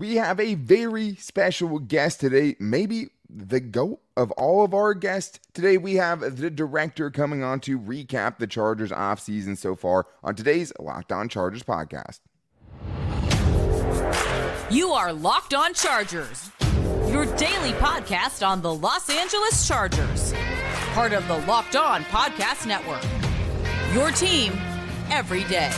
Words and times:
We 0.00 0.16
have 0.16 0.40
a 0.40 0.54
very 0.54 1.14
special 1.16 1.78
guest 1.78 2.20
today, 2.20 2.56
maybe 2.58 3.08
the 3.28 3.60
goat 3.60 4.00
of 4.16 4.30
all 4.30 4.64
of 4.64 4.72
our 4.72 4.94
guests. 4.94 5.38
Today 5.52 5.76
we 5.76 5.96
have 5.96 6.38
the 6.38 6.48
director 6.48 7.10
coming 7.10 7.42
on 7.42 7.60
to 7.60 7.78
recap 7.78 8.38
the 8.38 8.46
Chargers 8.46 8.92
offseason 8.92 9.58
so 9.58 9.76
far 9.76 10.06
on 10.24 10.36
today's 10.36 10.72
Locked 10.80 11.12
On 11.12 11.28
Chargers 11.28 11.62
podcast. 11.62 12.20
You 14.70 14.92
are 14.92 15.12
Locked 15.12 15.52
On 15.52 15.74
Chargers, 15.74 16.50
your 17.10 17.26
daily 17.36 17.72
podcast 17.72 18.46
on 18.46 18.62
the 18.62 18.72
Los 18.72 19.10
Angeles 19.10 19.68
Chargers, 19.68 20.32
part 20.94 21.12
of 21.12 21.28
the 21.28 21.36
Locked 21.40 21.76
On 21.76 22.04
Podcast 22.04 22.66
Network. 22.66 23.04
Your 23.92 24.10
team 24.12 24.54
every 25.10 25.44
day. 25.44 25.70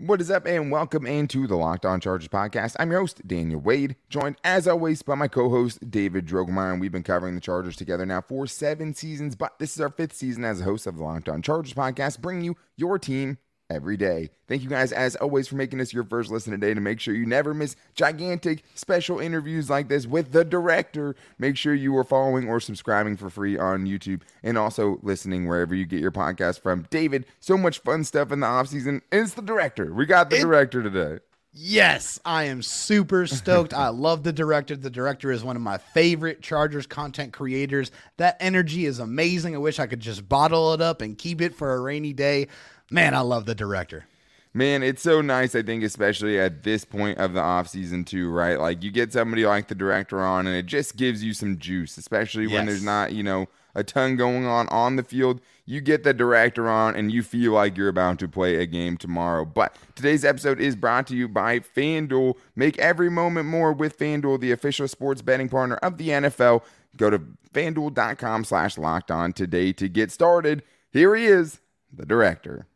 What 0.00 0.22
is 0.22 0.30
up, 0.30 0.46
and 0.46 0.72
welcome 0.72 1.04
into 1.04 1.46
the 1.46 1.56
Locked 1.56 1.84
On 1.84 2.00
Chargers 2.00 2.28
podcast. 2.30 2.74
I'm 2.78 2.90
your 2.90 3.00
host, 3.00 3.20
Daniel 3.28 3.60
Wade, 3.60 3.96
joined 4.08 4.36
as 4.42 4.66
always 4.66 5.02
by 5.02 5.14
my 5.14 5.28
co 5.28 5.50
host, 5.50 5.90
David 5.90 6.24
Drogemeyer. 6.24 6.72
And 6.72 6.80
we've 6.80 6.90
been 6.90 7.02
covering 7.02 7.34
the 7.34 7.40
Chargers 7.42 7.76
together 7.76 8.06
now 8.06 8.22
for 8.22 8.46
seven 8.46 8.94
seasons, 8.94 9.36
but 9.36 9.58
this 9.58 9.74
is 9.74 9.80
our 9.82 9.90
fifth 9.90 10.14
season 10.14 10.42
as 10.42 10.62
a 10.62 10.64
host 10.64 10.86
of 10.86 10.96
the 10.96 11.02
Locked 11.04 11.28
On 11.28 11.42
Chargers 11.42 11.74
podcast, 11.74 12.22
bringing 12.22 12.44
you 12.44 12.56
your 12.78 12.98
team 12.98 13.36
every 13.70 13.96
day. 13.96 14.28
Thank 14.48 14.62
you 14.62 14.68
guys, 14.68 14.92
as 14.92 15.16
always, 15.16 15.48
for 15.48 15.54
making 15.54 15.78
this 15.78 15.94
your 15.94 16.04
first 16.04 16.30
listen 16.30 16.50
today. 16.52 16.74
To 16.74 16.80
make 16.80 17.00
sure 17.00 17.14
you 17.14 17.24
never 17.24 17.54
miss 17.54 17.76
gigantic 17.94 18.64
special 18.74 19.20
interviews 19.20 19.70
like 19.70 19.88
this 19.88 20.06
with 20.06 20.32
the 20.32 20.44
director, 20.44 21.14
make 21.38 21.56
sure 21.56 21.72
you 21.72 21.96
are 21.96 22.04
following 22.04 22.48
or 22.48 22.60
subscribing 22.60 23.16
for 23.16 23.30
free 23.30 23.56
on 23.56 23.86
YouTube 23.86 24.22
and 24.42 24.58
also 24.58 24.98
listening 25.02 25.46
wherever 25.46 25.74
you 25.74 25.86
get 25.86 26.00
your 26.00 26.10
podcast 26.10 26.60
from. 26.60 26.86
David, 26.90 27.24
so 27.38 27.56
much 27.56 27.78
fun 27.78 28.04
stuff 28.04 28.32
in 28.32 28.40
the 28.40 28.46
offseason. 28.46 29.00
It's 29.12 29.34
the 29.34 29.42
director. 29.42 29.94
We 29.94 30.04
got 30.04 30.28
the 30.28 30.36
it- 30.36 30.42
director 30.42 30.82
today. 30.82 31.20
Yes, 31.52 32.20
I 32.24 32.44
am 32.44 32.62
super 32.62 33.26
stoked. 33.26 33.74
I 33.74 33.88
love 33.88 34.22
the 34.22 34.32
director. 34.32 34.76
The 34.76 34.88
director 34.88 35.32
is 35.32 35.42
one 35.42 35.56
of 35.56 35.62
my 35.62 35.78
favorite 35.78 36.42
Chargers 36.42 36.86
content 36.86 37.32
creators. 37.32 37.90
That 38.18 38.36
energy 38.38 38.86
is 38.86 39.00
amazing. 39.00 39.56
I 39.56 39.58
wish 39.58 39.80
I 39.80 39.88
could 39.88 39.98
just 39.98 40.28
bottle 40.28 40.72
it 40.74 40.80
up 40.80 41.02
and 41.02 41.18
keep 41.18 41.40
it 41.40 41.56
for 41.56 41.74
a 41.74 41.80
rainy 41.80 42.12
day. 42.12 42.46
Man, 42.90 43.14
I 43.14 43.20
love 43.20 43.46
the 43.46 43.54
director. 43.54 44.06
Man, 44.52 44.82
it's 44.82 45.02
so 45.02 45.20
nice, 45.20 45.54
I 45.54 45.62
think, 45.62 45.84
especially 45.84 46.40
at 46.40 46.64
this 46.64 46.84
point 46.84 47.18
of 47.18 47.34
the 47.34 47.40
offseason, 47.40 48.04
too, 48.04 48.30
right? 48.30 48.58
Like, 48.58 48.82
you 48.82 48.90
get 48.90 49.12
somebody 49.12 49.46
like 49.46 49.68
the 49.68 49.76
director 49.76 50.20
on, 50.20 50.48
and 50.48 50.56
it 50.56 50.66
just 50.66 50.96
gives 50.96 51.22
you 51.22 51.34
some 51.34 51.58
juice, 51.58 51.96
especially 51.96 52.44
yes. 52.44 52.52
when 52.52 52.66
there's 52.66 52.82
not, 52.82 53.12
you 53.12 53.22
know, 53.22 53.46
a 53.76 53.84
ton 53.84 54.16
going 54.16 54.46
on 54.46 54.68
on 54.70 54.96
the 54.96 55.04
field. 55.04 55.40
You 55.66 55.80
get 55.80 56.02
the 56.02 56.12
director 56.12 56.68
on, 56.68 56.96
and 56.96 57.12
you 57.12 57.22
feel 57.22 57.52
like 57.52 57.76
you're 57.76 57.88
about 57.88 58.18
to 58.18 58.28
play 58.28 58.56
a 58.56 58.66
game 58.66 58.96
tomorrow. 58.96 59.44
But 59.44 59.76
today's 59.94 60.24
episode 60.24 60.58
is 60.58 60.74
brought 60.74 61.06
to 61.08 61.14
you 61.14 61.28
by 61.28 61.60
FanDuel. 61.60 62.34
Make 62.56 62.76
every 62.78 63.08
moment 63.08 63.46
more 63.46 63.72
with 63.72 63.96
FanDuel, 63.96 64.40
the 64.40 64.50
official 64.50 64.88
sports 64.88 65.22
betting 65.22 65.48
partner 65.48 65.76
of 65.76 65.96
the 65.96 66.08
NFL. 66.08 66.62
Go 66.96 67.08
to 67.08 67.20
fanduel.com 67.54 68.42
slash 68.42 68.76
locked 68.76 69.12
on 69.12 69.32
today 69.32 69.72
to 69.74 69.88
get 69.88 70.10
started. 70.10 70.64
Here 70.90 71.14
he 71.14 71.26
is, 71.26 71.60
the 71.92 72.04
director. 72.04 72.66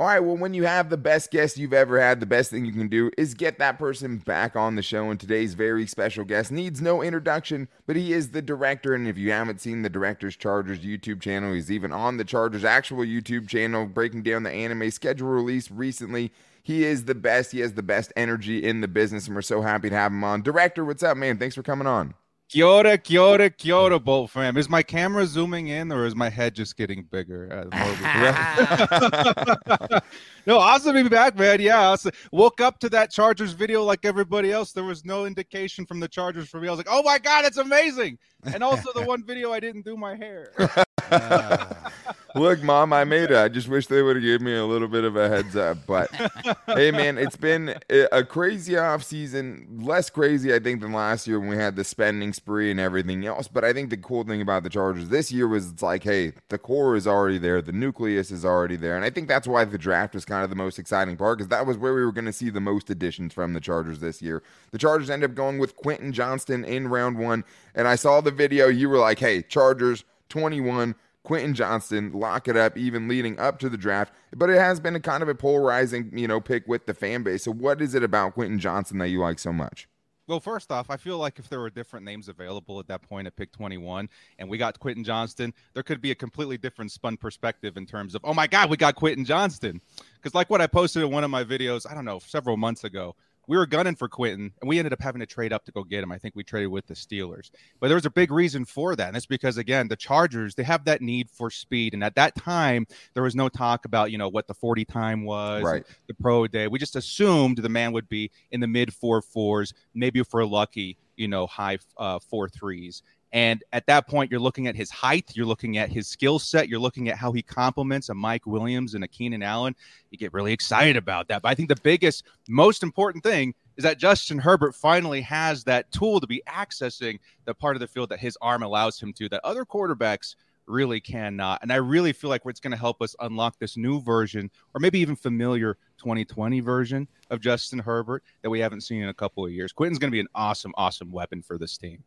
All 0.00 0.08
right, 0.08 0.18
well, 0.18 0.36
when 0.36 0.54
you 0.54 0.64
have 0.64 0.90
the 0.90 0.96
best 0.96 1.30
guest 1.30 1.56
you've 1.56 1.72
ever 1.72 2.00
had, 2.00 2.18
the 2.18 2.26
best 2.26 2.50
thing 2.50 2.64
you 2.64 2.72
can 2.72 2.88
do 2.88 3.12
is 3.16 3.32
get 3.32 3.60
that 3.60 3.78
person 3.78 4.16
back 4.16 4.56
on 4.56 4.74
the 4.74 4.82
show. 4.82 5.08
And 5.08 5.20
today's 5.20 5.54
very 5.54 5.86
special 5.86 6.24
guest 6.24 6.50
needs 6.50 6.82
no 6.82 7.00
introduction, 7.00 7.68
but 7.86 7.94
he 7.94 8.12
is 8.12 8.30
the 8.30 8.42
director. 8.42 8.94
And 8.94 9.06
if 9.06 9.16
you 9.16 9.30
haven't 9.30 9.60
seen 9.60 9.82
the 9.82 9.88
Director's 9.88 10.34
Chargers 10.34 10.80
YouTube 10.80 11.20
channel, 11.20 11.54
he's 11.54 11.70
even 11.70 11.92
on 11.92 12.16
the 12.16 12.24
Chargers' 12.24 12.64
actual 12.64 13.04
YouTube 13.04 13.46
channel, 13.48 13.86
breaking 13.86 14.24
down 14.24 14.42
the 14.42 14.50
anime 14.50 14.90
schedule 14.90 15.28
release 15.28 15.70
recently. 15.70 16.32
He 16.60 16.82
is 16.82 17.04
the 17.04 17.14
best. 17.14 17.52
He 17.52 17.60
has 17.60 17.74
the 17.74 17.82
best 17.84 18.12
energy 18.16 18.64
in 18.64 18.80
the 18.80 18.88
business, 18.88 19.28
and 19.28 19.36
we're 19.36 19.42
so 19.42 19.62
happy 19.62 19.90
to 19.90 19.96
have 19.96 20.10
him 20.10 20.24
on. 20.24 20.42
Director, 20.42 20.84
what's 20.84 21.04
up, 21.04 21.16
man? 21.16 21.38
Thanks 21.38 21.54
for 21.54 21.62
coming 21.62 21.86
on. 21.86 22.14
Kia 22.54 22.64
ora, 22.64 22.96
kia 22.96 23.20
ora, 23.20 23.50
kia 23.50 23.74
ora, 23.74 23.98
Bolt 23.98 24.30
fam. 24.30 24.56
Is 24.56 24.68
my 24.68 24.80
camera 24.80 25.26
zooming 25.26 25.66
in 25.66 25.90
or 25.90 26.06
is 26.06 26.14
my 26.14 26.28
head 26.28 26.54
just 26.54 26.76
getting 26.76 27.02
bigger? 27.02 27.68
Uh, 27.72 30.00
no, 30.46 30.58
awesome 30.58 30.94
to 30.94 31.02
be 31.02 31.08
back, 31.08 31.36
man. 31.36 31.60
Yeah, 31.60 31.90
I 31.90 31.96
woke 32.30 32.60
up 32.60 32.78
to 32.78 32.88
that 32.90 33.10
Chargers 33.10 33.54
video 33.54 33.82
like 33.82 34.04
everybody 34.04 34.52
else. 34.52 34.70
There 34.70 34.84
was 34.84 35.04
no 35.04 35.26
indication 35.26 35.84
from 35.84 35.98
the 35.98 36.06
Chargers 36.06 36.48
for 36.48 36.60
me. 36.60 36.68
I 36.68 36.70
was 36.70 36.78
like, 36.78 36.86
oh 36.88 37.02
my 37.02 37.18
God, 37.18 37.44
it's 37.44 37.56
amazing. 37.56 38.18
And 38.44 38.62
also 38.62 38.92
the 38.92 39.02
one 39.02 39.24
video 39.24 39.50
I 39.50 39.58
didn't 39.58 39.84
do 39.84 39.96
my 39.96 40.14
hair. 40.14 40.52
Look, 42.34 42.62
mom, 42.64 42.92
I 42.92 43.04
made 43.04 43.30
it. 43.30 43.36
I 43.36 43.48
just 43.48 43.68
wish 43.68 43.86
they 43.86 44.02
would 44.02 44.16
have 44.16 44.22
given 44.22 44.44
me 44.44 44.56
a 44.56 44.64
little 44.64 44.88
bit 44.88 45.04
of 45.04 45.14
a 45.14 45.28
heads 45.28 45.54
up. 45.54 45.78
But 45.86 46.10
hey, 46.66 46.90
man, 46.90 47.16
it's 47.16 47.36
been 47.36 47.76
a 47.88 48.24
crazy 48.24 48.76
off 48.76 49.04
season. 49.04 49.78
Less 49.80 50.10
crazy, 50.10 50.52
I 50.52 50.58
think, 50.58 50.80
than 50.80 50.92
last 50.92 51.28
year 51.28 51.38
when 51.38 51.48
we 51.48 51.56
had 51.56 51.76
the 51.76 51.84
spending 51.84 52.32
spree 52.32 52.72
and 52.72 52.80
everything 52.80 53.24
else. 53.24 53.46
But 53.46 53.64
I 53.64 53.72
think 53.72 53.90
the 53.90 53.96
cool 53.96 54.24
thing 54.24 54.40
about 54.40 54.64
the 54.64 54.68
Chargers 54.70 55.10
this 55.10 55.30
year 55.30 55.46
was 55.46 55.70
it's 55.70 55.82
like, 55.82 56.02
hey, 56.02 56.32
the 56.48 56.58
core 56.58 56.96
is 56.96 57.06
already 57.06 57.38
there, 57.38 57.62
the 57.62 57.72
nucleus 57.72 58.32
is 58.32 58.44
already 58.44 58.76
there, 58.76 58.96
and 58.96 59.04
I 59.04 59.10
think 59.10 59.28
that's 59.28 59.46
why 59.46 59.64
the 59.64 59.78
draft 59.78 60.14
was 60.14 60.24
kind 60.24 60.42
of 60.42 60.50
the 60.50 60.56
most 60.56 60.78
exciting 60.78 61.16
part 61.16 61.38
because 61.38 61.48
that 61.50 61.66
was 61.66 61.78
where 61.78 61.94
we 61.94 62.04
were 62.04 62.12
going 62.12 62.24
to 62.24 62.32
see 62.32 62.50
the 62.50 62.60
most 62.60 62.90
additions 62.90 63.32
from 63.32 63.52
the 63.52 63.60
Chargers 63.60 64.00
this 64.00 64.20
year. 64.20 64.42
The 64.72 64.78
Chargers 64.78 65.08
end 65.08 65.22
up 65.22 65.34
going 65.34 65.58
with 65.58 65.76
Quentin 65.76 66.12
Johnston 66.12 66.64
in 66.64 66.88
round 66.88 67.16
one, 67.18 67.44
and 67.76 67.86
I 67.86 67.94
saw 67.94 68.20
the 68.20 68.30
video. 68.32 68.66
You 68.66 68.88
were 68.88 68.98
like, 68.98 69.20
hey, 69.20 69.42
Chargers 69.42 70.04
21 70.30 70.96
Quentin 71.24 71.54
Johnston, 71.54 72.12
lock 72.12 72.46
it 72.48 72.56
up, 72.56 72.76
even 72.76 73.08
leading 73.08 73.38
up 73.38 73.58
to 73.58 73.68
the 73.68 73.76
draft. 73.76 74.12
But 74.36 74.50
it 74.50 74.58
has 74.58 74.78
been 74.78 74.94
a 74.94 75.00
kind 75.00 75.22
of 75.22 75.28
a 75.28 75.34
polarizing, 75.34 76.16
you 76.16 76.28
know, 76.28 76.40
pick 76.40 76.68
with 76.68 76.86
the 76.86 76.94
fan 76.94 77.22
base. 77.22 77.44
So 77.44 77.52
what 77.52 77.82
is 77.82 77.94
it 77.94 78.04
about 78.04 78.34
Quentin 78.34 78.58
Johnston 78.58 78.98
that 78.98 79.08
you 79.08 79.20
like 79.20 79.38
so 79.38 79.52
much? 79.52 79.88
Well, 80.26 80.40
first 80.40 80.72
off, 80.72 80.88
I 80.88 80.96
feel 80.96 81.18
like 81.18 81.38
if 81.38 81.50
there 81.50 81.60
were 81.60 81.68
different 81.68 82.06
names 82.06 82.28
available 82.28 82.80
at 82.80 82.88
that 82.88 83.02
point 83.02 83.26
at 83.26 83.36
pick 83.36 83.52
21 83.52 84.08
and 84.38 84.48
we 84.48 84.56
got 84.56 84.78
Quentin 84.78 85.04
Johnston, 85.04 85.52
there 85.74 85.82
could 85.82 86.00
be 86.00 86.12
a 86.12 86.14
completely 86.14 86.56
different 86.56 86.92
spun 86.92 87.18
perspective 87.18 87.76
in 87.76 87.84
terms 87.84 88.14
of, 88.14 88.22
oh 88.24 88.32
my 88.32 88.46
God, 88.46 88.70
we 88.70 88.78
got 88.78 88.94
Quentin 88.94 89.26
Johnston. 89.26 89.82
Because, 90.16 90.34
like 90.34 90.48
what 90.48 90.62
I 90.62 90.66
posted 90.66 91.02
in 91.02 91.10
one 91.10 91.24
of 91.24 91.30
my 91.30 91.44
videos, 91.44 91.86
I 91.90 91.94
don't 91.94 92.06
know, 92.06 92.20
several 92.20 92.56
months 92.56 92.84
ago, 92.84 93.14
we 93.46 93.56
were 93.56 93.66
gunning 93.66 93.94
for 93.94 94.08
Quentin, 94.08 94.52
and 94.60 94.68
we 94.68 94.78
ended 94.78 94.92
up 94.92 95.00
having 95.00 95.20
to 95.20 95.26
trade 95.26 95.52
up 95.52 95.64
to 95.64 95.72
go 95.72 95.84
get 95.84 96.02
him. 96.02 96.12
I 96.12 96.18
think 96.18 96.34
we 96.34 96.44
traded 96.44 96.70
with 96.70 96.86
the 96.86 96.94
Steelers, 96.94 97.50
but 97.80 97.88
there 97.88 97.96
was 97.96 98.06
a 98.06 98.10
big 98.10 98.30
reason 98.30 98.64
for 98.64 98.96
that, 98.96 99.08
and 99.08 99.16
it's 99.16 99.26
because 99.26 99.56
again, 99.56 99.88
the 99.88 99.96
Chargers 99.96 100.54
they 100.54 100.62
have 100.62 100.84
that 100.84 101.02
need 101.02 101.30
for 101.30 101.50
speed, 101.50 101.94
and 101.94 102.02
at 102.02 102.14
that 102.16 102.34
time 102.34 102.86
there 103.14 103.22
was 103.22 103.34
no 103.34 103.48
talk 103.48 103.84
about 103.84 104.10
you 104.10 104.18
know 104.18 104.28
what 104.28 104.46
the 104.46 104.54
forty 104.54 104.84
time 104.84 105.24
was, 105.24 105.62
right. 105.62 105.84
the 106.06 106.14
pro 106.14 106.46
day. 106.46 106.68
We 106.68 106.78
just 106.78 106.96
assumed 106.96 107.58
the 107.58 107.68
man 107.68 107.92
would 107.92 108.08
be 108.08 108.30
in 108.50 108.60
the 108.60 108.66
mid 108.66 108.92
four 108.92 109.22
fours, 109.22 109.72
maybe 109.94 110.20
if 110.20 110.32
we're 110.32 110.44
lucky, 110.44 110.96
you 111.16 111.28
know, 111.28 111.46
high 111.46 111.78
uh, 111.96 112.18
four 112.18 112.48
threes. 112.48 113.02
And 113.34 113.64
at 113.72 113.84
that 113.86 114.06
point, 114.06 114.30
you're 114.30 114.38
looking 114.38 114.68
at 114.68 114.76
his 114.76 114.90
height, 114.90 115.32
you're 115.34 115.44
looking 115.44 115.76
at 115.76 115.90
his 115.90 116.06
skill 116.06 116.38
set, 116.38 116.68
you're 116.68 116.78
looking 116.78 117.08
at 117.08 117.18
how 117.18 117.32
he 117.32 117.42
complements 117.42 118.08
a 118.08 118.14
Mike 118.14 118.46
Williams 118.46 118.94
and 118.94 119.02
a 119.02 119.08
Keenan 119.08 119.42
Allen. 119.42 119.74
You 120.12 120.18
get 120.18 120.32
really 120.32 120.52
excited 120.52 120.96
about 120.96 121.26
that. 121.28 121.42
But 121.42 121.48
I 121.48 121.56
think 121.56 121.68
the 121.68 121.80
biggest, 121.82 122.22
most 122.48 122.84
important 122.84 123.24
thing 123.24 123.52
is 123.76 123.82
that 123.82 123.98
Justin 123.98 124.38
Herbert 124.38 124.76
finally 124.76 125.20
has 125.22 125.64
that 125.64 125.90
tool 125.90 126.20
to 126.20 126.28
be 126.28 126.44
accessing 126.48 127.18
the 127.44 127.54
part 127.54 127.74
of 127.74 127.80
the 127.80 127.88
field 127.88 128.08
that 128.10 128.20
his 128.20 128.38
arm 128.40 128.62
allows 128.62 129.00
him 129.00 129.12
to, 129.14 129.28
that 129.30 129.40
other 129.42 129.64
quarterbacks 129.64 130.36
really 130.68 131.00
cannot. 131.00 131.58
And 131.60 131.72
I 131.72 131.76
really 131.76 132.12
feel 132.12 132.30
like 132.30 132.42
it's 132.44 132.60
going 132.60 132.70
to 132.70 132.78
help 132.78 133.02
us 133.02 133.16
unlock 133.18 133.58
this 133.58 133.76
new 133.76 134.00
version, 134.00 134.48
or 134.74 134.80
maybe 134.80 135.00
even 135.00 135.16
familiar 135.16 135.76
2020 135.98 136.60
version 136.60 137.08
of 137.30 137.40
Justin 137.40 137.80
Herbert 137.80 138.22
that 138.42 138.50
we 138.50 138.60
haven't 138.60 138.82
seen 138.82 139.02
in 139.02 139.08
a 139.08 139.14
couple 139.14 139.44
of 139.44 139.50
years. 139.50 139.72
Quentin's 139.72 139.98
going 139.98 140.12
to 140.12 140.14
be 140.14 140.20
an 140.20 140.28
awesome, 140.36 140.72
awesome 140.76 141.10
weapon 141.10 141.42
for 141.42 141.58
this 141.58 141.76
team. 141.76 142.04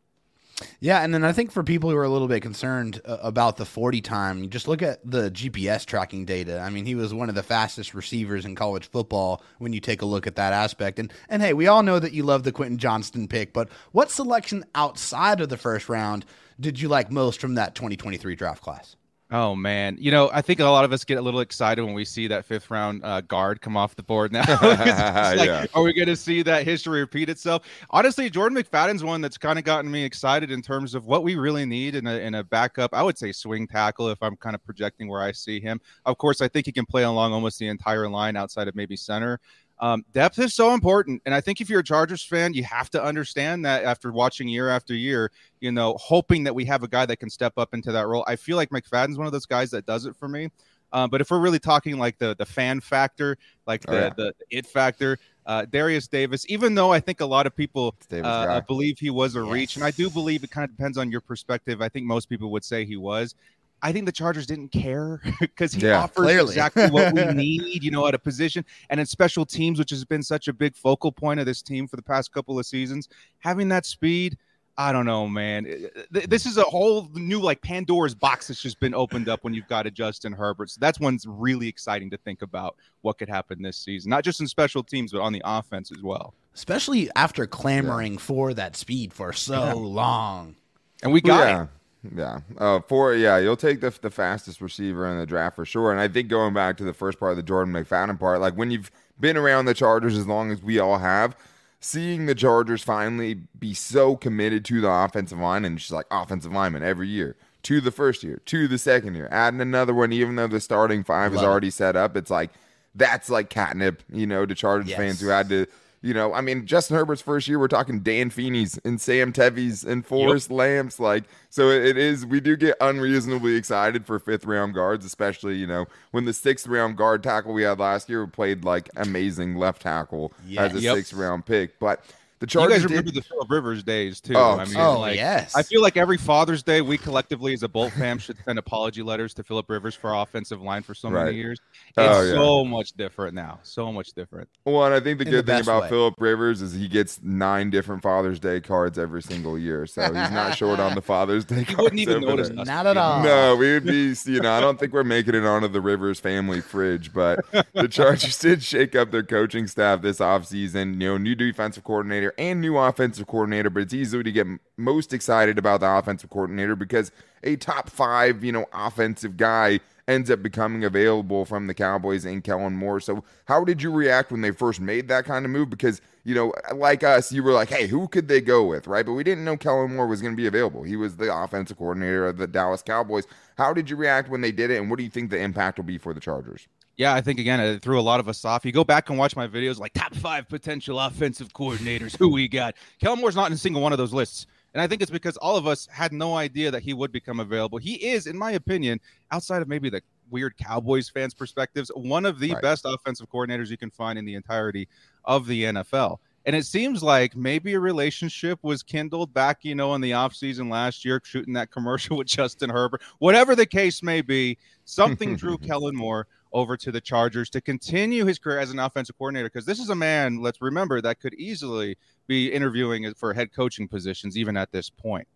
Yeah, 0.80 1.04
and 1.04 1.14
then 1.14 1.24
I 1.24 1.34
think 1.34 1.52
for 1.52 1.64
people 1.64 1.90
who 1.90 1.96
are 1.98 2.04
a 2.04 2.10
little 2.10 2.28
bit 2.28 2.42
concerned 2.42 3.02
uh, 3.06 3.18
about 3.22 3.58
the 3.58 3.66
40 3.66 4.02
time, 4.02 4.50
just 4.50 4.68
look 4.68 4.82
at 4.82 5.00
the 5.10 5.30
GPS 5.30 5.86
tracking 5.86 6.26
data. 6.26 6.60
I 6.60 6.70
mean, 6.70 6.86
he 6.86 6.96
was 6.96 7.14
one 7.14 7.30
of 7.30 7.36
the 7.36 7.44
fastest 7.44 7.94
receivers 7.94 8.44
in 8.44 8.56
college 8.56 8.90
football 8.90 9.44
when 9.60 9.74
you 9.74 9.80
take 9.80 10.02
a 10.02 10.06
look 10.06 10.26
at 10.26 10.36
that 10.36 10.54
aspect. 10.54 11.00
And 11.00 11.14
and 11.30 11.42
hey, 11.42 11.54
we 11.54 11.68
all 11.68 11.84
know 11.84 12.00
that 12.00 12.14
you 12.14 12.24
love 12.24 12.44
the 12.44 12.52
Quentin 12.52 12.78
Johnston 12.78 13.28
pick, 13.28 13.54
but 13.54 13.70
what 13.92 14.12
selection 14.12 14.66
outside 14.74 15.42
of 15.42 15.50
the 15.50 15.58
first 15.58 15.90
round 15.90 16.26
did 16.60 16.80
you 16.80 16.88
like 16.90 17.12
most 17.12 17.40
from 17.40 17.56
that 17.56 17.76
2023 17.76 18.36
draft 18.36 18.64
class? 18.64 18.97
Oh 19.30 19.56
man, 19.56 19.98
you 20.00 20.10
know 20.10 20.30
I 20.32 20.42
think 20.42 20.62
a 20.62 20.64
lot 20.64 20.86
of 20.86 20.94
us 20.94 21.04
get 21.04 21.18
a 21.18 21.22
little 21.22 21.42
excited 21.42 21.84
when 21.84 21.94
we 21.94 22.06
see 22.06 22.28
that 22.28 22.46
fifth 22.46 22.72
round 22.72 23.04
uh, 23.04 23.20
guard 23.20 23.60
come 23.60 23.76
off 23.76 23.94
the 23.96 24.04
board. 24.04 24.32
Now, 24.32 24.46
like, 24.62 25.48
yeah. 25.48 25.66
are 25.74 25.84
we 25.84 25.92
going 25.92 26.08
to 26.08 26.16
see 26.16 26.42
that 26.44 26.64
history 26.64 27.02
repeat 27.02 27.28
itself? 27.28 27.64
Honestly, 27.90 28.30
Jordan 28.30 28.58
McFadden's 28.58 29.04
one 29.04 29.20
that's 29.20 29.38
kind 29.38 29.60
of 29.60 29.66
gotten 29.66 29.92
me 29.92 30.06
excited 30.06 30.50
in 30.50 30.62
terms 30.62 30.96
of 30.96 31.08
what 31.08 31.24
we 31.24 31.36
really 31.36 31.66
need 31.66 31.96
in 31.96 32.08
a 32.08 32.20
in 32.20 32.36
a 32.36 32.44
backup. 32.44 32.94
I 32.94 33.04
would 33.04 33.18
say 33.18 33.34
swing 33.34 33.68
tackle 33.68 34.08
if 34.10 34.18
I'm 34.22 34.38
kind 34.38 34.56
of 34.56 34.64
projecting 34.64 35.10
where 35.10 35.22
I 35.22 35.34
see 35.34 35.60
him. 35.60 35.82
Of 36.06 36.18
course, 36.18 36.40
I 36.40 36.48
think 36.48 36.66
he 36.66 36.72
can 36.72 36.86
play 36.86 37.04
along 37.04 37.34
almost 37.34 37.60
the 37.60 37.68
entire 37.68 38.08
line 38.08 38.38
outside 38.38 38.70
of 38.70 38.76
maybe 38.76 38.96
center. 38.96 39.42
Um, 39.80 40.04
depth 40.12 40.40
is 40.40 40.54
so 40.54 40.74
important, 40.74 41.22
and 41.26 41.36
I 41.36 41.42
think 41.42 41.62
if 41.62 41.70
you're 41.70 41.82
a 41.82 41.84
Chargers 41.84 42.24
fan, 42.24 42.54
you 42.54 42.64
have 42.64 42.90
to 42.92 43.04
understand 43.04 43.64
that 43.66 43.84
after 43.84 44.12
watching 44.12 44.48
year 44.48 44.70
after 44.70 44.96
year, 44.96 45.32
you 45.60 45.72
know, 45.72 45.96
hoping 46.00 46.44
that 46.46 46.56
we 46.56 46.66
have 46.66 46.82
a 46.82 46.88
guy 46.88 47.06
that 47.06 47.18
can 47.18 47.30
step 47.30 47.54
up 47.58 47.74
into 47.74 47.92
that 47.92 48.08
role. 48.08 48.24
I 48.28 48.38
feel 48.38 48.58
like 48.58 48.70
McFadden's 48.70 49.18
one 49.18 49.28
of 49.28 49.34
those 49.34 49.46
guys 49.46 49.70
that 49.72 49.86
does 49.86 50.06
it 50.06 50.16
for 50.16 50.28
me. 50.28 50.50
Um, 50.94 51.10
but 51.10 51.22
if 51.22 51.30
we're 51.30 51.40
really 51.40 51.60
talking 51.60 51.98
like 51.98 52.18
the 52.18 52.36
the 52.38 52.46
fan 52.46 52.80
factor, 52.80 53.38
like 53.66 53.82
the, 53.82 53.92
oh, 53.92 54.00
yeah. 54.00 54.10
the 54.16 54.34
it 54.50 54.66
factor, 54.66 55.20
uh, 55.46 55.66
Derius 55.66 56.08
Davis, 56.08 56.46
even 56.50 56.76
though 56.76 56.92
I 56.92 57.00
think 57.00 57.20
a 57.20 57.26
lot 57.26 57.46
of 57.46 57.56
people 57.56 57.96
uh, 58.12 58.62
believe 58.62 58.98
he 58.98 59.10
was 59.10 59.36
a 59.36 59.40
yes. 59.40 59.52
reach, 59.52 59.76
and 59.76 59.84
I 59.84 59.92
do 59.92 60.10
believe 60.10 60.44
it 60.44 60.52
kind 60.52 60.64
of 60.64 60.76
depends 60.76 60.98
on 60.98 61.12
your 61.12 61.22
perspective. 61.22 61.82
I 61.82 61.90
think 61.90 62.06
most 62.06 62.30
people 62.30 62.52
would 62.52 62.64
say 62.64 62.86
he 62.86 62.98
was. 62.98 63.36
I 63.82 63.92
think 63.92 64.06
the 64.06 64.12
Chargers 64.12 64.48
didn't 64.48 64.70
care 64.70 65.22
because 65.40 65.74
he 65.74 65.86
yeah, 65.86 66.04
offers 66.04 66.26
clearly. 66.26 66.50
exactly 66.50 66.90
what 66.90 67.14
we 67.14 67.26
need, 67.34 67.84
you 67.84 67.92
know, 67.92 68.08
at 68.08 68.16
a 68.16 68.20
position 68.20 68.66
and 68.90 69.00
in 69.00 69.06
special 69.06 69.46
teams, 69.46 69.80
which 69.80 69.92
has 69.92 70.04
been 70.04 70.24
such 70.24 70.48
a 70.48 70.54
big 70.54 70.76
focal 70.76 71.12
point 71.12 71.40
of 71.40 71.46
this 71.46 71.62
team 71.62 71.88
for 71.88 71.96
the 71.96 72.02
past 72.02 72.32
couple 72.32 72.58
of 72.58 72.66
seasons. 72.66 73.10
Having 73.40 73.70
that 73.70 73.86
speed, 73.86 74.38
I 74.80 74.92
don't 74.92 75.08
know, 75.08 75.28
man. 75.28 75.90
This 76.12 76.46
is 76.46 76.58
a 76.58 76.64
whole 76.64 77.10
new 77.14 77.40
like 77.42 77.62
Pandora's 77.62 78.14
box 78.14 78.48
that's 78.48 78.62
just 78.62 78.80
been 78.80 78.94
opened 78.94 79.28
up 79.28 79.44
when 79.44 79.56
you've 79.56 79.68
got 79.68 79.88
a 79.88 79.92
Justin 79.92 80.34
Herbert. 80.34 80.70
So 80.70 80.78
that's 80.80 81.00
one's 81.00 81.26
really 81.28 81.68
exciting 81.68 82.12
to 82.12 82.18
think 82.18 82.44
about 82.44 82.76
what 83.02 83.18
could 83.18 83.28
happen 83.28 83.62
this 83.64 83.78
season, 83.78 84.12
not 84.12 84.24
just 84.24 84.40
in 84.40 84.48
special 84.48 84.84
teams, 84.84 85.12
but 85.14 85.22
on 85.22 85.34
the 85.34 85.42
offense 85.44 85.92
as 85.92 86.04
well. 86.04 86.36
Especially 86.54 87.10
after 87.16 87.48
clamoring 87.48 88.14
yeah. 88.14 88.20
for 88.20 88.54
that 88.54 88.76
speed 88.76 89.14
for 89.14 89.34
so 89.34 89.64
yeah. 89.64 89.74
long, 89.74 90.56
and 91.02 91.12
we 91.12 91.22
got 91.22 91.48
yeah. 91.48 91.68
Yeah. 92.16 92.42
Uh, 92.58 92.80
for 92.82 93.14
yeah, 93.14 93.38
you'll 93.38 93.58
take 93.58 93.82
the 93.82 93.98
the 94.02 94.12
fastest 94.12 94.62
receiver 94.62 95.08
in 95.08 95.18
the 95.18 95.26
draft 95.26 95.56
for 95.56 95.66
sure. 95.66 95.92
And 95.92 96.00
I 96.00 96.08
think 96.08 96.30
going 96.30 96.54
back 96.54 96.78
to 96.78 96.84
the 96.84 96.94
first 96.94 97.20
part 97.20 97.32
of 97.32 97.38
the 97.38 97.44
Jordan 97.44 97.74
McFadden 97.74 98.20
part, 98.20 98.40
like 98.40 98.56
when 98.56 98.72
you've 98.72 98.92
been 99.20 99.38
around 99.38 99.66
the 99.66 99.74
Chargers 99.74 100.18
as 100.18 100.28
long 100.28 100.52
as 100.52 100.62
we 100.62 100.80
all 100.80 101.00
have, 101.00 101.36
seeing 101.80 102.26
the 102.26 102.36
Chargers 102.36 102.84
finally 102.84 103.34
be 103.34 103.74
so 103.74 104.16
committed 104.16 104.64
to 104.66 104.82
the 104.82 104.90
offensive 104.90 105.40
line 105.40 105.66
and 105.66 105.78
just 105.78 105.92
like 105.92 106.06
offensive 106.12 106.52
lineman 106.52 106.84
every 106.84 107.08
year 107.08 107.36
to 107.64 107.82
the 107.82 107.92
first 107.92 108.24
year, 108.24 108.42
to 108.46 108.68
the 108.68 108.78
second 108.78 109.16
year, 109.16 109.28
adding 109.32 109.60
another 109.60 109.94
one, 109.94 110.14
even 110.14 110.36
though 110.36 110.48
the 110.48 110.60
starting 110.60 111.04
five 111.04 111.34
Love 111.34 111.42
is 111.42 111.48
already 111.48 111.68
it. 111.68 111.74
set 111.74 111.96
up, 111.96 112.16
it's 112.16 112.32
like 112.32 112.52
that's 112.96 113.30
like 113.30 113.50
catnip, 113.50 114.04
you 114.12 114.26
know, 114.26 114.46
to 114.46 114.56
Chargers 114.56 114.90
yes. 114.90 114.98
fans 114.98 115.22
who 115.22 115.28
had 115.28 115.50
to 115.50 115.68
you 116.02 116.14
know, 116.14 116.34
I 116.34 116.42
mean, 116.42 116.66
Justin 116.66 116.96
Herbert's 116.96 117.22
first 117.22 117.48
year, 117.48 117.60
we're 117.60 117.68
talking 117.68 118.02
Dan 118.02 118.30
Feeney's 118.30 118.80
and 118.84 119.02
Sam 119.02 119.34
Tevi's 119.34 119.84
and 119.84 120.06
Forrest 120.06 120.50
yep. 120.50 120.58
Lamps. 120.58 121.00
Like, 121.00 121.24
so 121.50 121.70
it 121.70 121.98
is, 121.98 122.26
we 122.26 122.40
do 122.40 122.56
get 122.56 122.78
unreasonably 122.80 123.56
excited 123.56 124.06
for 124.06 124.20
fifth 124.20 124.46
round 124.46 124.76
guards, 124.76 125.06
especially, 125.06 125.56
you 125.56 125.68
know, 125.68 125.86
when 126.12 126.26
the 126.26 126.34
sixth 126.34 126.68
round 126.68 126.98
guard 126.98 127.24
tackle 127.24 127.54
we 127.54 127.64
had 127.64 127.80
last 127.80 128.10
year 128.10 128.28
played 128.28 128.64
like 128.64 128.90
amazing 128.96 129.56
left 129.56 129.82
tackle 129.82 130.34
as 130.58 130.76
a 130.76 130.80
yep. 130.80 130.96
sixth 130.96 131.14
round 131.14 131.46
pick. 131.46 131.80
But 131.80 132.04
the 132.40 132.48
Chargers. 132.48 132.78
You 132.78 132.82
guys 132.82 132.90
remember 132.90 133.12
did... 133.12 133.24
the 133.24 133.28
Philip 133.28 133.50
Rivers 133.50 133.84
days 133.84 134.22
too. 134.22 134.36
Oh, 134.36 134.58
I 134.60 134.66
mean, 134.66 134.78
oh 134.78 135.00
like, 135.00 135.16
yes. 135.16 135.56
I 135.56 135.64
feel 135.64 135.82
like 135.82 135.98
every 135.98 136.18
Father's 136.18 136.62
Day, 136.62 136.82
we 136.82 136.98
collectively 136.98 137.54
as 137.54 137.64
a 137.64 137.68
Bolt 137.68 137.94
fam 137.94 138.20
should 138.20 138.38
send 138.46 138.60
apology 138.60 139.02
letters 139.02 139.34
to 139.36 139.44
Philip 139.44 139.70
Rivers 139.70 139.96
for 139.96 140.14
offensive 140.14 140.62
line 140.62 140.84
for 140.84 140.94
so 140.94 141.10
right. 141.10 141.26
many 141.26 141.38
years. 141.38 141.60
Oh, 141.98 142.04
it's 142.04 142.16
oh, 142.16 142.22
yeah. 142.22 142.34
so 142.34 142.66
much 142.66 142.92
different 142.94 143.34
now. 143.34 143.60
So 143.64 143.92
much 143.92 144.14
different. 144.14 144.50
Well, 144.66 144.86
and 144.86 144.94
I 144.94 145.00
think 145.00 145.20
the 145.20 145.26
In 145.26 145.32
good 145.32 145.46
the 145.46 145.54
thing 145.54 145.62
about 145.62 145.90
Philip 145.90 146.16
Rivers 146.20 146.62
is 146.62 146.74
he 146.74 146.88
gets 146.88 147.22
nine 147.24 147.70
different 147.70 148.04
Father's 148.04 148.40
Day 148.40 148.62
cards 148.62 149.00
every 149.00 149.24
single 149.24 149.58
year, 149.58 149.88
so 149.88 150.04
he's 150.04 150.14
not 150.14 150.56
short 150.56 150.80
on 150.80 150.94
the 150.94 151.02
Father's 151.08 151.46
Day. 151.46 151.64
He 151.64 151.76
wouldn't 151.76 152.00
even 152.00 152.22
notice. 152.22 152.50
Us. 152.50 152.68
Not 152.68 152.86
at 152.86 152.98
all. 152.98 153.24
No, 153.24 153.56
we 153.56 153.74
would 153.74 153.86
be. 153.86 154.16
You 154.26 154.42
know, 154.42 154.52
I 154.52 154.60
don't 154.60 154.80
think 154.80 154.94
we're 154.94 155.04
making 155.04 155.36
it 155.36 155.44
onto 155.44 155.68
the 155.68 155.82
Rivers 155.82 156.20
family 156.20 156.62
fridge, 156.62 157.14
but 157.14 157.40
the 157.74 157.88
Chargers 157.92 158.38
did 158.38 158.62
shake 158.64 158.96
up 158.96 159.12
their 159.12 159.24
coaching 159.24 159.68
staff 159.68 160.02
this 160.02 160.20
offseason. 160.20 161.02
You 161.02 161.10
know, 161.10 161.18
new 161.18 161.36
defensive 161.36 161.84
coordinator 161.84 162.27
and 162.38 162.62
new 162.62 162.78
offensive 162.78 163.18
offensive 163.18 163.28
coordinator, 163.28 163.70
but 163.70 163.84
it's 163.84 163.94
easy 163.94 164.22
to 164.24 164.32
get 164.32 164.48
most 164.78 165.14
excited 165.14 165.58
about 165.58 165.80
the 165.80 165.90
offensive 165.90 166.30
coordinator 166.30 166.76
because 166.76 167.12
a 167.44 167.56
top 167.56 167.90
five, 167.90 168.44
you 168.44 168.52
know, 168.52 168.66
offensive 168.74 169.38
guy 169.38 169.80
ends 170.08 170.32
up 170.32 170.42
becoming 170.42 170.84
available 170.84 171.44
from 171.46 171.68
the 171.68 171.74
Cowboys 171.74 172.26
and 172.26 172.44
Kellen 172.44 172.74
Moore. 172.74 173.00
So, 173.00 173.24
how 173.46 173.64
did 173.64 173.82
you 173.82 173.92
react 173.92 174.32
when 174.32 174.42
they 174.42 174.52
first 174.52 174.80
made 174.80 175.08
that 175.10 175.26
kind 175.26 175.46
of 175.46 175.52
move? 175.52 175.70
Because, 175.70 176.02
you 176.24 176.34
know, 176.34 176.54
like 176.76 177.04
us, 177.04 177.32
you 177.32 177.44
were 177.44 177.52
like, 177.52 177.70
hey, 177.70 177.88
who 177.88 178.08
could 178.08 178.28
they 178.28 178.42
go 178.42 178.64
with, 178.64 178.88
right? 178.88 179.06
But 179.06 179.14
we 179.14 179.24
didn't 179.24 179.46
know 179.46 179.58
Kellen 179.58 179.96
Moore 179.96 180.08
was 180.08 180.22
going 180.22 180.34
to 180.34 180.38
be 180.38 180.48
available. 180.48 180.84
He 180.84 180.96
was 180.96 181.18
the 181.18 181.36
offensive 181.36 181.78
coordinator 181.78 182.28
of 182.28 182.38
the 182.38 182.48
Dallas 182.48 182.82
Cowboys. 182.82 183.26
How 183.58 183.74
did 183.74 183.90
you 183.90 183.96
react 183.96 184.30
when 184.30 184.42
they 184.42 184.52
did 184.52 184.72
it, 184.72 184.78
and 184.78 184.90
what 184.90 184.98
do 184.98 185.04
you 185.04 185.10
think 185.10 185.30
the 185.30 185.40
impact 185.40 185.78
will 185.78 185.86
be 185.86 185.98
for 185.98 186.14
the 186.14 186.22
Chargers? 186.22 186.68
Yeah, 186.98 187.14
I 187.14 187.22
think 187.22 187.40
again 187.40 187.60
it 187.60 187.82
threw 187.82 188.00
a 188.00 188.02
lot 188.02 188.20
of 188.20 188.28
us 188.28 188.44
off. 188.44 188.66
You 188.66 188.72
go 188.72 188.84
back 188.84 189.10
and 189.10 189.18
watch 189.18 189.36
my 189.36 189.48
videos, 189.48 189.80
like 189.80 189.94
top 189.94 190.16
five 190.16 190.50
potential 190.50 191.00
offensive 191.00 191.54
coordinators 191.54 192.18
who 192.18 192.32
we 192.32 192.48
got. 192.48 192.76
Kellen 193.00 193.20
Moore's 193.20 193.36
not 193.36 193.48
in 193.48 193.54
a 193.54 193.58
single 193.58 193.82
one 193.82 193.92
of 193.92 193.98
those 193.98 194.14
lists. 194.14 194.48
And 194.74 194.82
I 194.82 194.88
think 194.88 195.02
it's 195.02 195.12
because 195.12 195.38
all 195.38 195.56
of 195.56 195.66
us 195.66 195.88
had 195.92 196.12
no 196.12 196.36
idea 196.36 196.70
that 196.70 196.84
he 196.84 196.94
would 196.94 197.12
become 197.12 197.40
available. 197.40 197.78
He 197.78 197.96
is, 197.96 198.28
in 198.28 198.38
my 198.38 198.52
opinion, 198.52 199.00
outside 199.32 199.62
of 199.62 199.68
maybe 199.68 199.90
the 199.90 200.02
weird 200.30 200.58
Cowboys 200.58 201.10
fans' 201.10 201.34
perspectives, 201.34 201.90
one 201.96 202.26
of 202.26 202.40
the 202.40 202.52
right. 202.54 202.62
best 202.62 202.86
offensive 202.86 203.28
coordinators 203.30 203.70
you 203.70 203.78
can 203.78 203.90
find 203.90 204.20
in 204.20 204.26
the 204.26 204.36
entirety 204.36 204.88
of 205.26 205.48
the 205.48 205.64
NFL. 205.64 206.18
And 206.46 206.56
it 206.56 206.66
seems 206.66 207.04
like 207.04 207.36
maybe 207.36 207.74
a 207.74 207.80
relationship 207.80 208.60
was 208.62 208.82
kindled 208.82 209.34
back, 209.34 209.60
you 209.64 209.76
know, 209.76 209.96
in 209.96 210.02
the 210.02 210.12
offseason 210.12 210.72
last 210.72 211.04
year, 211.04 211.22
shooting 211.24 211.54
that 211.54 211.72
commercial 211.72 212.18
with 212.20 212.28
Justin 212.28 212.70
Herbert. 212.70 213.02
Whatever 213.20 213.56
the 213.56 213.66
case 213.66 214.02
may 214.02 214.22
be, 214.22 214.58
something 214.86 215.36
drew 215.36 215.58
Kellen 215.68 215.96
Moore 215.96 216.28
over 216.58 216.76
to 216.76 216.92
the 216.92 217.00
Chargers 217.00 217.50
to 217.52 217.62
continue 217.62 218.26
his 218.26 218.40
career 218.40 218.58
as 218.58 218.72
an 218.72 218.80
offensive 218.80 219.16
coordinator 219.18 219.48
because 219.48 219.66
this 219.66 219.80
is 219.80 219.90
a 219.90 219.96
man, 219.96 220.42
let's 220.42 220.60
remember, 220.60 221.02
that 221.02 221.20
could 221.20 221.36
easily 221.36 221.96
be 222.26 222.52
interviewing 222.52 223.14
for 223.14 223.32
head 223.32 223.54
coaching 223.54 223.88
positions 223.88 224.36
even 224.38 224.58
at 224.58 224.72
this 224.72 224.90
point. 224.90 225.28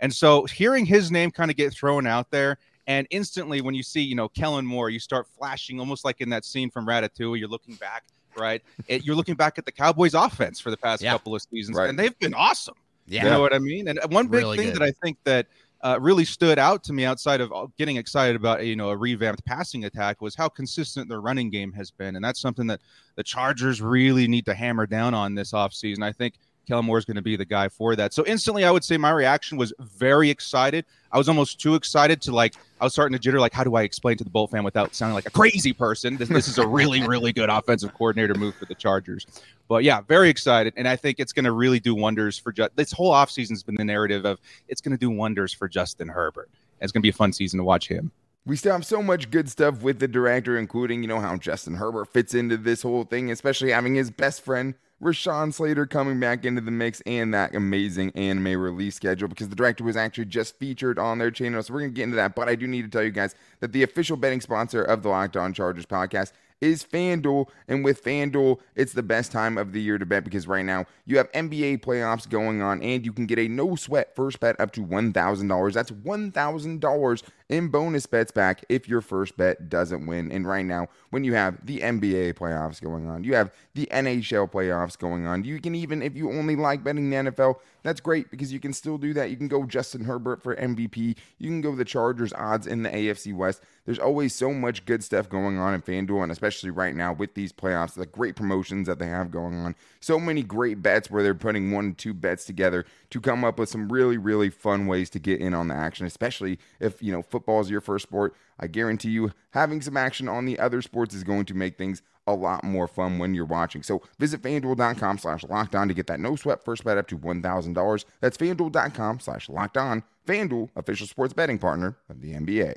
And 0.00 0.12
so 0.12 0.46
hearing 0.46 0.86
his 0.86 1.10
name 1.10 1.30
kind 1.30 1.50
of 1.50 1.56
get 1.58 1.74
thrown 1.74 2.06
out 2.06 2.30
there 2.30 2.56
and 2.86 3.06
instantly 3.10 3.60
when 3.60 3.74
you 3.74 3.82
see, 3.82 4.00
you 4.00 4.14
know, 4.14 4.28
Kellen 4.30 4.64
Moore, 4.64 4.88
you 4.88 4.98
start 4.98 5.26
flashing 5.28 5.78
almost 5.78 6.02
like 6.02 6.22
in 6.22 6.30
that 6.30 6.46
scene 6.46 6.70
from 6.70 6.86
Ratatouille, 6.86 7.38
you're 7.38 7.48
looking 7.48 7.74
back, 7.74 8.04
right? 8.38 8.62
It, 8.88 9.04
you're 9.04 9.14
looking 9.14 9.34
back 9.34 9.58
at 9.58 9.66
the 9.66 9.72
Cowboys 9.72 10.14
offense 10.14 10.60
for 10.60 10.70
the 10.70 10.78
past 10.78 11.02
yeah. 11.02 11.12
couple 11.12 11.34
of 11.34 11.42
seasons 11.42 11.76
right. 11.76 11.90
and 11.90 11.98
they've 11.98 12.18
been 12.18 12.34
awesome. 12.34 12.74
Yeah. 13.06 13.24
You 13.24 13.30
know 13.30 13.40
what 13.40 13.52
I 13.52 13.58
mean? 13.58 13.88
And 13.88 14.00
one 14.08 14.28
big 14.28 14.40
really 14.40 14.56
thing 14.56 14.68
good. 14.68 14.76
that 14.76 14.82
I 14.82 14.92
think 15.02 15.18
that 15.24 15.46
uh, 15.82 15.98
really 16.00 16.24
stood 16.24 16.58
out 16.58 16.84
to 16.84 16.92
me 16.92 17.04
outside 17.04 17.40
of 17.40 17.52
uh, 17.52 17.66
getting 17.78 17.96
excited 17.96 18.36
about 18.36 18.64
you 18.64 18.76
know 18.76 18.90
a 18.90 18.96
revamped 18.96 19.44
passing 19.44 19.84
attack 19.84 20.20
was 20.20 20.34
how 20.34 20.48
consistent 20.48 21.08
their 21.08 21.20
running 21.20 21.50
game 21.50 21.72
has 21.72 21.90
been, 21.90 22.16
and 22.16 22.24
that's 22.24 22.40
something 22.40 22.66
that 22.66 22.80
the 23.16 23.22
Chargers 23.22 23.80
really 23.80 24.28
need 24.28 24.44
to 24.46 24.54
hammer 24.54 24.86
down 24.86 25.14
on 25.14 25.34
this 25.34 25.52
offseason. 25.52 26.02
I 26.02 26.12
think 26.12 26.34
Kellen 26.66 26.84
Moore 26.84 26.98
is 26.98 27.04
going 27.04 27.16
to 27.16 27.22
be 27.22 27.36
the 27.36 27.44
guy 27.44 27.68
for 27.68 27.96
that. 27.96 28.14
So 28.14 28.24
instantly, 28.26 28.64
I 28.64 28.70
would 28.70 28.84
say 28.84 28.96
my 28.96 29.10
reaction 29.10 29.58
was 29.58 29.72
very 29.80 30.30
excited. 30.30 30.84
I 31.10 31.18
was 31.18 31.28
almost 31.28 31.60
too 31.60 31.74
excited 31.74 32.20
to 32.22 32.32
like. 32.32 32.54
I 32.80 32.84
was 32.84 32.92
starting 32.92 33.18
to 33.18 33.30
jitter. 33.30 33.40
Like, 33.40 33.52
how 33.52 33.64
do 33.64 33.74
I 33.74 33.82
explain 33.82 34.16
to 34.18 34.24
the 34.24 34.30
Bolt 34.30 34.52
fan 34.52 34.62
without 34.62 34.94
sounding 34.94 35.14
like 35.14 35.26
a 35.26 35.30
crazy 35.30 35.72
person? 35.72 36.16
This, 36.16 36.28
this 36.28 36.48
is 36.48 36.58
a 36.58 36.66
really, 36.66 37.06
really 37.06 37.32
good 37.32 37.48
offensive 37.48 37.92
coordinator 37.94 38.34
move 38.34 38.54
for 38.54 38.66
the 38.66 38.74
Chargers. 38.74 39.26
But 39.70 39.84
yeah, 39.84 40.00
very 40.00 40.28
excited, 40.28 40.74
and 40.76 40.88
I 40.88 40.96
think 40.96 41.20
it's 41.20 41.32
going 41.32 41.44
to 41.44 41.52
really 41.52 41.78
do 41.78 41.94
wonders 41.94 42.36
for 42.36 42.50
just 42.50 42.74
this 42.74 42.90
whole 42.90 43.12
offseason 43.12 43.50
has 43.50 43.62
been 43.62 43.76
the 43.76 43.84
narrative 43.84 44.24
of 44.24 44.40
it's 44.66 44.80
going 44.80 44.90
to 44.90 44.98
do 44.98 45.10
wonders 45.10 45.52
for 45.52 45.68
Justin 45.68 46.08
Herbert. 46.08 46.50
It's 46.80 46.90
going 46.90 47.02
to 47.02 47.04
be 47.04 47.10
a 47.10 47.12
fun 47.12 47.32
season 47.32 47.58
to 47.58 47.62
watch 47.62 47.86
him. 47.86 48.10
We 48.44 48.56
still 48.56 48.72
have 48.72 48.84
so 48.84 49.00
much 49.00 49.30
good 49.30 49.48
stuff 49.48 49.80
with 49.82 50.00
the 50.00 50.08
director, 50.08 50.58
including, 50.58 51.02
you 51.02 51.08
know, 51.08 51.20
how 51.20 51.36
Justin 51.36 51.76
Herbert 51.76 52.06
fits 52.06 52.34
into 52.34 52.56
this 52.56 52.82
whole 52.82 53.04
thing, 53.04 53.30
especially 53.30 53.70
having 53.70 53.94
his 53.94 54.10
best 54.10 54.42
friend 54.42 54.74
Rashawn 55.00 55.54
Slater 55.54 55.86
coming 55.86 56.18
back 56.18 56.44
into 56.44 56.60
the 56.60 56.72
mix 56.72 57.00
and 57.06 57.32
that 57.32 57.54
amazing 57.54 58.10
anime 58.16 58.60
release 58.60 58.96
schedule 58.96 59.28
because 59.28 59.50
the 59.50 59.54
director 59.54 59.84
was 59.84 59.96
actually 59.96 60.24
just 60.24 60.58
featured 60.58 60.98
on 60.98 61.18
their 61.18 61.30
channel. 61.30 61.62
So 61.62 61.72
we're 61.72 61.80
going 61.80 61.92
to 61.92 61.96
get 61.96 62.02
into 62.02 62.16
that. 62.16 62.34
But 62.34 62.48
I 62.48 62.56
do 62.56 62.66
need 62.66 62.82
to 62.82 62.88
tell 62.88 63.04
you 63.04 63.12
guys 63.12 63.36
that 63.60 63.70
the 63.70 63.84
official 63.84 64.16
betting 64.16 64.40
sponsor 64.40 64.82
of 64.82 65.04
the 65.04 65.10
Locked 65.10 65.36
On 65.36 65.54
Chargers 65.54 65.86
podcast 65.86 66.32
is 66.60 66.84
FanDuel. 66.84 67.48
And 67.68 67.84
with 67.84 68.02
FanDuel, 68.04 68.58
it's 68.74 68.92
the 68.92 69.02
best 69.02 69.32
time 69.32 69.58
of 69.58 69.72
the 69.72 69.80
year 69.80 69.98
to 69.98 70.06
bet 70.06 70.24
because 70.24 70.46
right 70.46 70.64
now 70.64 70.86
you 71.06 71.16
have 71.16 71.30
NBA 71.32 71.82
playoffs 71.82 72.28
going 72.28 72.62
on 72.62 72.82
and 72.82 73.04
you 73.04 73.12
can 73.12 73.26
get 73.26 73.38
a 73.38 73.48
no 73.48 73.74
sweat 73.76 74.14
first 74.14 74.40
bet 74.40 74.58
up 74.60 74.72
to 74.72 74.84
$1,000. 74.84 75.72
That's 75.72 75.90
$1,000 75.90 77.22
in 77.50 77.68
bonus 77.68 78.06
bets 78.06 78.30
back 78.30 78.64
if 78.68 78.88
your 78.88 79.00
first 79.00 79.36
bet 79.36 79.68
doesn't 79.68 80.06
win. 80.06 80.30
And 80.30 80.46
right 80.46 80.64
now, 80.64 80.86
when 81.10 81.24
you 81.24 81.34
have 81.34 81.66
the 81.66 81.80
NBA 81.80 82.34
playoffs 82.34 82.80
going 82.80 83.08
on, 83.08 83.24
you 83.24 83.34
have 83.34 83.52
the 83.74 83.86
NHL 83.86 84.50
playoffs 84.50 84.96
going 84.96 85.26
on, 85.26 85.44
you 85.44 85.60
can 85.60 85.74
even, 85.74 86.00
if 86.00 86.16
you 86.16 86.30
only 86.30 86.56
like 86.56 86.84
betting 86.84 87.10
the 87.10 87.16
NFL, 87.16 87.56
that's 87.82 88.00
great 88.00 88.30
because 88.30 88.52
you 88.52 88.60
can 88.60 88.72
still 88.72 88.98
do 88.98 89.12
that. 89.14 89.30
You 89.30 89.36
can 89.36 89.48
go 89.48 89.64
Justin 89.64 90.04
Herbert 90.04 90.42
for 90.42 90.54
MVP. 90.56 91.16
You 91.38 91.48
can 91.48 91.60
go 91.60 91.74
the 91.74 91.84
Chargers 91.84 92.32
odds 92.32 92.66
in 92.66 92.82
the 92.82 92.90
AFC 92.90 93.34
West. 93.34 93.62
There's 93.86 93.98
always 93.98 94.34
so 94.34 94.52
much 94.52 94.84
good 94.84 95.02
stuff 95.02 95.28
going 95.28 95.58
on 95.58 95.74
in 95.74 95.82
FanDuel, 95.82 96.22
and 96.22 96.30
especially 96.30 96.70
right 96.70 96.94
now 96.94 97.12
with 97.12 97.34
these 97.34 97.52
playoffs, 97.52 97.94
the 97.94 98.06
great 98.06 98.36
promotions 98.36 98.86
that 98.86 98.98
they 98.98 99.06
have 99.06 99.30
going 99.30 99.54
on. 99.54 99.74
So 100.00 100.20
many 100.20 100.42
great 100.42 100.82
bets 100.82 101.10
where 101.10 101.22
they're 101.22 101.34
putting 101.34 101.70
one, 101.72 101.94
two 101.94 102.12
bets 102.12 102.44
together 102.44 102.84
to 103.10 103.20
come 103.20 103.44
up 103.44 103.58
with 103.58 103.68
some 103.68 103.90
really, 103.90 104.18
really 104.18 104.50
fun 104.50 104.86
ways 104.86 105.10
to 105.10 105.18
get 105.18 105.40
in 105.40 105.54
on 105.54 105.68
the 105.68 105.74
action, 105.74 106.06
especially 106.06 106.58
if, 106.78 107.02
you 107.02 107.10
know, 107.10 107.22
football 107.22 107.39
is 107.48 107.70
your 107.70 107.80
first 107.80 108.04
sport. 108.04 108.34
I 108.58 108.66
guarantee 108.66 109.10
you 109.10 109.32
having 109.50 109.80
some 109.80 109.96
action 109.96 110.28
on 110.28 110.44
the 110.44 110.58
other 110.58 110.82
sports 110.82 111.14
is 111.14 111.24
going 111.24 111.44
to 111.46 111.54
make 111.54 111.76
things 111.78 112.02
a 112.26 112.34
lot 112.34 112.62
more 112.64 112.86
fun 112.86 113.18
when 113.18 113.34
you're 113.34 113.44
watching. 113.44 113.82
So 113.82 114.02
visit 114.18 114.42
fanduel.com 114.42 115.18
slash 115.18 115.44
locked 115.44 115.74
on 115.74 115.88
to 115.88 115.94
get 115.94 116.06
that 116.06 116.20
no 116.20 116.36
sweat 116.36 116.64
first 116.64 116.84
bet 116.84 116.98
up 116.98 117.08
to 117.08 117.18
$1,000. 117.18 118.04
That's 118.20 118.36
fanduel.com 118.36 119.20
slash 119.20 119.48
locked 119.48 119.76
on. 119.76 120.04
Fanduel, 120.26 120.68
official 120.76 121.06
sports 121.06 121.32
betting 121.32 121.58
partner 121.58 121.96
of 122.08 122.20
the 122.20 122.34
NBA. 122.34 122.74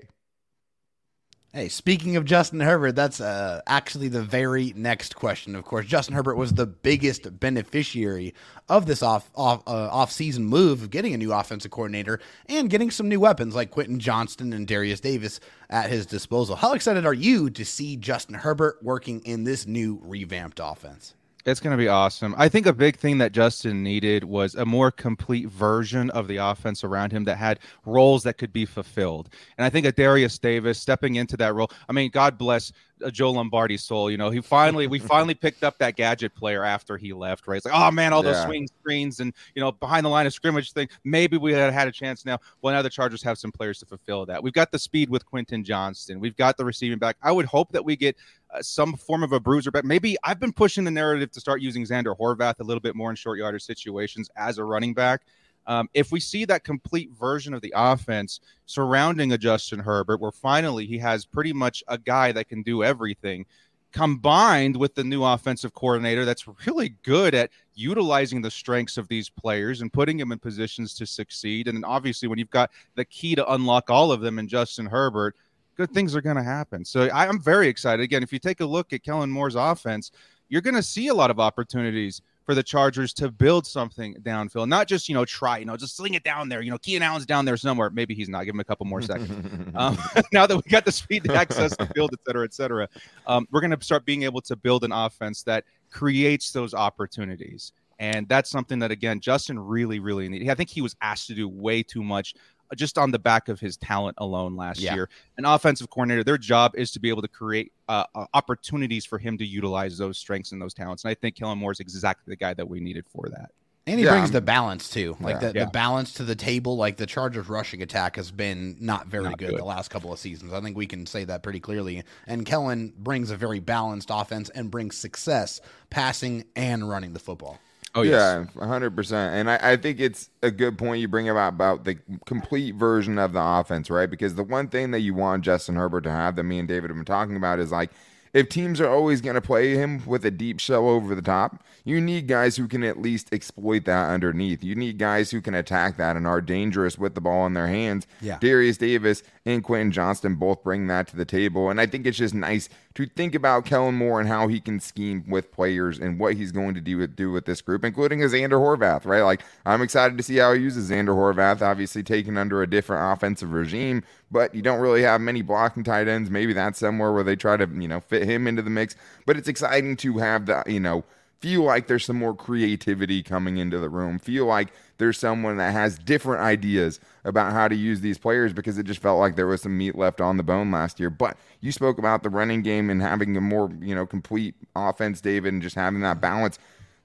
Hey, 1.55 1.69
speaking 1.69 2.15
of 2.15 2.25
Justin 2.25 2.61
Herbert, 2.61 2.93
that's 2.93 3.21
uh, 3.21 3.61
actually 3.67 4.07
the 4.07 4.23
very 4.23 4.73
next 4.75 5.15
question. 5.15 5.55
Of 5.55 5.63
course, 5.65 5.85
Justin 5.85 6.15
Herbert 6.15 6.33
was 6.33 6.53
the 6.53 6.65
biggest 6.65 7.39
beneficiary 7.39 8.33
of 8.67 8.87
this 8.87 9.03
off 9.03 9.29
off 9.35 9.61
uh, 9.67 9.87
off 9.91 10.11
season 10.11 10.45
move 10.45 10.81
of 10.81 10.89
getting 10.89 11.13
a 11.13 11.17
new 11.17 11.31
offensive 11.31 11.69
coordinator 11.69 12.19
and 12.49 12.71
getting 12.71 12.89
some 12.89 13.07
new 13.07 13.19
weapons 13.19 13.53
like 13.53 13.69
Quentin 13.69 13.99
Johnston 13.99 14.51
and 14.51 14.65
Derius 14.65 14.99
Davis 14.99 15.39
at 15.69 15.91
his 15.91 16.07
disposal. 16.07 16.55
How 16.55 16.73
excited 16.73 17.05
are 17.05 17.13
you 17.13 17.51
to 17.51 17.63
see 17.63 17.97
Justin 17.97 18.33
Herbert 18.33 18.79
working 18.81 19.19
in 19.19 19.43
this 19.43 19.67
new 19.67 19.99
revamped 20.01 20.59
offense? 20.59 21.13
It's 21.45 21.59
going 21.59 21.77
to 21.77 21.81
be 21.81 21.89
awesome. 21.89 22.33
I 22.37 22.47
think 22.47 22.65
a 22.65 22.71
big 22.71 22.95
thing 22.95 23.17
that 23.17 23.33
Justin 23.33 23.83
needed 23.83 24.23
was 24.23 24.55
a 24.55 24.65
more 24.65 24.91
complete 24.91 25.49
version 25.49 26.09
of 26.11 26.29
the 26.29 26.37
offense 26.37 26.85
around 26.85 27.11
him 27.11 27.25
that 27.25 27.37
had 27.37 27.59
roles 27.85 28.23
that 28.23 28.37
could 28.37 28.53
be 28.53 28.65
fulfilled. 28.65 29.29
And 29.57 29.65
I 29.65 29.69
think 29.69 29.85
a 29.85 29.91
Derius 29.91 30.39
Davis 30.39 30.79
stepping 30.79 31.15
into 31.15 31.35
that 31.37 31.53
role. 31.53 31.69
I 31.89 31.91
mean, 31.91 32.11
God 32.11 32.37
bless 32.37 32.71
Joe 33.11 33.31
Lombardi 33.31 33.77
soul. 33.77 34.09
You 34.09 34.17
know, 34.17 34.29
he 34.29 34.41
finally 34.41 34.87
we 34.87 34.99
finally 34.99 35.33
picked 35.33 35.63
up 35.63 35.77
that 35.79 35.95
gadget 35.95 36.33
player 36.35 36.63
after 36.63 36.97
he 36.97 37.13
left. 37.13 37.47
Right? 37.47 37.57
It's 37.57 37.65
like, 37.65 37.75
oh 37.75 37.91
man, 37.91 38.13
all 38.13 38.23
those 38.23 38.35
yeah. 38.35 38.45
swing 38.45 38.67
screens 38.67 39.19
and 39.19 39.33
you 39.55 39.61
know 39.61 39.71
behind 39.71 40.05
the 40.05 40.09
line 40.09 40.25
of 40.25 40.33
scrimmage 40.33 40.71
thing. 40.71 40.89
Maybe 41.03 41.37
we 41.37 41.53
had 41.53 41.73
had 41.73 41.87
a 41.87 41.91
chance 41.91 42.25
now. 42.25 42.39
Well, 42.61 42.73
now 42.73 42.81
the 42.81 42.89
Chargers 42.89 43.23
have 43.23 43.37
some 43.37 43.51
players 43.51 43.79
to 43.79 43.85
fulfill 43.85 44.25
that. 44.27 44.41
We've 44.41 44.53
got 44.53 44.71
the 44.71 44.79
speed 44.79 45.09
with 45.09 45.25
Quentin 45.25 45.63
Johnston. 45.63 46.19
We've 46.19 46.35
got 46.35 46.57
the 46.57 46.65
receiving 46.65 46.99
back. 46.99 47.17
I 47.21 47.31
would 47.31 47.45
hope 47.45 47.71
that 47.71 47.83
we 47.83 47.95
get 47.95 48.15
uh, 48.53 48.61
some 48.61 48.95
form 48.95 49.23
of 49.23 49.31
a 49.31 49.39
bruiser 49.39 49.71
but 49.71 49.85
Maybe 49.85 50.17
I've 50.23 50.39
been 50.39 50.53
pushing 50.53 50.83
the 50.83 50.91
narrative 50.91 51.31
to 51.31 51.39
start 51.39 51.61
using 51.61 51.83
Zander 51.83 52.17
Horvath 52.17 52.59
a 52.59 52.63
little 52.63 52.81
bit 52.81 52.95
more 52.95 53.09
in 53.09 53.15
short 53.15 53.37
yardage 53.37 53.63
situations 53.63 54.29
as 54.35 54.57
a 54.57 54.63
running 54.63 54.93
back. 54.93 55.21
Um, 55.67 55.89
if 55.93 56.11
we 56.11 56.19
see 56.19 56.45
that 56.45 56.63
complete 56.63 57.11
version 57.11 57.53
of 57.53 57.61
the 57.61 57.73
offense 57.75 58.39
surrounding 58.65 59.31
a 59.31 59.37
Justin 59.37 59.79
Herbert, 59.79 60.19
where 60.19 60.31
finally 60.31 60.85
he 60.85 60.97
has 60.99 61.25
pretty 61.25 61.53
much 61.53 61.83
a 61.87 61.97
guy 61.97 62.31
that 62.31 62.49
can 62.49 62.63
do 62.63 62.83
everything, 62.83 63.45
combined 63.91 64.75
with 64.75 64.95
the 64.95 65.03
new 65.03 65.23
offensive 65.23 65.73
coordinator 65.73 66.25
that's 66.25 66.47
really 66.65 66.95
good 67.03 67.35
at 67.35 67.51
utilizing 67.75 68.41
the 68.41 68.49
strengths 68.49 68.97
of 68.97 69.07
these 69.07 69.29
players 69.29 69.81
and 69.81 69.93
putting 69.93 70.17
them 70.17 70.31
in 70.31 70.39
positions 70.39 70.95
to 70.95 71.05
succeed. 71.05 71.67
And 71.67 71.77
then 71.77 71.83
obviously, 71.83 72.27
when 72.27 72.39
you've 72.39 72.49
got 72.49 72.71
the 72.95 73.05
key 73.05 73.35
to 73.35 73.53
unlock 73.53 73.89
all 73.89 74.11
of 74.11 74.21
them 74.21 74.39
in 74.39 74.47
Justin 74.47 74.87
Herbert, 74.87 75.35
good 75.77 75.91
things 75.91 76.15
are 76.15 76.21
going 76.21 76.35
to 76.37 76.43
happen. 76.43 76.83
So 76.83 77.09
I'm 77.13 77.39
very 77.39 77.67
excited. 77.67 78.03
Again, 78.03 78.23
if 78.23 78.33
you 78.33 78.39
take 78.39 78.61
a 78.61 78.65
look 78.65 78.93
at 78.93 79.03
Kellen 79.03 79.31
Moore's 79.31 79.55
offense, 79.55 80.11
you're 80.49 80.61
going 80.61 80.75
to 80.75 80.83
see 80.83 81.07
a 81.07 81.13
lot 81.13 81.31
of 81.31 81.39
opportunities 81.39 82.21
for 82.45 82.53
the 82.55 82.63
Chargers 82.63 83.13
to 83.13 83.31
build 83.31 83.65
something 83.65 84.15
downfield, 84.21 84.67
not 84.67 84.87
just 84.87 85.07
you 85.07 85.15
know 85.15 85.25
try, 85.25 85.57
you 85.59 85.65
know, 85.65 85.77
just 85.77 85.95
sling 85.95 86.13
it 86.13 86.23
down 86.23 86.49
there. 86.49 86.61
You 86.61 86.71
know, 86.71 86.77
Keenan 86.77 87.03
Allen's 87.03 87.25
down 87.25 87.45
there 87.45 87.57
somewhere. 87.57 87.89
Maybe 87.89 88.13
he's 88.13 88.29
not. 88.29 88.45
Give 88.45 88.55
him 88.55 88.59
a 88.59 88.65
couple 88.65 88.85
more 88.85 89.01
seconds. 89.01 89.71
um, 89.75 89.97
now 90.33 90.45
that 90.45 90.55
we 90.55 90.69
got 90.69 90.85
the 90.85 90.91
speed 90.91 91.23
to 91.25 91.33
access 91.33 91.75
the 91.75 91.85
field, 91.87 92.11
et 92.13 92.19
cetera, 92.25 92.43
et 92.43 92.53
cetera, 92.53 92.87
um, 93.27 93.47
we're 93.51 93.61
going 93.61 93.77
to 93.77 93.83
start 93.83 94.05
being 94.05 94.23
able 94.23 94.41
to 94.41 94.55
build 94.55 94.83
an 94.83 94.91
offense 94.91 95.43
that 95.43 95.63
creates 95.91 96.51
those 96.51 96.73
opportunities. 96.73 97.73
And 97.99 98.27
that's 98.27 98.49
something 98.49 98.79
that 98.79 98.91
again, 98.91 99.19
Justin 99.19 99.59
really, 99.59 99.99
really 99.99 100.27
needed. 100.27 100.49
I 100.49 100.55
think 100.55 100.69
he 100.69 100.81
was 100.81 100.95
asked 101.01 101.27
to 101.27 101.35
do 101.35 101.47
way 101.47 101.83
too 101.83 102.03
much 102.03 102.33
just 102.75 102.97
on 102.97 103.11
the 103.11 103.19
back 103.19 103.49
of 103.49 103.59
his 103.59 103.77
talent 103.77 104.15
alone 104.19 104.55
last 104.55 104.79
yeah. 104.79 104.95
year. 104.95 105.09
An 105.37 105.45
offensive 105.45 105.89
coordinator, 105.89 106.23
their 106.23 106.37
job 106.37 106.73
is 106.75 106.91
to 106.91 106.99
be 106.99 107.09
able 107.09 107.21
to 107.21 107.27
create 107.27 107.71
uh, 107.87 108.05
uh, 108.15 108.25
opportunities 108.33 109.05
for 109.05 109.17
him 109.17 109.37
to 109.37 109.45
utilize 109.45 109.97
those 109.97 110.17
strengths 110.17 110.51
and 110.51 110.61
those 110.61 110.73
talents. 110.73 111.03
And 111.03 111.11
I 111.11 111.13
think 111.13 111.35
Kellen 111.35 111.57
Moore 111.57 111.71
is 111.71 111.79
exactly 111.79 112.31
the 112.31 112.35
guy 112.35 112.53
that 112.53 112.67
we 112.67 112.79
needed 112.79 113.05
for 113.07 113.29
that. 113.29 113.51
And 113.85 113.99
he 113.99 114.05
yeah, 114.05 114.11
brings 114.11 114.31
the 114.31 114.39
balance 114.39 114.89
too, 114.89 115.17
like 115.19 115.41
yeah, 115.41 115.51
the, 115.51 115.59
yeah. 115.59 115.65
the 115.65 115.71
balance 115.71 116.13
to 116.13 116.23
the 116.23 116.35
table. 116.35 116.77
Like 116.77 116.95
the 116.95 117.05
Chargers' 117.05 117.49
rushing 117.49 117.81
attack 117.81 118.15
has 118.15 118.31
been 118.31 118.77
not 118.79 119.07
very 119.07 119.25
not 119.25 119.37
good, 119.37 119.49
good, 119.49 119.59
the 119.59 119.65
last 119.65 119.89
couple 119.89 120.13
of 120.13 120.19
seasons. 120.19 120.53
I 120.53 120.61
think 120.61 120.77
we 120.77 120.85
can 120.85 121.05
say 121.05 121.25
that 121.25 121.43
pretty 121.43 121.59
clearly. 121.59 122.03
And 122.25 122.45
Kellen 122.45 122.93
brings 122.97 123.29
a 123.29 123.35
very 123.35 123.59
balanced 123.59 124.09
offense 124.09 124.49
and 124.49 124.71
brings 124.71 124.95
success 124.95 125.59
passing 125.89 126.45
and 126.55 126.87
running 126.87 127.11
the 127.11 127.19
football. 127.19 127.59
Oh 127.95 128.01
yeah, 128.01 128.45
hundred 128.59 128.95
percent. 128.95 129.35
And 129.35 129.51
I, 129.51 129.73
I, 129.73 129.77
think 129.77 129.99
it's 129.99 130.29
a 130.41 130.49
good 130.49 130.79
point 130.79 130.99
you 131.01 131.07
bring 131.07 131.29
about 131.29 131.53
about 131.53 131.85
the 131.85 131.97
complete 132.25 132.73
version 132.73 133.19
of 133.19 133.33
the 133.33 133.41
offense, 133.41 133.89
right? 133.89 134.09
Because 134.09 134.33
the 134.33 134.43
one 134.43 134.67
thing 134.67 134.91
that 134.91 135.01
you 135.01 135.13
want 135.13 135.45
Justin 135.45 135.75
Herbert 135.75 136.01
to 136.05 136.11
have 136.11 136.35
that 136.35 136.43
me 136.43 136.57
and 136.57 136.67
David 136.67 136.89
have 136.89 136.97
been 136.97 137.05
talking 137.05 137.35
about 137.35 137.59
is 137.59 137.71
like 137.71 137.91
if 138.33 138.49
teams 138.49 138.81
are 138.81 138.89
always 138.89 139.21
going 139.21 139.35
to 139.35 139.41
play 139.41 139.75
him 139.75 140.03
with 140.07 140.25
a 140.25 140.31
deep 140.31 140.59
shell 140.59 140.89
over 140.89 141.13
the 141.13 141.21
top, 141.21 141.63
you 141.85 142.01
need 142.01 142.27
guys 142.27 142.55
who 142.55 142.67
can 142.67 142.83
at 142.83 142.99
least 142.99 143.31
exploit 143.31 143.85
that 143.85 144.09
underneath. 144.09 144.63
You 144.63 144.73
need 144.73 144.97
guys 144.97 145.29
who 145.29 145.39
can 145.39 145.53
attack 145.53 145.97
that 145.97 146.15
and 146.15 146.25
are 146.25 146.41
dangerous 146.41 146.97
with 146.97 147.13
the 147.13 147.21
ball 147.21 147.45
in 147.45 147.53
their 147.53 147.67
hands. 147.67 148.07
Yeah. 148.21 148.39
Derius 148.39 148.79
Davis 148.79 149.21
and 149.45 149.63
Quentin 149.63 149.91
Johnston 149.91 150.35
both 150.35 150.63
bring 150.63 150.87
that 150.87 151.07
to 151.09 151.15
the 151.15 151.25
table. 151.25 151.69
And 151.69 151.79
I 151.79 151.85
think 151.85 152.07
it's 152.07 152.17
just 152.17 152.33
nice 152.33 152.69
to 152.95 153.07
think 153.07 153.33
about 153.33 153.65
Kellen 153.65 153.95
Moore 153.95 154.19
and 154.19 154.29
how 154.29 154.47
he 154.47 154.59
can 154.59 154.79
scheme 154.79 155.23
with 155.27 155.51
players 155.51 155.97
and 155.99 156.19
what 156.19 156.35
he's 156.35 156.51
going 156.51 156.75
to 156.75 156.81
do 156.81 156.97
with, 156.97 157.15
do 157.15 157.31
with 157.31 157.45
this 157.45 157.61
group, 157.61 157.83
including 157.83 158.19
his 158.19 158.33
Zander 158.33 158.59
Horvath, 158.59 159.05
right? 159.05 159.23
Like, 159.23 159.41
I'm 159.65 159.81
excited 159.81 160.17
to 160.17 160.23
see 160.23 160.37
how 160.37 160.53
he 160.53 160.61
uses 160.61 160.91
Zander 160.91 161.15
Horvath, 161.15 161.61
obviously 161.61 162.03
taken 162.03 162.37
under 162.37 162.61
a 162.61 162.69
different 162.69 163.11
offensive 163.11 163.51
regime, 163.51 164.03
but 164.29 164.53
you 164.53 164.61
don't 164.61 164.79
really 164.79 165.01
have 165.01 165.21
many 165.21 165.41
blocking 165.41 165.83
tight 165.83 166.07
ends. 166.07 166.29
Maybe 166.29 166.53
that's 166.53 166.79
somewhere 166.79 167.11
where 167.11 167.23
they 167.23 167.35
try 167.35 167.57
to, 167.57 167.67
you 167.67 167.87
know, 167.87 167.99
fit 167.99 168.23
him 168.23 168.47
into 168.47 168.61
the 168.61 168.69
mix. 168.69 168.95
But 169.25 169.37
it's 169.37 169.47
exciting 169.47 169.95
to 169.97 170.19
have 170.19 170.45
that, 170.45 170.69
you 170.69 170.79
know, 170.79 171.03
feel 171.43 171.63
like 171.63 171.87
there's 171.87 172.05
some 172.05 172.15
more 172.15 172.33
creativity 172.33 173.21
coming 173.21 173.57
into 173.57 173.77
the 173.77 173.89
room. 173.89 174.17
Feel 174.17 174.45
like 174.45 174.69
there's 174.97 175.17
someone 175.17 175.57
that 175.57 175.73
has 175.73 175.99
different 175.99 176.41
ideas 176.41 177.01
about 177.25 177.51
how 177.51 177.67
to 177.67 177.75
use 177.75 177.99
these 177.99 178.17
players 178.17 178.53
because 178.53 178.77
it 178.77 178.85
just 178.85 179.01
felt 179.01 179.19
like 179.19 179.35
there 179.35 179.45
was 179.45 179.61
some 179.61 179.77
meat 179.77 179.93
left 179.93 180.21
on 180.21 180.37
the 180.37 180.43
bone 180.43 180.71
last 180.71 181.01
year. 181.01 181.09
But 181.09 181.35
you 181.59 181.73
spoke 181.73 181.97
about 181.97 182.23
the 182.23 182.29
running 182.29 182.61
game 182.61 182.89
and 182.89 183.01
having 183.01 183.35
a 183.35 183.41
more, 183.41 183.69
you 183.81 183.93
know, 183.93 184.05
complete 184.05 184.55
offense, 184.73 185.19
David, 185.19 185.51
and 185.51 185.61
just 185.61 185.75
having 185.75 185.99
that 185.99 186.21
balance. 186.21 186.59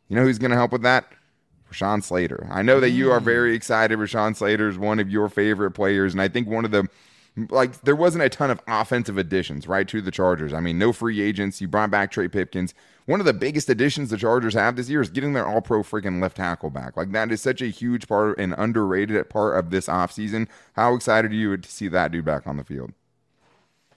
You 0.06 0.14
know 0.14 0.22
who's 0.22 0.38
going 0.38 0.52
to 0.52 0.56
help 0.56 0.70
with 0.70 0.82
that? 0.82 1.12
Rashawn 1.72 2.04
Slater. 2.04 2.46
I 2.48 2.62
know 2.62 2.78
that 2.78 2.90
you 2.90 3.10
are 3.10 3.18
mm. 3.18 3.24
very 3.24 3.56
excited. 3.56 3.98
Rashawn 3.98 4.36
Slater 4.36 4.68
is 4.68 4.78
one 4.78 5.00
of 5.00 5.10
your 5.10 5.28
favorite 5.28 5.72
players, 5.72 6.12
and 6.14 6.22
I 6.22 6.28
think 6.28 6.46
one 6.46 6.64
of 6.64 6.70
the 6.70 6.86
like 7.50 7.80
there 7.82 7.96
wasn't 7.96 8.24
a 8.24 8.28
ton 8.28 8.50
of 8.50 8.60
offensive 8.68 9.18
additions 9.18 9.66
right 9.66 9.86
to 9.88 10.00
the 10.00 10.10
Chargers. 10.10 10.52
I 10.52 10.60
mean, 10.60 10.78
no 10.78 10.92
free 10.92 11.20
agents. 11.20 11.60
You 11.60 11.68
brought 11.68 11.90
back 11.90 12.12
Trey 12.12 12.28
Pipkins. 12.28 12.72
One 13.08 13.20
of 13.20 13.26
the 13.26 13.32
biggest 13.32 13.70
additions 13.70 14.10
the 14.10 14.18
Chargers 14.18 14.52
have 14.52 14.76
this 14.76 14.90
year 14.90 15.00
is 15.00 15.08
getting 15.08 15.32
their 15.32 15.46
all 15.46 15.62
pro 15.62 15.82
freaking 15.82 16.20
left 16.20 16.36
tackle 16.36 16.68
back. 16.68 16.94
Like 16.94 17.10
that 17.12 17.32
is 17.32 17.40
such 17.40 17.62
a 17.62 17.68
huge 17.68 18.06
part 18.06 18.38
and 18.38 18.54
underrated 18.58 19.30
part 19.30 19.58
of 19.58 19.70
this 19.70 19.86
offseason. 19.86 20.46
How 20.74 20.94
excited 20.94 21.30
are 21.30 21.34
you 21.34 21.56
to 21.56 21.70
see 21.70 21.88
that 21.88 22.12
dude 22.12 22.26
back 22.26 22.46
on 22.46 22.58
the 22.58 22.64
field? 22.64 22.92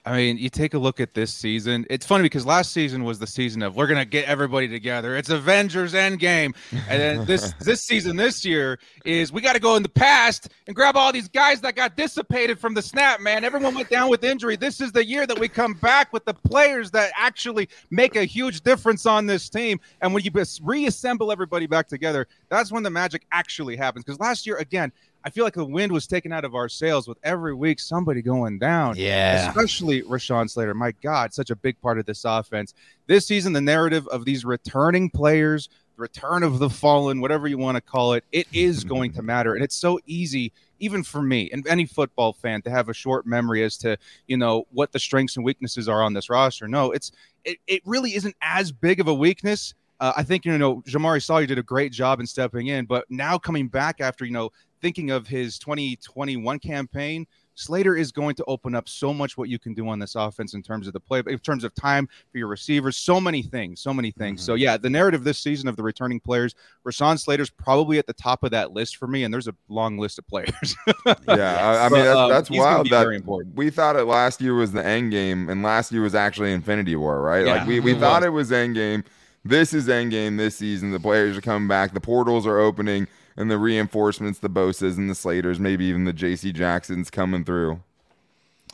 I 0.04 0.16
mean, 0.16 0.36
you 0.36 0.48
take 0.48 0.74
a 0.74 0.78
look 0.78 0.98
at 0.98 1.14
this 1.14 1.32
season. 1.32 1.86
It's 1.88 2.04
funny 2.04 2.24
because 2.24 2.44
last 2.44 2.72
season 2.72 3.04
was 3.04 3.20
the 3.20 3.26
season 3.26 3.62
of 3.62 3.76
we're 3.76 3.86
gonna 3.86 4.04
get 4.04 4.24
everybody 4.24 4.66
together. 4.66 5.16
It's 5.16 5.30
Avengers 5.30 5.94
Endgame, 5.94 6.56
and 6.72 7.00
then 7.00 7.24
this 7.24 7.52
this 7.60 7.82
season 7.82 8.16
this 8.16 8.44
year 8.44 8.80
is 9.04 9.32
we 9.32 9.40
got 9.40 9.52
to 9.52 9.60
go 9.60 9.76
in 9.76 9.82
the 9.84 9.88
past 9.88 10.48
and 10.66 10.74
grab 10.74 10.96
all 10.96 11.12
these 11.12 11.28
guys 11.28 11.60
that 11.60 11.76
got 11.76 11.96
dissipated 11.96 12.58
from 12.58 12.74
the 12.74 12.82
snap. 12.82 13.20
Man, 13.20 13.44
everyone 13.44 13.76
went 13.76 13.90
down 13.90 14.10
with 14.10 14.24
injury. 14.24 14.56
This 14.56 14.80
is 14.80 14.90
the 14.90 15.06
year 15.06 15.24
that 15.24 15.38
we 15.38 15.46
come 15.46 15.74
back 15.74 16.12
with 16.12 16.24
the 16.24 16.34
players 16.34 16.90
that 16.90 17.12
actually 17.16 17.68
make 17.90 18.16
a 18.16 18.24
huge 18.24 18.62
difference 18.62 19.06
on 19.06 19.26
this 19.26 19.48
team. 19.48 19.78
And 20.00 20.12
when 20.12 20.24
you 20.24 20.32
reassemble 20.62 21.30
everybody 21.30 21.66
back 21.66 21.86
together, 21.86 22.26
that's 22.48 22.72
when 22.72 22.82
the 22.82 22.90
magic 22.90 23.24
actually 23.30 23.76
happens. 23.76 24.04
Because 24.04 24.18
last 24.18 24.48
year, 24.48 24.56
again, 24.56 24.90
I 25.24 25.30
feel 25.30 25.44
like 25.44 25.54
the 25.54 25.64
wind 25.64 25.92
was 25.92 26.06
taken 26.06 26.32
out 26.32 26.44
of 26.44 26.54
our 26.54 26.68
sails 26.68 27.06
with 27.06 27.18
every 27.22 27.54
week 27.54 27.78
somebody 27.78 28.22
going 28.22 28.58
down. 28.58 28.96
Yeah. 28.96 29.48
Especially 29.48 30.02
Rashawn 30.02 30.50
Slater. 30.50 30.74
My 30.74 30.92
God, 31.02 31.32
such 31.32 31.50
a 31.50 31.56
big 31.56 31.80
part 31.80 31.98
of 31.98 32.06
this 32.06 32.24
offense. 32.24 32.74
This 33.06 33.26
season, 33.26 33.52
the 33.52 33.60
narrative 33.60 34.06
of 34.08 34.24
these 34.24 34.44
returning 34.44 35.10
players, 35.10 35.68
the 35.96 36.02
return 36.02 36.42
of 36.42 36.58
the 36.58 36.70
fallen, 36.70 37.20
whatever 37.20 37.46
you 37.46 37.58
want 37.58 37.76
to 37.76 37.80
call 37.80 38.14
it, 38.14 38.24
it 38.32 38.46
is 38.52 38.84
going 38.84 39.12
to 39.12 39.22
matter. 39.32 39.54
And 39.54 39.62
it's 39.62 39.76
so 39.76 40.00
easy, 40.06 40.52
even 40.80 41.04
for 41.04 41.22
me 41.22 41.50
and 41.52 41.66
any 41.68 41.86
football 41.86 42.32
fan, 42.32 42.62
to 42.62 42.70
have 42.70 42.88
a 42.88 42.94
short 42.94 43.24
memory 43.24 43.62
as 43.62 43.76
to, 43.78 43.96
you 44.26 44.36
know, 44.36 44.66
what 44.72 44.92
the 44.92 44.98
strengths 44.98 45.36
and 45.36 45.44
weaknesses 45.44 45.88
are 45.88 46.02
on 46.02 46.14
this 46.14 46.28
roster. 46.28 46.66
No, 46.66 46.90
it's 46.90 47.12
it, 47.44 47.58
it 47.66 47.82
really 47.84 48.14
isn't 48.14 48.34
as 48.40 48.72
big 48.72 49.00
of 49.00 49.08
a 49.08 49.14
weakness. 49.14 49.74
Uh, 50.02 50.12
I 50.16 50.24
think 50.24 50.44
you 50.44 50.58
know 50.58 50.82
Jamaree 50.82 51.22
Salyer 51.22 51.46
did 51.46 51.58
a 51.58 51.62
great 51.62 51.92
job 51.92 52.18
in 52.18 52.26
stepping 52.26 52.66
in, 52.66 52.86
but 52.86 53.04
now 53.08 53.38
coming 53.38 53.68
back 53.68 54.00
after 54.00 54.24
you 54.24 54.32
know 54.32 54.50
thinking 54.80 55.12
of 55.12 55.28
his 55.28 55.60
2021 55.60 56.58
campaign 56.58 57.26
Slater 57.54 57.96
is 57.96 58.12
going 58.12 58.34
to 58.36 58.44
open 58.46 58.74
up 58.74 58.88
so 58.88 59.12
much 59.12 59.36
what 59.36 59.48
you 59.48 59.58
can 59.58 59.74
do 59.74 59.88
on 59.88 59.98
this 59.98 60.14
offense 60.14 60.54
in 60.54 60.62
terms 60.62 60.86
of 60.86 60.92
the 60.92 61.00
play, 61.00 61.22
in 61.26 61.38
terms 61.38 61.64
of 61.64 61.74
time 61.74 62.08
for 62.30 62.38
your 62.38 62.48
receivers, 62.48 62.96
so 62.96 63.20
many 63.20 63.42
things, 63.42 63.80
so 63.80 63.92
many 63.92 64.10
things. 64.10 64.40
Mm-hmm. 64.40 64.46
So 64.46 64.54
yeah, 64.54 64.76
the 64.76 64.90
narrative 64.90 65.24
this 65.24 65.38
season 65.38 65.68
of 65.68 65.76
the 65.76 65.82
returning 65.82 66.20
players, 66.20 66.54
Rashawn 66.86 67.18
Slater's 67.18 67.50
probably 67.50 67.98
at 67.98 68.06
the 68.06 68.14
top 68.14 68.42
of 68.42 68.50
that 68.52 68.72
list 68.72 68.96
for 68.96 69.06
me, 69.06 69.24
and 69.24 69.32
there's 69.32 69.48
a 69.48 69.54
long 69.68 69.98
list 69.98 70.18
of 70.18 70.26
players. 70.26 70.74
yeah, 71.28 71.58
I, 71.60 71.86
I, 71.86 71.88
mean 71.88 72.04
that's, 72.04 72.18
um, 72.18 72.30
that's 72.30 72.50
wild. 72.50 72.90
That 72.90 73.50
we 73.54 73.70
thought 73.70 73.96
it 73.96 74.04
last 74.04 74.40
year 74.40 74.54
was 74.54 74.72
the 74.72 74.84
end 74.84 75.10
game, 75.10 75.48
and 75.48 75.62
last 75.62 75.92
year 75.92 76.02
was 76.02 76.14
actually 76.14 76.52
Infinity 76.52 76.96
War, 76.96 77.20
right? 77.20 77.46
Yeah, 77.46 77.58
like 77.58 77.66
we, 77.66 77.80
we 77.80 77.94
thought 77.94 78.22
was. 78.22 78.26
it 78.26 78.30
was 78.30 78.52
end 78.52 78.74
game. 78.74 79.04
This 79.44 79.74
is 79.74 79.88
endgame 79.88 80.38
this 80.38 80.56
season. 80.56 80.92
The 80.92 81.00
players 81.00 81.36
are 81.36 81.40
coming 81.40 81.68
back. 81.68 81.94
The 81.94 82.00
portals 82.00 82.46
are 82.46 82.58
opening 82.58 83.08
and 83.36 83.50
the 83.50 83.58
reinforcements, 83.58 84.38
the 84.38 84.50
Bosa's 84.50 84.98
and 84.98 85.08
the 85.08 85.14
Slaters, 85.14 85.58
maybe 85.58 85.84
even 85.86 86.04
the 86.04 86.12
J.C. 86.12 86.52
Jacksons 86.52 87.10
coming 87.10 87.44
through. 87.44 87.80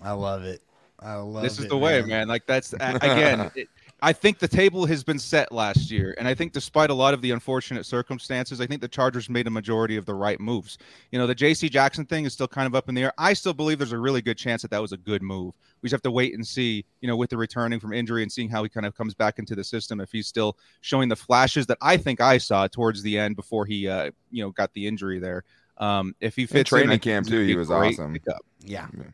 I 0.02 0.12
love 0.12 0.44
it. 0.44 0.62
I 1.00 1.14
love 1.14 1.44
it. 1.44 1.48
this 1.48 1.58
is 1.58 1.66
it, 1.66 1.68
the 1.68 1.76
man. 1.76 1.82
way, 1.82 2.02
man. 2.02 2.28
Like 2.28 2.46
that's 2.46 2.72
again. 2.72 3.50
it, 3.56 3.68
I 4.00 4.12
think 4.12 4.38
the 4.38 4.46
table 4.46 4.86
has 4.86 5.02
been 5.02 5.18
set 5.18 5.50
last 5.50 5.90
year, 5.90 6.14
and 6.18 6.28
I 6.28 6.34
think 6.34 6.52
despite 6.52 6.90
a 6.90 6.94
lot 6.94 7.14
of 7.14 7.20
the 7.20 7.32
unfortunate 7.32 7.84
circumstances, 7.84 8.60
I 8.60 8.66
think 8.66 8.80
the 8.80 8.88
Chargers 8.88 9.28
made 9.28 9.48
a 9.48 9.50
majority 9.50 9.96
of 9.96 10.06
the 10.06 10.14
right 10.14 10.38
moves. 10.38 10.78
You 11.10 11.18
know, 11.18 11.26
the 11.26 11.34
J.C. 11.34 11.68
Jackson 11.68 12.06
thing 12.06 12.24
is 12.24 12.32
still 12.32 12.46
kind 12.46 12.66
of 12.66 12.76
up 12.76 12.88
in 12.88 12.94
the 12.94 13.02
air. 13.02 13.12
I 13.18 13.32
still 13.32 13.54
believe 13.54 13.78
there's 13.78 13.92
a 13.92 13.98
really 13.98 14.22
good 14.22 14.38
chance 14.38 14.62
that 14.62 14.70
that 14.70 14.80
was 14.80 14.92
a 14.92 14.96
good 14.96 15.20
move. 15.20 15.54
We 15.82 15.88
just 15.88 15.94
have 15.94 16.02
to 16.02 16.12
wait 16.12 16.34
and 16.34 16.46
see. 16.46 16.84
You 17.00 17.08
know, 17.08 17.16
with 17.16 17.30
the 17.30 17.36
returning 17.36 17.80
from 17.80 17.92
injury 17.92 18.22
and 18.22 18.30
seeing 18.30 18.48
how 18.48 18.62
he 18.62 18.68
kind 18.68 18.86
of 18.86 18.96
comes 18.96 19.14
back 19.14 19.40
into 19.40 19.56
the 19.56 19.64
system, 19.64 20.00
if 20.00 20.12
he's 20.12 20.28
still 20.28 20.56
showing 20.80 21.08
the 21.08 21.16
flashes 21.16 21.66
that 21.66 21.78
I 21.80 21.96
think 21.96 22.20
I 22.20 22.38
saw 22.38 22.68
towards 22.68 23.02
the 23.02 23.18
end 23.18 23.34
before 23.34 23.66
he, 23.66 23.88
uh, 23.88 24.12
you 24.30 24.44
know, 24.44 24.50
got 24.50 24.72
the 24.74 24.86
injury 24.86 25.18
there. 25.18 25.42
Um, 25.76 26.14
if 26.20 26.36
he 26.36 26.46
fits 26.46 26.70
in 26.70 26.78
training 26.78 26.92
in, 26.94 26.98
camp 27.00 27.26
too, 27.26 27.44
he 27.44 27.56
was 27.56 27.70
awesome. 27.70 28.16
Yeah. 28.64 28.86
yeah. 28.96 29.04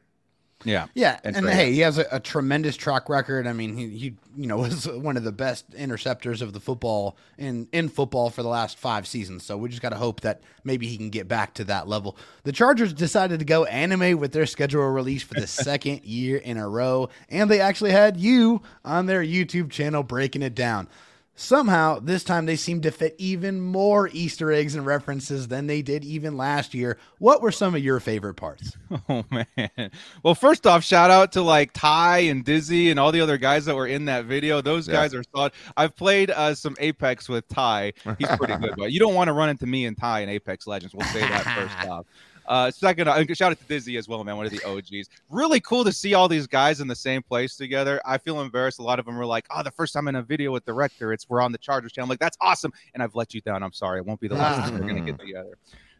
Yeah, 0.64 0.86
yeah, 0.94 1.20
and, 1.22 1.36
and 1.36 1.48
hey, 1.48 1.72
he 1.72 1.80
has 1.80 1.98
a, 1.98 2.06
a, 2.10 2.20
tremendous 2.20 2.76
track 2.76 3.08
record. 3.08 3.46
I 3.46 3.52
mean, 3.52 3.76
he, 3.76 3.88
he 3.90 4.14
you 4.36 4.46
know 4.46 4.56
was 4.58 4.88
one 4.88 5.16
of 5.16 5.24
the 5.24 5.32
best 5.32 5.72
interceptors 5.74 6.42
of 6.42 6.52
the 6.52 6.60
football 6.60 7.16
in 7.38 7.68
in 7.72 7.88
football 7.88 8.30
for 8.30 8.42
the 8.42 8.48
last 8.48 8.78
five 8.78 9.06
seasons. 9.06 9.44
So 9.44 9.56
we 9.56 9.68
just 9.68 9.82
got 9.82 9.90
to 9.90 9.96
hope 9.96 10.22
that 10.22 10.42
maybe 10.64 10.86
he 10.86 10.96
can 10.96 11.10
get 11.10 11.28
back 11.28 11.54
to 11.54 11.64
that 11.64 11.86
level. 11.86 12.16
The 12.44 12.52
Chargers 12.52 12.92
decided 12.92 13.38
to 13.40 13.44
go 13.44 13.64
anime 13.64 14.18
with 14.18 14.32
their 14.32 14.46
schedule 14.46 14.82
release 14.88 15.22
for 15.22 15.34
the 15.34 15.46
second 15.46 16.04
year 16.04 16.38
in 16.38 16.56
a 16.56 16.68
row, 16.68 17.10
and 17.28 17.50
they 17.50 17.60
actually 17.60 17.92
had 17.92 18.16
you 18.16 18.62
on 18.84 19.06
their 19.06 19.22
YouTube 19.22 19.70
channel 19.70 20.02
breaking 20.02 20.42
it 20.42 20.54
down. 20.54 20.88
Somehow, 21.36 21.98
this 21.98 22.22
time 22.22 22.46
they 22.46 22.54
seem 22.54 22.80
to 22.82 22.92
fit 22.92 23.16
even 23.18 23.60
more 23.60 24.08
Easter 24.12 24.52
eggs 24.52 24.76
and 24.76 24.86
references 24.86 25.48
than 25.48 25.66
they 25.66 25.82
did 25.82 26.04
even 26.04 26.36
last 26.36 26.74
year. 26.74 26.96
What 27.18 27.42
were 27.42 27.50
some 27.50 27.74
of 27.74 27.82
your 27.82 28.00
favorite 28.00 28.34
parts? 28.34 28.76
Oh, 29.08 29.24
man. 29.30 29.90
Well, 30.22 30.36
first 30.36 30.66
off, 30.66 30.84
shout 30.84 31.10
out 31.10 31.32
to 31.32 31.42
like 31.42 31.72
Ty 31.74 32.18
and 32.18 32.44
Dizzy 32.44 32.90
and 32.90 32.98
all 32.98 33.10
the 33.12 33.20
other 33.20 33.36
guys 33.36 33.64
that 33.64 33.74
were 33.74 33.88
in 33.88 34.04
that 34.04 34.24
video. 34.24 34.60
Those 34.60 34.86
yeah. 34.86 34.94
guys 34.94 35.14
are 35.14 35.24
solid. 35.34 35.52
I've 35.76 35.96
played 35.96 36.30
uh, 36.30 36.54
some 36.54 36.76
Apex 36.78 37.28
with 37.28 37.46
Ty. 37.48 37.92
He's 38.18 38.28
pretty 38.36 38.56
good, 38.56 38.74
but 38.78 38.92
you 38.92 39.00
don't 39.00 39.14
want 39.14 39.28
to 39.28 39.32
run 39.32 39.50
into 39.50 39.66
me 39.66 39.84
and 39.84 39.98
Ty 39.98 40.20
in 40.20 40.28
Apex 40.28 40.66
Legends. 40.66 40.94
We'll 40.94 41.06
say 41.08 41.20
that 41.20 41.42
first 41.42 41.88
off. 41.90 42.06
Uh, 42.46 42.70
second, 42.70 43.08
uh, 43.08 43.24
shout 43.32 43.52
out 43.52 43.58
to 43.58 43.64
Dizzy 43.64 43.96
as 43.96 44.08
well, 44.08 44.22
man. 44.24 44.36
One 44.36 44.46
of 44.46 44.52
the 44.52 44.62
OGs. 44.64 45.08
Really 45.30 45.60
cool 45.60 45.84
to 45.84 45.92
see 45.92 46.14
all 46.14 46.28
these 46.28 46.46
guys 46.46 46.80
in 46.80 46.88
the 46.88 46.94
same 46.94 47.22
place 47.22 47.56
together. 47.56 48.00
I 48.04 48.18
feel 48.18 48.40
embarrassed. 48.40 48.78
A 48.78 48.82
lot 48.82 48.98
of 48.98 49.06
them 49.06 49.16
were 49.16 49.26
like, 49.26 49.46
"Oh, 49.50 49.62
the 49.62 49.70
first 49.70 49.94
time 49.94 50.08
in 50.08 50.16
a 50.16 50.22
video 50.22 50.52
with 50.52 50.64
the 50.64 50.72
rector, 50.72 51.12
it's 51.12 51.28
we're 51.28 51.40
on 51.40 51.52
the 51.52 51.58
Chargers 51.58 51.92
channel." 51.92 52.06
I'm 52.06 52.10
like, 52.10 52.20
"That's 52.20 52.36
awesome," 52.40 52.72
and 52.92 53.02
I've 53.02 53.14
let 53.14 53.34
you 53.34 53.40
down. 53.40 53.62
I'm 53.62 53.72
sorry. 53.72 53.98
It 54.00 54.06
won't 54.06 54.20
be 54.20 54.28
the 54.28 54.34
last 54.34 54.60
time 54.60 54.78
we're 54.78 54.86
gonna 54.86 55.00
get 55.00 55.18
together. 55.18 55.56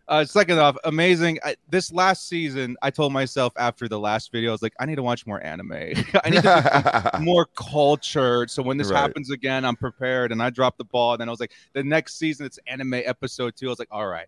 Uh, 0.07 0.25
second 0.25 0.59
off, 0.59 0.77
amazing. 0.85 1.39
I, 1.43 1.57
this 1.71 1.91
last 1.91 2.29
season, 2.29 2.77
I 2.83 2.91
told 2.91 3.13
myself 3.13 3.55
after 3.57 3.89
the 3.89 3.99
last 3.99 4.31
video, 4.31 4.51
I 4.51 4.53
was 4.53 4.63
like, 4.63 4.75
I 4.79 4.85
need 4.85 4.97
to 4.97 5.03
watch 5.03 5.27
more 5.27 5.43
anime. 5.43 5.73
I 6.25 6.31
need 6.31 6.43
to 6.43 7.11
more 7.23 7.47
culture. 7.57 8.47
So 8.47 8.63
when 8.63 8.77
this 8.77 8.91
right. 8.91 9.01
happens 9.01 9.31
again, 9.31 9.65
I'm 9.65 9.77
prepared. 9.77 10.31
And 10.31 10.43
I 10.43 10.51
dropped 10.51 10.77
the 10.77 10.85
ball. 10.85 11.15
And 11.15 11.21
then 11.23 11.29
I 11.29 11.31
was 11.31 11.41
like, 11.41 11.53
the 11.73 11.83
next 11.83 12.19
season, 12.19 12.45
it's 12.45 12.59
anime 12.67 12.95
episode 12.95 13.57
two. 13.57 13.67
I 13.67 13.71
was 13.71 13.79
like, 13.79 13.89
all 13.91 14.07
right, 14.07 14.27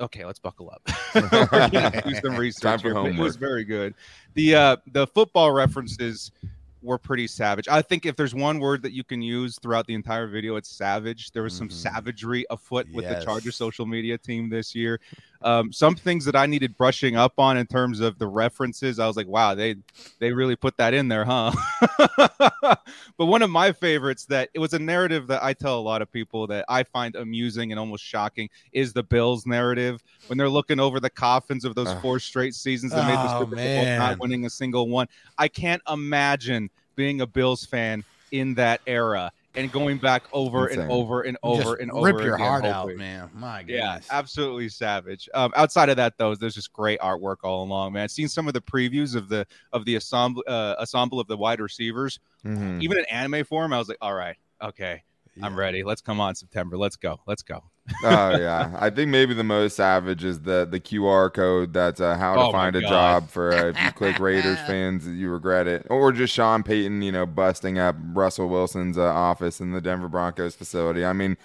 okay, 0.00 0.24
let's 0.24 0.38
buckle 0.38 0.70
up. 0.70 0.82
do 2.04 2.14
some 2.16 2.36
research. 2.36 2.82
Homework. 2.82 3.14
It 3.14 3.18
was 3.18 3.36
very 3.36 3.64
good. 3.64 3.94
The 4.34 4.54
uh, 4.54 4.76
the 4.92 5.06
football 5.06 5.52
references 5.52 6.30
were 6.84 6.98
pretty 6.98 7.26
savage. 7.26 7.66
I 7.66 7.82
think 7.82 8.04
if 8.04 8.14
there's 8.14 8.34
one 8.34 8.58
word 8.58 8.82
that 8.82 8.92
you 8.92 9.02
can 9.02 9.22
use 9.22 9.58
throughout 9.60 9.86
the 9.86 9.94
entire 9.94 10.26
video, 10.26 10.56
it's 10.56 10.68
savage. 10.68 11.30
There 11.32 11.42
was 11.42 11.56
some 11.56 11.68
mm-hmm. 11.68 11.76
savagery 11.76 12.44
afoot 12.50 12.86
with 12.92 13.04
yes. 13.04 13.18
the 13.18 13.24
Charger 13.24 13.50
social 13.50 13.86
media 13.86 14.18
team 14.18 14.50
this 14.50 14.74
year. 14.74 15.00
Um, 15.44 15.74
some 15.74 15.94
things 15.94 16.24
that 16.24 16.34
I 16.34 16.46
needed 16.46 16.74
brushing 16.74 17.16
up 17.16 17.34
on 17.38 17.58
in 17.58 17.66
terms 17.66 18.00
of 18.00 18.18
the 18.18 18.26
references, 18.26 18.98
I 18.98 19.06
was 19.06 19.14
like, 19.14 19.26
wow, 19.26 19.54
they 19.54 19.76
they 20.18 20.32
really 20.32 20.56
put 20.56 20.74
that 20.78 20.94
in 20.94 21.08
there, 21.08 21.26
huh? 21.26 21.52
but 23.18 23.26
one 23.26 23.42
of 23.42 23.50
my 23.50 23.70
favorites 23.70 24.24
that 24.26 24.48
it 24.54 24.58
was 24.58 24.72
a 24.72 24.78
narrative 24.78 25.26
that 25.26 25.42
I 25.42 25.52
tell 25.52 25.78
a 25.78 25.82
lot 25.82 26.00
of 26.00 26.10
people 26.10 26.46
that 26.46 26.64
I 26.66 26.82
find 26.82 27.14
amusing 27.14 27.72
and 27.72 27.78
almost 27.78 28.02
shocking 28.02 28.48
is 28.72 28.94
the 28.94 29.02
Bills 29.02 29.44
narrative 29.44 30.02
when 30.28 30.38
they're 30.38 30.48
looking 30.48 30.80
over 30.80 30.98
the 30.98 31.10
coffins 31.10 31.66
of 31.66 31.74
those 31.74 31.92
four 32.00 32.18
straight 32.18 32.54
seasons 32.54 32.92
that 32.92 33.04
oh, 33.04 33.08
made 33.08 33.16
the 33.16 33.38
Super 33.38 33.56
Bowl, 33.56 33.98
not 33.98 34.18
winning 34.18 34.46
a 34.46 34.50
single 34.50 34.88
one. 34.88 35.08
I 35.36 35.48
can't 35.48 35.82
imagine 35.90 36.70
being 36.96 37.20
a 37.20 37.26
Bills 37.26 37.66
fan 37.66 38.02
in 38.30 38.54
that 38.54 38.80
era 38.86 39.30
and 39.54 39.70
going 39.70 39.98
back 39.98 40.24
over 40.32 40.66
Insane. 40.66 40.82
and 40.82 40.92
over 40.92 41.22
and 41.22 41.38
over 41.42 41.62
just 41.62 41.80
and 41.80 41.90
over. 41.90 42.06
Rip 42.06 42.24
your 42.24 42.34
again, 42.34 42.46
heart 42.46 42.64
hopefully. 42.64 42.94
out, 42.94 42.98
man. 42.98 43.30
My 43.34 43.62
goodness. 43.62 44.06
Yeah, 44.10 44.18
absolutely 44.18 44.68
savage. 44.68 45.28
Um, 45.34 45.52
outside 45.56 45.88
of 45.88 45.96
that, 45.96 46.18
though, 46.18 46.34
there's 46.34 46.54
just 46.54 46.72
great 46.72 47.00
artwork 47.00 47.36
all 47.44 47.64
along, 47.64 47.92
man. 47.92 48.08
Seen 48.08 48.28
some 48.28 48.48
of 48.48 48.54
the 48.54 48.60
previews 48.60 49.14
of 49.14 49.28
the 49.28 49.46
of 49.72 49.84
the 49.84 49.94
ensemble 49.94 50.42
uh, 50.46 50.74
ensemble 50.80 51.20
of 51.20 51.26
the 51.26 51.36
wide 51.36 51.60
receivers, 51.60 52.18
mm-hmm. 52.44 52.80
even 52.82 52.98
in 52.98 53.04
anime 53.06 53.44
form. 53.44 53.72
I 53.72 53.78
was 53.78 53.88
like, 53.88 53.98
all 54.00 54.14
right, 54.14 54.36
okay, 54.62 55.02
yeah. 55.36 55.46
I'm 55.46 55.56
ready. 55.56 55.82
Let's 55.82 56.00
come 56.00 56.20
on 56.20 56.34
September. 56.34 56.76
Let's 56.76 56.96
go. 56.96 57.20
Let's 57.26 57.42
go 57.42 57.62
oh 58.02 58.36
yeah, 58.36 58.76
I 58.78 58.90
think 58.90 59.10
maybe 59.10 59.34
the 59.34 59.44
most 59.44 59.76
savage 59.76 60.24
is 60.24 60.40
the 60.40 60.66
the 60.70 60.80
QR 60.80 61.32
code 61.32 61.72
that's 61.72 62.00
uh, 62.00 62.16
how 62.16 62.34
to 62.34 62.40
oh 62.42 62.52
find 62.52 62.76
a 62.76 62.80
job 62.80 63.28
for 63.28 63.52
uh, 63.52 63.68
if 63.68 63.82
you 63.82 63.92
click 63.94 64.18
Raiders 64.18 64.58
fans, 64.60 65.06
you 65.06 65.30
regret 65.30 65.66
it, 65.66 65.86
or 65.90 66.12
just 66.12 66.32
Sean 66.32 66.62
Payton, 66.62 67.02
you 67.02 67.12
know, 67.12 67.26
busting 67.26 67.78
up 67.78 67.96
Russell 68.12 68.48
Wilson's 68.48 68.98
uh, 68.98 69.04
office 69.04 69.60
in 69.60 69.72
the 69.72 69.80
Denver 69.80 70.08
Broncos 70.08 70.54
facility. 70.54 71.04
I 71.04 71.12
mean, 71.12 71.36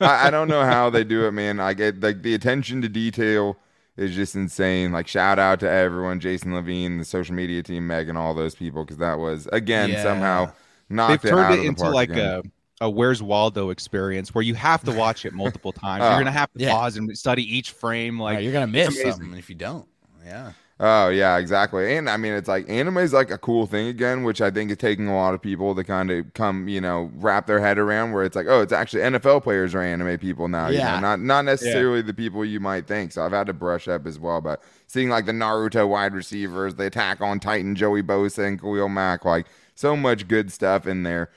I, 0.00 0.28
I, 0.28 0.30
don't 0.30 0.48
know 0.48 0.62
how 0.62 0.90
they 0.90 1.04
do 1.04 1.26
it, 1.26 1.32
man. 1.32 1.60
I 1.60 1.74
get 1.74 2.00
like 2.00 2.22
the 2.22 2.34
attention 2.34 2.82
to 2.82 2.88
detail 2.88 3.56
is 3.96 4.14
just 4.14 4.34
insane. 4.36 4.92
Like 4.92 5.08
shout 5.08 5.38
out 5.38 5.60
to 5.60 5.70
everyone, 5.70 6.20
Jason 6.20 6.54
Levine, 6.54 6.98
the 6.98 7.04
social 7.04 7.34
media 7.34 7.62
team, 7.62 7.86
Megan, 7.86 8.16
all 8.16 8.34
those 8.34 8.54
people, 8.54 8.84
because 8.84 8.98
that 8.98 9.18
was 9.18 9.48
again 9.52 9.90
yeah. 9.90 10.02
somehow 10.02 10.52
knocked 10.88 11.22
They've 11.22 11.32
turned 11.32 11.54
it, 11.54 11.60
it 11.60 11.66
into 11.66 11.90
like 11.90 12.10
again. 12.10 12.26
a 12.26 12.42
a 12.80 12.88
Where's 12.88 13.22
Waldo 13.22 13.70
experience 13.70 14.34
where 14.34 14.42
you 14.42 14.54
have 14.54 14.84
to 14.84 14.92
watch 14.92 15.24
it 15.24 15.32
multiple 15.32 15.72
times. 15.72 16.02
you're 16.02 16.10
gonna 16.12 16.30
oh, 16.30 16.32
have 16.32 16.52
to 16.52 16.60
yeah. 16.60 16.72
pause 16.72 16.96
and 16.96 17.16
study 17.16 17.42
each 17.42 17.72
frame. 17.72 18.20
Oh, 18.20 18.24
like 18.24 18.42
you're 18.42 18.52
gonna 18.52 18.66
miss 18.66 19.00
something 19.00 19.34
if 19.34 19.48
you 19.48 19.54
don't. 19.54 19.86
Yeah. 20.24 20.52
Oh 20.80 21.08
yeah, 21.08 21.38
exactly. 21.38 21.96
And 21.96 22.08
I 22.08 22.16
mean, 22.16 22.34
it's 22.34 22.46
like 22.46 22.68
anime 22.70 22.98
is 22.98 23.12
like 23.12 23.32
a 23.32 23.38
cool 23.38 23.66
thing 23.66 23.88
again, 23.88 24.22
which 24.22 24.40
I 24.40 24.48
think 24.48 24.70
is 24.70 24.76
taking 24.76 25.08
a 25.08 25.16
lot 25.16 25.34
of 25.34 25.42
people 25.42 25.74
to 25.74 25.82
kind 25.82 26.08
of 26.08 26.32
come, 26.34 26.68
you 26.68 26.80
know, 26.80 27.10
wrap 27.16 27.48
their 27.48 27.58
head 27.58 27.78
around. 27.78 28.12
Where 28.12 28.22
it's 28.22 28.36
like, 28.36 28.46
oh, 28.48 28.60
it's 28.60 28.72
actually 28.72 29.02
NFL 29.02 29.42
players 29.42 29.74
are 29.74 29.82
anime 29.82 30.18
people 30.18 30.46
now. 30.46 30.68
Yeah. 30.68 30.94
You 30.94 31.00
know, 31.00 31.08
not 31.08 31.20
not 31.20 31.44
necessarily 31.46 31.98
yeah. 31.98 32.06
the 32.06 32.14
people 32.14 32.44
you 32.44 32.60
might 32.60 32.86
think. 32.86 33.10
So 33.10 33.24
I've 33.24 33.32
had 33.32 33.48
to 33.48 33.52
brush 33.52 33.88
up 33.88 34.06
as 34.06 34.20
well. 34.20 34.40
But 34.40 34.62
seeing 34.86 35.08
like 35.08 35.26
the 35.26 35.32
Naruto 35.32 35.88
wide 35.88 36.14
receivers, 36.14 36.76
the 36.76 36.86
Attack 36.86 37.20
on 37.20 37.40
Titan, 37.40 37.74
Joey 37.74 38.04
Bosa 38.04 38.46
and 38.46 38.60
Khalil 38.60 38.88
Mack, 38.88 39.24
like 39.24 39.46
so 39.74 39.96
much 39.96 40.28
good 40.28 40.52
stuff 40.52 40.86
in 40.86 41.02
there. 41.02 41.30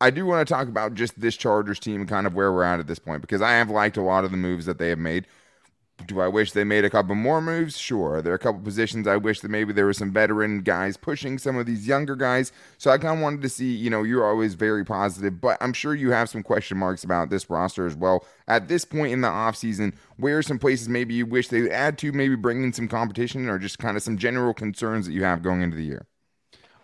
I 0.00 0.10
do 0.10 0.24
want 0.24 0.46
to 0.46 0.52
talk 0.52 0.66
about 0.66 0.94
just 0.94 1.20
this 1.20 1.36
Chargers 1.36 1.78
team 1.78 2.00
and 2.00 2.08
kind 2.08 2.26
of 2.26 2.34
where 2.34 2.50
we're 2.52 2.62
at 2.62 2.80
at 2.80 2.86
this 2.86 2.98
point 2.98 3.20
because 3.20 3.42
I 3.42 3.52
have 3.52 3.68
liked 3.68 3.98
a 3.98 4.02
lot 4.02 4.24
of 4.24 4.30
the 4.30 4.36
moves 4.38 4.64
that 4.64 4.78
they 4.78 4.88
have 4.88 4.98
made. 4.98 5.26
Do 6.06 6.22
I 6.22 6.28
wish 6.28 6.52
they 6.52 6.64
made 6.64 6.86
a 6.86 6.90
couple 6.90 7.14
more 7.14 7.42
moves? 7.42 7.76
Sure. 7.76 8.22
There 8.22 8.32
are 8.32 8.36
a 8.36 8.38
couple 8.38 8.62
positions 8.62 9.06
I 9.06 9.18
wish 9.18 9.40
that 9.40 9.50
maybe 9.50 9.74
there 9.74 9.84
were 9.84 9.92
some 9.92 10.10
veteran 10.10 10.62
guys 10.62 10.96
pushing 10.96 11.36
some 11.36 11.58
of 11.58 11.66
these 11.66 11.86
younger 11.86 12.16
guys. 12.16 12.52
So 12.78 12.90
I 12.90 12.96
kind 12.96 13.18
of 13.18 13.22
wanted 13.22 13.42
to 13.42 13.50
see, 13.50 13.74
you 13.74 13.90
know, 13.90 14.02
you're 14.02 14.26
always 14.26 14.54
very 14.54 14.82
positive, 14.82 15.42
but 15.42 15.58
I'm 15.60 15.74
sure 15.74 15.94
you 15.94 16.12
have 16.12 16.30
some 16.30 16.42
question 16.42 16.78
marks 16.78 17.04
about 17.04 17.28
this 17.28 17.50
roster 17.50 17.84
as 17.84 17.94
well. 17.94 18.24
At 18.48 18.68
this 18.68 18.86
point 18.86 19.12
in 19.12 19.20
the 19.20 19.28
offseason, 19.28 19.94
where 20.16 20.38
are 20.38 20.42
some 20.42 20.58
places 20.58 20.88
maybe 20.88 21.12
you 21.12 21.26
wish 21.26 21.48
they 21.48 21.60
would 21.60 21.72
add 21.72 21.98
to, 21.98 22.12
maybe 22.12 22.34
bring 22.34 22.64
in 22.64 22.72
some 22.72 22.88
competition 22.88 23.50
or 23.50 23.58
just 23.58 23.78
kind 23.78 23.98
of 23.98 24.02
some 24.02 24.16
general 24.16 24.54
concerns 24.54 25.04
that 25.04 25.12
you 25.12 25.24
have 25.24 25.42
going 25.42 25.60
into 25.60 25.76
the 25.76 25.84
year? 25.84 26.06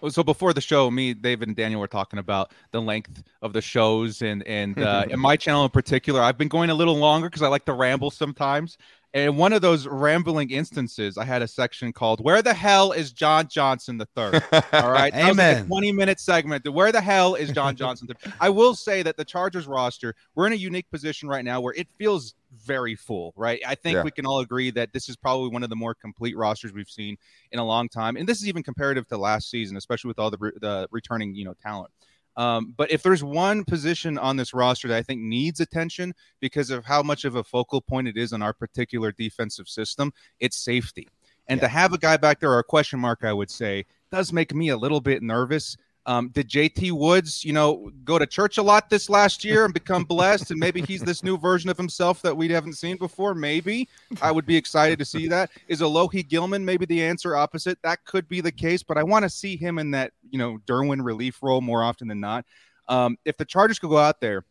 So 0.09 0.23
before 0.23 0.53
the 0.53 0.61
show, 0.61 0.91
me, 0.91 1.15
David, 1.15 1.49
and 1.49 1.57
Daniel 1.57 1.81
were 1.81 1.87
talking 1.87 2.19
about 2.19 2.53
the 2.71 2.81
length 2.81 3.23
of 3.43 3.53
the 3.53 3.63
shows, 3.63 4.23
and 4.23 4.47
and 4.47 4.79
uh, 4.79 5.05
in 5.11 5.19
my 5.19 5.37
channel 5.37 5.65
in 5.65 5.71
particular, 5.71 6.21
I've 6.21 6.39
been 6.39 6.49
going 6.49 6.71
a 6.71 6.75
little 6.75 6.97
longer 6.97 7.29
because 7.29 7.43
I 7.43 7.49
like 7.49 7.65
to 7.67 7.73
ramble 7.73 8.11
sometimes. 8.11 8.79
And 9.15 9.39
one 9.39 9.55
of 9.55 9.63
those 9.63 9.87
rambling 9.87 10.51
instances, 10.51 11.17
I 11.17 11.25
had 11.25 11.41
a 11.41 11.49
section 11.49 11.91
called 11.93 12.21
"Where 12.21 12.43
the 12.43 12.53
hell 12.53 12.93
is 12.93 13.13
John 13.13 13.49
Johnson 13.49 13.97
the 13.97 14.07
Third? 14.15 14.43
All 14.73 14.91
right, 14.91 15.15
amen. 15.15 15.61
Like 15.61 15.67
Twenty 15.67 15.93
minute 15.93 16.21
segment. 16.21 16.69
Where 16.69 16.93
the 16.93 17.01
hell 17.01 17.35
is 17.35 17.51
John 17.51 17.77
Johnson? 17.77 18.09
I 18.41 18.51
will 18.51 18.75
say 18.75 19.03
that 19.03 19.17
the 19.17 19.25
Chargers 19.25 19.67
roster, 19.67 20.15
we're 20.35 20.47
in 20.47 20.53
a 20.53 20.57
unique 20.57 20.91
position 20.91 21.29
right 21.29 21.45
now 21.45 21.61
where 21.61 21.73
it 21.75 21.89
feels 21.99 22.35
very 22.65 22.95
full, 22.95 23.33
right? 23.37 23.61
I 23.67 23.75
think 23.75 23.97
Yeah. 23.97 24.03
we 24.03 24.11
can 24.11 24.27
all 24.27 24.41
agree 24.41 24.71
that 24.71 24.93
this 24.93 25.09
is 25.09 25.17
probably 25.17 25.51
one 25.51 25.63
of 25.63 25.71
the 25.71 25.77
more 25.77 25.95
complete 25.95 26.37
rosters 26.37 26.73
we've 26.73 26.89
seen 26.89 27.17
in 27.53 27.59
a 27.59 27.65
long 27.65 27.89
time, 27.89 28.17
and 28.17 28.29
this 28.29 28.39
is 28.41 28.49
even 28.49 28.63
comparative 28.63 29.07
to 29.09 29.19
last 29.19 29.51
season, 29.51 29.77
especially 29.77 30.09
with 30.09 30.19
all 30.19 30.31
the 30.31 30.39
the 30.61 30.89
returning 30.91 31.35
you 31.35 31.45
know 31.45 31.55
talent. 31.55 31.91
Um, 32.37 32.75
but 32.77 32.91
if 32.91 33.03
there's 33.03 33.25
one 33.25 33.65
position 33.65 34.19
on 34.19 34.37
this 34.37 34.53
roster 34.53 34.89
that 34.89 34.97
I 34.97 35.03
think 35.03 35.23
needs 35.23 35.61
attention 35.61 36.13
because 36.39 36.71
of 36.71 36.85
how 36.85 37.03
much 37.03 37.25
of 37.25 37.35
a 37.37 37.43
focal 37.43 37.81
point 37.81 38.09
it 38.09 38.19
is 38.19 38.33
on 38.35 38.43
our 38.43 38.53
particular 38.53 39.11
defensive 39.11 39.69
system, 39.69 40.13
it's 40.39 40.59
safety. 40.59 41.09
And 41.49 41.61
to 41.61 41.69
have 41.69 41.93
a 41.93 41.99
guy 41.99 42.17
back 42.17 42.41
there 42.41 42.51
or 42.51 42.59
a 42.59 42.65
question 42.65 42.99
mark, 42.99 43.21
I 43.23 43.33
would 43.33 43.51
say, 43.51 43.87
does 44.11 44.33
make 44.33 44.55
me 44.55 44.69
a 44.69 44.77
little 44.77 45.01
bit 45.01 45.23
nervous. 45.23 45.77
Um, 46.07 46.29
did 46.29 46.49
JT 46.49 46.93
Woods, 46.93 47.45
you 47.45 47.53
know, 47.53 47.91
go 48.05 48.17
to 48.17 48.27
church 48.27 48.59
a 48.59 48.63
lot 48.63 48.89
this 48.89 49.11
last 49.11 49.45
year 49.45 49.65
and 49.65 49.75
become 49.75 50.05
blessed? 50.09 50.53
And 50.53 50.61
maybe 50.61 50.81
he's 50.81 51.03
this 51.03 51.25
new 51.25 51.37
version 51.37 51.69
of 51.69 51.77
himself 51.77 52.23
that 52.23 52.37
we 52.37 52.49
haven't 52.49 52.75
seen 52.75 52.97
before. 52.97 53.35
Maybe 53.35 53.89
I 54.23 54.31
would 54.31 54.47
be 54.47 54.57
excited 54.57 55.01
to 55.01 55.05
see 55.05 55.27
that. 55.29 55.51
Is 55.67 55.81
Alohi 55.81 56.27
Gilman 56.27 56.65
maybe 56.65 56.87
the 56.87 57.03
answer 57.03 57.35
opposite? 57.35 57.79
That 57.83 58.05
could 58.05 58.29
be 58.29 58.41
the 58.41 58.53
case, 58.53 58.85
but 58.85 58.97
I 58.97 59.03
want 59.03 59.25
to 59.25 59.29
see 59.29 59.57
him 59.57 59.79
in 59.79 59.91
that, 59.91 60.13
you 60.31 60.39
know, 60.39 60.59
Derwin 60.67 61.05
relief 61.05 61.43
role 61.43 61.61
more 61.61 61.83
often 61.83 62.07
than 62.07 62.21
not. 62.21 62.45
Um, 62.89 63.17
if 63.25 63.37
the 63.37 63.45
Chargers 63.45 63.81
could 63.81 63.91
go 63.91 63.99
out 63.99 64.21
there, 64.21 64.45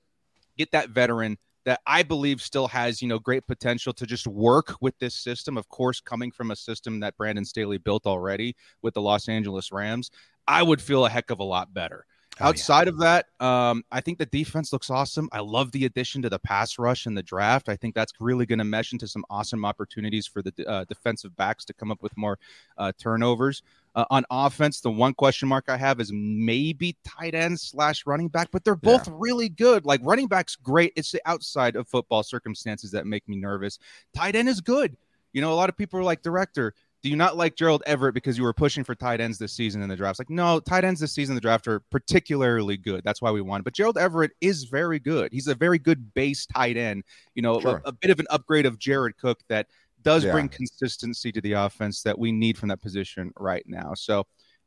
get 0.58 0.72
that 0.74 0.90
veteran 0.90 1.38
that 1.66 1.82
I 1.88 2.04
believe 2.04 2.42
still 2.42 2.68
has, 2.68 3.02
you 3.02 3.08
know, 3.08 3.18
great 3.18 3.48
potential 3.48 3.92
to 3.94 4.06
just 4.06 4.28
work 4.28 4.76
with 4.82 4.98
this 5.00 5.16
system. 5.16 5.58
Of 5.58 5.68
course, 5.68 6.00
coming 6.00 6.32
from 6.32 6.52
a 6.52 6.56
system 6.56 7.00
that 7.00 7.18
Brandon 7.18 7.44
Staley 7.44 7.80
built 7.80 8.06
already 8.06 8.56
with 8.84 8.94
the 8.94 9.02
Los 9.02 9.28
Angeles 9.28 9.72
Rams, 9.72 10.12
I 10.48 10.64
would 10.64 10.82
feel 10.82 11.06
a 11.06 11.10
heck 11.10 11.32
of 11.32 11.40
a 11.40 11.44
lot 11.44 11.74
better. 11.74 12.06
Oh, 12.38 12.44
yeah. 12.44 12.50
Outside 12.50 12.90
of 12.90 13.00
that, 13.00 13.28
um, 13.40 13.86
I 13.94 14.02
think 14.02 14.18
the 14.18 14.26
defense 14.26 14.74
looks 14.74 14.90
awesome. 14.90 15.30
I 15.32 15.40
love 15.40 15.72
the 15.72 15.86
addition 15.86 16.22
to 16.24 16.30
the 16.30 16.38
pass 16.38 16.78
rush 16.78 17.08
in 17.08 17.14
the 17.14 17.24
draft. 17.24 17.70
I 17.70 17.78
think 17.78 17.96
that's 17.96 18.12
really 18.20 18.46
going 18.46 18.60
to 18.60 18.66
mesh 18.66 18.92
into 18.92 19.08
some 19.08 19.24
awesome 19.30 19.64
opportunities 19.64 20.28
for 20.28 20.42
the 20.42 20.54
uh, 20.68 20.84
defensive 20.84 21.34
backs 21.38 21.64
to 21.64 21.74
come 21.74 21.92
up 21.92 22.04
with 22.04 22.18
more 22.18 22.38
uh, 22.78 22.92
turnovers. 23.00 23.64
Uh, 23.96 24.04
on 24.10 24.26
offense, 24.30 24.82
the 24.82 24.92
one 24.92 25.14
question 25.14 25.48
mark 25.48 25.70
I 25.70 25.78
have 25.78 26.02
is 26.02 26.12
maybe 26.14 26.98
tight 27.06 27.36
end 27.36 27.58
slash 27.58 28.06
running 28.06 28.28
back, 28.28 28.50
but 28.52 28.66
they're 28.66 28.76
both 28.76 29.08
really 29.08 29.48
good. 29.48 29.86
Like 29.86 30.02
running 30.04 30.28
back's 30.28 30.58
great. 30.58 30.92
It's 30.98 31.14
the 31.14 31.22
outside 31.26 31.78
of 31.78 31.88
football 31.88 32.22
circumstances 32.22 32.92
that 32.92 33.08
make 33.08 33.30
me 33.30 33.38
nervous. 33.38 33.80
Tight 34.14 34.36
end 34.36 34.50
is 34.50 34.60
good. 34.60 34.98
You 35.32 35.42
know, 35.42 35.52
a 35.52 35.56
lot 35.56 35.70
of 35.70 35.78
people 35.78 36.00
are 36.00 36.04
like, 36.04 36.22
director, 36.22 36.74
do 37.06 37.12
you 37.12 37.16
not 37.16 37.38
like 37.38 37.56
Gerald 37.56 37.84
Everett 37.86 38.16
because 38.16 38.36
you 38.36 38.44
were 38.44 38.52
pushing 38.52 38.84
for 38.84 38.96
tight 38.96 39.22
ends 39.22 39.38
this 39.38 39.54
season 39.54 39.84
in 39.84 39.90
the 39.90 39.96
draft? 39.96 40.14
It's 40.14 40.22
like, 40.22 40.32
no, 40.32 40.60
tight 40.60 40.84
ends 40.84 41.00
this 41.00 41.12
season 41.14 41.34
in 41.34 41.36
the 41.36 41.42
draft 41.42 41.68
are 41.68 41.80
particularly 41.92 42.78
good. 42.78 43.04
That's 43.04 43.22
why 43.22 43.30
we 43.30 43.42
won. 43.42 43.62
But 43.62 43.76
Gerald 43.76 44.00
Everett 44.00 44.32
is 44.42 44.64
very 44.64 44.98
good. 44.98 45.32
He's 45.32 45.46
a 45.46 45.54
very 45.54 45.78
good 45.78 46.16
base 46.16 46.48
tight 46.48 46.78
end. 46.78 47.04
You 47.36 47.44
know, 47.44 47.60
Sure. 47.60 47.80
a, 47.86 47.90
a 47.90 47.92
bit 47.92 48.10
of 48.10 48.20
an 48.20 48.26
upgrade 48.32 48.66
of 48.66 48.80
Jared 48.80 49.18
Cook 49.18 49.38
that 49.50 49.68
does 50.02 50.24
Yeah. 50.26 50.32
bring 50.32 50.50
consistency 50.50 51.32
to 51.32 51.40
the 51.42 51.52
offense 51.52 52.02
that 52.02 52.18
we 52.18 52.32
need 52.32 52.58
from 52.58 52.70
that 52.70 52.82
position 52.82 53.32
right 53.38 53.64
now. 53.68 53.94
So 53.94 54.26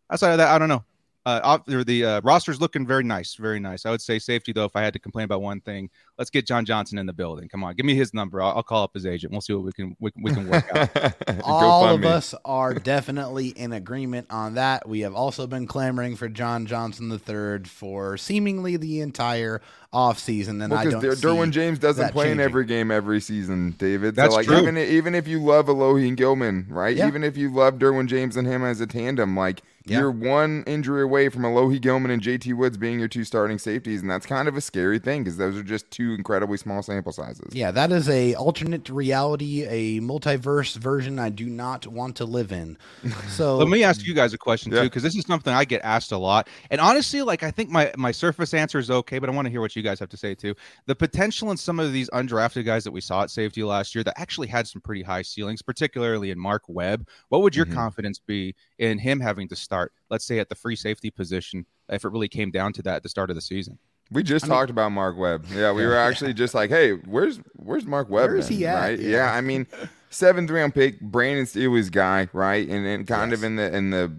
outside 0.09 0.31
of 0.31 0.39
that, 0.39 0.55
I 0.55 0.61
don't 0.61 0.69
know. 0.69 0.85
Uh, 1.27 1.41
off- 1.43 1.69
or 1.69 1.85
the 1.85 2.05
uh, 2.05 2.21
roster's 2.23 2.59
looking 2.61 2.87
very 2.87 3.05
nice, 3.05 3.35
very 3.35 3.61
nice. 3.61 3.85
I 3.85 3.91
would 3.91 4.01
say 4.01 4.19
safety 4.19 4.53
though. 4.53 4.65
If 4.65 4.77
I 4.77 4.83
had 4.83 4.95
to 4.95 4.99
complain 4.99 5.25
about 5.25 5.43
one 5.43 5.61
thing, 5.61 5.91
let's 6.17 6.31
get 6.31 6.47
John 6.47 6.65
Johnson 6.65 6.97
in 6.97 7.05
the 7.05 7.13
building. 7.13 7.49
Come 7.51 7.63
on, 7.65 7.75
give 7.75 7.85
me 7.85 7.95
his 7.95 8.15
number. 8.15 8.41
I'll, 8.41 8.57
I'll 8.57 8.63
call 8.63 8.83
up 8.85 8.95
his 8.95 9.05
agent. 9.05 9.33
We'll 9.33 9.43
see 9.43 9.53
what 9.53 9.65
we 9.65 9.73
can 9.73 9.97
we, 10.01 10.11
can- 10.11 10.23
we 10.23 10.33
can 10.33 10.49
work 10.49 10.65
out. 10.75 11.15
All 11.45 11.85
of 11.87 12.01
GoFundMe. 12.01 12.05
us 12.07 12.35
are 12.47 12.73
definitely 12.73 13.49
in 13.49 13.73
agreement 13.75 14.29
on 14.31 14.55
that. 14.55 14.89
We 14.89 15.01
have 15.01 15.15
also 15.15 15.47
been 15.47 15.67
clamoring 15.67 16.17
for 16.17 16.29
John 16.29 16.65
Johnson 16.67 17.11
the 17.11 17.19
third 17.19 17.69
for 17.69 18.17
seemingly 18.17 18.77
the 18.79 19.01
entire 19.01 19.61
offseason, 19.93 20.63
and 20.63 20.73
I 20.73 20.85
don't 20.85 21.01
see 21.01 21.09
Derwin 21.09 21.51
James 21.51 21.79
doesn't 21.79 22.03
that 22.03 22.13
play 22.13 22.31
in 22.31 22.41
every 22.41 22.65
game 22.65 22.91
every 22.91 23.21
season, 23.21 23.75
David. 23.79 24.15
That's 24.15 24.33
so 24.33 24.37
like 24.37 24.47
true. 24.47 24.59
even 24.59 24.79
even 24.79 25.15
if 25.15 25.27
you 25.29 25.43
love 25.43 25.67
Alohi 25.67 26.09
and 26.09 26.17
Gilman, 26.17 26.67
right? 26.69 26.97
Yeah. 26.97 27.07
Even 27.07 27.25
if 27.25 27.37
you 27.37 27.53
love 27.53 27.75
Derwin 27.75 28.07
James 28.07 28.37
and 28.37 28.47
him 28.47 28.65
as 28.65 28.81
a 28.81 28.87
tandem, 28.87 29.37
like 29.37 29.63
Yeah. 29.91 29.99
you're 30.01 30.11
one 30.11 30.65
injury 30.67 31.03
away 31.03 31.29
from 31.29 31.43
Alohi 31.43 31.81
Gilman 31.81 32.11
and 32.11 32.23
JT 32.23 32.55
Woods 32.55 32.77
being 32.77 32.99
your 32.99 33.09
two 33.09 33.25
starting 33.25 33.59
safeties, 33.59 34.01
and 34.03 34.11
that's 34.11 34.27
kind 34.27 34.49
of 34.49 34.57
a 34.57 34.61
scary 34.61 34.99
thing 34.99 35.25
because 35.25 35.37
those 35.37 35.57
are 35.57 35.63
just 35.63 35.91
two 35.91 36.15
incredibly 36.15 36.57
small 36.59 36.83
sample 36.83 37.13
sizes. 37.13 37.55
Yeah, 37.55 37.71
that 37.73 37.93
is 37.93 38.09
a 38.09 38.35
alternate 38.35 38.89
reality, 38.89 39.65
a 39.67 40.01
multiverse 40.01 40.77
version 40.77 41.19
I 41.19 41.29
do 41.31 41.47
not 41.47 41.87
want 41.87 42.17
to 42.17 42.25
live 42.25 42.53
in. 42.53 42.77
So 43.29 43.57
Let 43.59 43.69
me 43.69 43.85
ask 43.85 44.07
you 44.07 44.15
guys 44.15 44.33
a 44.33 44.39
question 44.39 44.73
Yeah. 44.73 44.81
too, 44.83 44.87
because 44.87 45.03
this 45.03 45.15
is 45.17 45.25
something 45.27 45.53
I 45.53 45.65
get 45.65 45.83
asked 45.85 46.13
a 46.13 46.19
lot. 46.19 46.49
And 46.71 46.81
honestly, 46.81 47.23
like 47.23 47.43
I 47.43 47.51
think 47.51 47.71
my 47.71 47.93
my 47.97 48.11
surface 48.11 48.55
answer 48.55 48.79
is 48.79 48.91
okay, 48.91 49.19
but 49.19 49.29
I 49.29 49.33
want 49.33 49.47
to 49.47 49.51
hear 49.51 49.61
what 49.61 49.77
you 49.77 49.83
guys 49.83 50.01
have 50.01 50.09
to 50.11 50.17
say 50.17 50.35
too. 50.35 50.55
The 50.87 50.95
potential 50.95 51.51
in 51.51 51.57
some 51.57 51.79
of 51.79 51.93
these 51.93 52.09
undrafted 52.11 52.65
guys 52.65 52.85
that 52.85 52.91
we 52.91 53.01
saw 53.01 53.23
at 53.23 53.31
safety 53.31 53.63
last 53.63 53.95
year 53.95 54.03
that 54.05 54.19
actually 54.19 54.49
had 54.49 54.67
some 54.67 54.81
pretty 54.81 55.03
high 55.03 55.23
ceilings, 55.23 55.63
particularly 55.63 56.31
in 56.31 56.39
Mark 56.39 56.63
Webb. 56.69 57.07
What 57.29 57.43
would 57.43 57.55
your 57.55 57.67
Mhm. 57.67 57.75
confidence 57.75 58.19
be 58.19 58.55
in 58.79 58.99
him 58.99 59.21
having 59.21 59.47
to 59.49 59.57
start, 59.57 59.78
let's 60.11 60.25
say, 60.25 60.39
at 60.39 60.49
the 60.49 60.55
free 60.55 60.77
safety 60.77 61.11
position, 61.11 61.67
if 61.89 62.05
it 62.05 62.09
really 62.11 62.29
came 62.29 62.51
down 62.51 62.73
to 62.75 62.83
that 62.83 62.97
at 62.97 63.03
the 63.03 63.09
start 63.09 63.31
of 63.31 63.37
the 63.37 63.43
season? 63.43 63.79
We 64.11 64.23
just 64.23 64.45
I 64.45 64.49
mean- 64.49 64.57
talked 64.57 64.71
about 64.71 64.91
Mark 64.93 65.19
Webb. 65.19 65.47
Yeah, 65.55 65.73
we 65.73 65.85
were 65.87 65.97
actually 66.09 66.33
just 66.35 66.55
like, 66.55 66.71
hey, 66.71 66.93
where's 66.93 67.41
where's 67.57 67.85
Mark 67.87 68.09
Webb? 68.09 68.31
Where's 68.31 68.49
he 68.49 68.67
at? 68.67 68.81
Right? 68.81 68.99
Yeah. 68.99 69.09
Yeah. 69.11 69.33
I 69.33 69.41
mean, 69.43 69.67
seventh 70.11 70.51
round 70.51 70.75
pick, 70.75 71.01
Brandon 71.01 71.45
Staley's 71.47 71.91
guy, 71.91 72.29
right? 72.33 72.67
And 72.69 72.87
then 72.87 73.05
kind 73.05 73.31
Yes. 73.33 73.41
of 73.41 73.45
in 73.45 73.57
the 73.57 73.77
in 73.77 73.91
the 73.91 74.13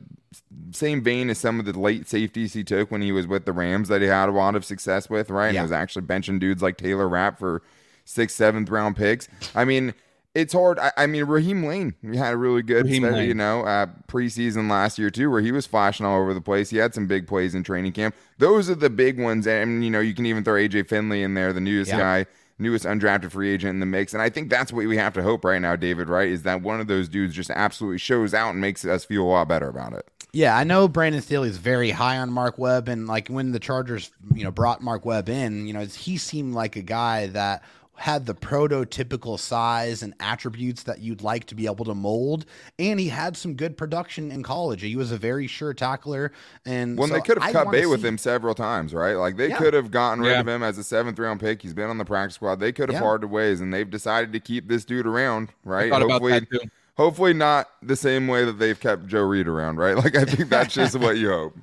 same 0.72 1.02
vein 1.04 1.30
as 1.32 1.39
some 1.39 1.60
of 1.60 1.65
the 1.65 1.78
late 1.78 2.08
safeties 2.08 2.54
he 2.54 2.63
took 2.63 2.91
when 2.91 3.02
he 3.02 3.12
was 3.12 3.26
with 3.26 3.45
the 3.45 3.52
Rams 3.54 3.88
that 3.88 4.02
he 4.02 4.08
had 4.08 4.30
a 4.30 4.32
lot 4.32 4.56
of 4.56 4.63
success 4.63 5.10
with, 5.10 5.32
right? 5.32 5.48
And 5.48 5.56
Yeah. 5.56 5.62
it 5.62 5.63
was 5.63 5.72
actually 5.72 6.04
benching 6.06 6.39
dudes 6.39 6.62
like 6.62 6.78
Taylor 6.78 7.10
Rapp 7.10 7.39
for 7.39 7.63
sixth, 8.06 8.36
seventh 8.38 8.69
round 8.69 8.95
picks. 8.95 9.28
I 9.56 9.65
mean. 9.65 9.93
It's 10.36 10.54
hard. 10.54 10.78
I, 10.78 10.92
I 10.96 11.08
mean, 11.08 11.24
Raheem 11.26 11.65
Lane, 11.65 11.96
we 12.04 12.15
had 12.15 12.34
a 12.34 12.38
really 12.38 12.62
good, 12.62 12.86
Lane. 12.88 13.28
you 13.28 13.34
know, 13.34 13.63
uh, 13.63 13.88
preseason 14.08 14.70
last 14.70 15.00
year 15.00 15.10
too, 15.10 15.32
where 15.32 15.42
he 15.42 15.52
was 15.52 15.65
flashing 15.65 16.06
all 16.06 16.22
over 16.22 16.34
the 16.34 16.42
place. 16.42 16.70
He 16.70 16.78
had 16.78 16.94
some 16.94 17.08
big 17.08 17.28
plays 17.28 17.56
in 17.56 17.63
training 17.63 17.94
camp. 17.94 18.13
Those 18.38 18.70
are 18.70 18.76
the 18.76 18.92
big 18.92 19.20
ones, 19.20 19.48
and 19.48 19.84
you 19.84 19.89
know, 19.89 20.00
you 20.00 20.13
can 20.13 20.26
even 20.28 20.44
throw 20.44 20.54
AJ 20.54 20.88
Finley 20.88 21.24
in 21.24 21.34
there, 21.34 21.52
the 21.52 21.60
newest 21.62 21.89
Yeah. 21.89 21.98
guy, 21.98 22.26
newest 22.60 22.86
undrafted 22.86 23.32
free 23.32 23.50
agent 23.50 23.72
in 23.72 23.80
the 23.80 23.86
mix. 23.88 24.13
And 24.13 24.22
I 24.22 24.30
think 24.30 24.50
that's 24.52 24.72
what 24.72 24.86
we 24.86 24.98
have 24.98 25.13
to 25.13 25.24
hope 25.24 25.44
right 25.44 25.60
now, 25.62 25.76
David. 25.76 26.10
Right, 26.10 26.30
is 26.30 26.44
that 26.44 26.62
one 26.62 26.80
of 26.80 26.86
those 26.88 27.10
dudes 27.10 27.34
just 27.34 27.50
absolutely 27.50 27.98
shows 27.98 28.34
out 28.36 28.52
and 28.52 28.62
makes 28.62 28.86
us 28.86 29.06
feel 29.06 29.24
a 29.24 29.30
lot 29.30 29.48
better 29.48 29.68
about 29.68 29.94
it. 29.94 30.06
Yeah, 30.32 30.56
I 30.56 30.63
know 30.63 30.88
Brandon 30.88 31.24
Staley 31.24 31.50
is 31.50 31.58
very 31.58 31.89
high 31.89 32.20
on 32.20 32.30
Mark 32.32 32.60
Webb, 32.60 32.88
and 32.88 33.08
like 33.08 33.30
when 33.30 33.52
the 33.52 33.58
Chargers, 33.60 34.12
you 34.36 34.44
know, 34.44 34.52
brought 34.52 34.80
Mark 34.80 35.04
Webb 35.04 35.28
in, 35.28 35.65
you 35.65 35.74
know, 35.74 35.84
he 35.86 36.18
seemed 36.20 36.54
like 36.54 36.76
a 36.76 36.84
guy 36.84 37.26
that 37.28 37.63
had 37.99 38.25
the 38.25 38.33
prototypical 38.33 39.38
size 39.38 40.01
and 40.03 40.13
attributes 40.21 40.83
that 40.83 40.99
you'd 41.01 41.21
like 41.21 41.43
to 41.45 41.53
be 41.53 41.65
able 41.65 41.83
to 41.83 41.93
mold, 41.93 42.45
and 42.79 42.97
he 42.97 43.09
had 43.09 43.35
some 43.35 43.55
good 43.55 43.75
production 43.75 44.31
in 44.31 44.41
college. 44.41 44.81
He 44.81 44.95
was 44.95 45.12
a 45.12 45.17
very 45.17 45.47
sure 45.47 45.73
tackler, 45.73 46.31
and 46.65 46.97
When 46.97 47.09
so 47.09 47.15
they 47.15 47.21
could 47.21 47.39
I 47.39 47.47
have 47.47 47.53
cut 47.53 47.65
wanna 47.65 47.77
bait 47.77 47.85
with 47.88 48.03
him 48.03 48.17
several 48.17 48.55
times, 48.55 48.93
right? 48.93 49.15
Like 49.15 49.35
they 49.35 49.49
Yeah. 49.49 49.57
could 49.57 49.73
have 49.73 49.91
gotten 49.91 50.21
rid 50.23 50.31
Yeah. 50.31 50.39
of 50.39 50.47
him 50.47 50.63
as 50.63 50.77
a 50.77 50.83
seventh 50.83 51.19
round 51.19 51.41
pick. 51.41 51.62
He's 51.62 51.73
been 51.73 51.89
on 51.89 51.97
the 51.97 52.05
practice 52.05 52.35
squad. 52.35 52.62
They 52.62 52.71
could 52.71 52.88
have 52.88 52.95
Yeah. 52.95 53.01
parted 53.01 53.27
ways, 53.27 53.59
and 53.59 53.73
they've 53.73 53.89
decided 53.89 54.31
to 54.31 54.39
keep 54.39 54.69
this 54.69 54.85
dude 54.85 55.05
around, 55.05 55.49
right? 55.65 55.91
Hopefully, 55.91 56.47
hopefully 56.95 57.33
not 57.33 57.67
the 57.83 57.97
same 57.97 58.29
way 58.29 58.45
that 58.45 58.59
they've 58.59 58.79
kept 58.79 59.07
Joe 59.07 59.23
Reed 59.23 59.47
around, 59.49 59.75
right? 59.77 59.95
Like 60.03 60.15
I 60.15 60.23
think 60.23 60.47
that's 60.49 60.73
just 60.73 60.95
what 60.99 61.17
you 61.17 61.29
hope. 61.29 61.57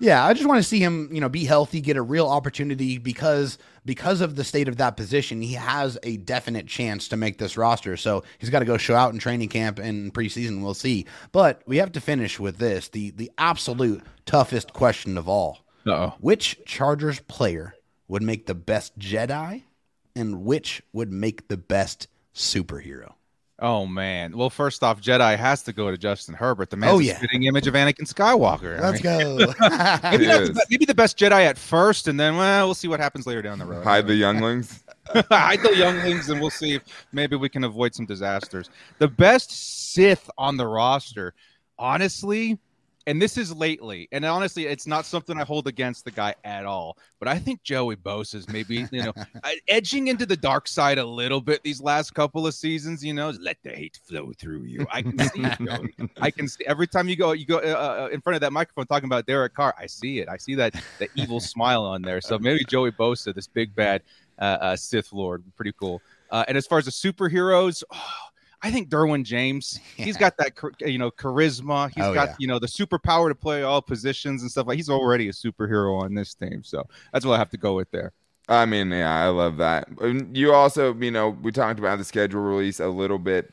Yeah, 0.00 0.24
I 0.24 0.32
just 0.32 0.46
want 0.46 0.58
to 0.58 0.68
see 0.68 0.78
him, 0.78 1.08
you 1.12 1.20
know, 1.20 1.28
be 1.28 1.44
healthy, 1.44 1.80
get 1.80 1.96
a 1.96 2.02
real 2.02 2.28
opportunity 2.28 2.98
because 2.98 3.58
because 3.84 4.20
of 4.20 4.36
the 4.36 4.44
state 4.44 4.68
of 4.68 4.76
that 4.76 4.96
position, 4.96 5.40
he 5.40 5.54
has 5.54 5.98
a 6.02 6.18
definite 6.18 6.66
chance 6.66 7.08
to 7.08 7.16
make 7.16 7.38
this 7.38 7.56
roster. 7.56 7.96
So 7.96 8.22
he's 8.38 8.50
got 8.50 8.60
to 8.60 8.64
go 8.64 8.76
show 8.76 8.94
out 8.94 9.12
in 9.12 9.18
training 9.18 9.48
camp 9.48 9.78
and 9.78 10.12
preseason. 10.12 10.62
We'll 10.62 10.74
see. 10.74 11.06
But 11.32 11.62
we 11.66 11.78
have 11.78 11.92
to 11.92 12.00
finish 12.00 12.38
with 12.38 12.58
this 12.58 12.88
the 12.88 13.10
the 13.10 13.30
absolute 13.38 14.02
toughest 14.24 14.72
question 14.72 15.18
of 15.18 15.28
all: 15.28 15.64
Uh-oh. 15.86 16.14
Which 16.20 16.60
Chargers 16.64 17.20
player 17.20 17.74
would 18.06 18.22
make 18.22 18.46
the 18.46 18.54
best 18.54 18.98
Jedi, 18.98 19.64
and 20.14 20.44
which 20.44 20.82
would 20.92 21.12
make 21.12 21.48
the 21.48 21.56
best 21.56 22.06
superhero? 22.34 23.14
Oh 23.60 23.86
man. 23.86 24.36
Well, 24.36 24.50
first 24.50 24.84
off, 24.84 25.00
Jedi 25.00 25.36
has 25.36 25.62
to 25.64 25.72
go 25.72 25.90
to 25.90 25.98
Justin 25.98 26.34
Herbert, 26.34 26.70
the 26.70 26.76
man's 26.76 26.92
Oh, 26.92 27.00
a 27.00 27.02
yeah. 27.02 27.16
spitting 27.16 27.42
image 27.42 27.66
of 27.66 27.74
Anakin 27.74 28.02
Skywalker. 28.12 28.80
I 28.80 28.92
mean, 28.92 29.02
go. 29.02 29.36
maybe, 30.10 30.26
not 30.26 30.54
the, 30.54 30.66
maybe 30.70 30.84
the 30.84 30.94
best 30.94 31.18
Jedi 31.18 31.44
at 31.44 31.58
first, 31.58 32.06
and 32.06 32.20
then 32.20 32.36
well, 32.36 32.68
we'll 32.68 32.74
see 32.74 32.86
what 32.86 33.00
happens 33.00 33.26
later 33.26 33.42
down 33.42 33.58
the 33.58 33.64
road. 33.64 33.82
Hide 33.82 34.06
the 34.06 34.14
younglings. 34.14 34.84
hide 35.28 35.60
the 35.62 35.74
younglings, 35.76 36.28
and 36.28 36.40
we'll 36.40 36.50
see 36.50 36.74
if 36.74 36.82
maybe 37.12 37.34
we 37.34 37.48
can 37.48 37.64
avoid 37.64 37.94
some 37.94 38.06
disasters. 38.06 38.70
The 38.98 39.08
best 39.08 39.50
Sith 39.92 40.30
on 40.38 40.56
the 40.56 40.66
roster, 40.66 41.34
honestly, 41.78 42.58
and 43.08 43.22
this 43.22 43.38
is 43.38 43.54
lately, 43.54 44.06
and 44.12 44.22
honestly, 44.22 44.66
it's 44.66 44.86
not 44.86 45.06
something 45.06 45.40
I 45.40 45.44
hold 45.44 45.66
against 45.66 46.04
the 46.04 46.10
guy 46.10 46.34
at 46.44 46.66
all. 46.66 46.98
But 47.18 47.28
I 47.28 47.38
think 47.38 47.62
Joey 47.62 47.96
Bosa 47.96 48.34
is 48.34 48.48
maybe 48.48 48.86
you 48.92 49.02
know 49.02 49.14
uh, 49.42 49.50
edging 49.66 50.08
into 50.08 50.26
the 50.26 50.36
dark 50.36 50.68
side 50.68 50.98
a 50.98 51.04
little 51.06 51.40
bit 51.40 51.62
these 51.62 51.80
last 51.80 52.12
couple 52.12 52.46
of 52.46 52.52
seasons. 52.52 53.02
You 53.02 53.14
know, 53.14 53.30
let 53.40 53.56
the 53.62 53.70
hate 53.70 53.98
flow 54.06 54.32
through 54.38 54.64
you. 54.64 54.86
I 54.92 55.00
can 55.00 55.18
see 55.18 55.42
it, 55.42 55.58
Joey. 55.58 56.10
I 56.20 56.30
can 56.30 56.48
see 56.48 56.66
every 56.66 56.86
time 56.86 57.08
you 57.08 57.16
go, 57.16 57.32
you 57.32 57.46
go 57.46 57.56
uh, 57.56 58.04
uh, 58.04 58.08
in 58.12 58.20
front 58.20 58.34
of 58.34 58.42
that 58.42 58.52
microphone 58.52 58.86
talking 58.86 59.06
about 59.06 59.24
Derek 59.24 59.54
Carr. 59.54 59.74
I 59.78 59.86
see 59.86 60.18
it. 60.18 60.28
I 60.28 60.36
see 60.36 60.54
that 60.56 60.74
that 60.98 61.08
evil 61.14 61.40
smile 61.54 61.84
on 61.84 62.02
there. 62.02 62.20
So 62.20 62.38
maybe 62.38 62.62
Joey 62.64 62.92
Bosa, 62.92 63.34
this 63.34 63.46
big 63.46 63.74
bad 63.74 64.02
uh, 64.38 64.58
uh, 64.60 64.76
Sith 64.76 65.14
Lord, 65.14 65.42
pretty 65.56 65.72
cool. 65.72 66.02
Uh, 66.30 66.44
and 66.46 66.58
as 66.58 66.66
far 66.66 66.76
as 66.76 66.84
the 66.84 66.90
superheroes, 66.90 67.82
oh, 67.90 68.12
I 68.60 68.70
think 68.70 68.88
Derwin 68.88 69.24
James, 69.24 69.78
yeah. 69.96 70.04
he's 70.04 70.16
got 70.16 70.36
that 70.38 70.52
you 70.80 70.98
know 70.98 71.10
charisma. 71.10 71.90
He's 71.94 72.04
oh, 72.04 72.14
got 72.14 72.28
yeah. 72.28 72.36
you 72.38 72.46
know 72.48 72.58
the 72.58 72.66
superpower 72.66 73.28
to 73.28 73.34
play 73.34 73.62
all 73.62 73.80
positions 73.82 74.42
and 74.42 74.50
stuff 74.50 74.66
like. 74.66 74.76
He's 74.76 74.90
already 74.90 75.28
a 75.28 75.32
superhero 75.32 76.00
on 76.00 76.14
this 76.14 76.34
team, 76.34 76.62
so 76.64 76.84
that's 77.12 77.24
what 77.24 77.34
I 77.34 77.38
have 77.38 77.50
to 77.50 77.56
go 77.56 77.74
with 77.74 77.90
there. 77.90 78.12
I 78.48 78.64
mean, 78.64 78.90
yeah, 78.90 79.24
I 79.24 79.28
love 79.28 79.58
that. 79.58 79.88
You 80.32 80.54
also, 80.54 80.94
you 80.94 81.10
know, 81.10 81.28
we 81.28 81.52
talked 81.52 81.78
about 81.78 81.98
the 81.98 82.04
schedule 82.04 82.40
release 82.40 82.80
a 82.80 82.88
little 82.88 83.18
bit. 83.18 83.52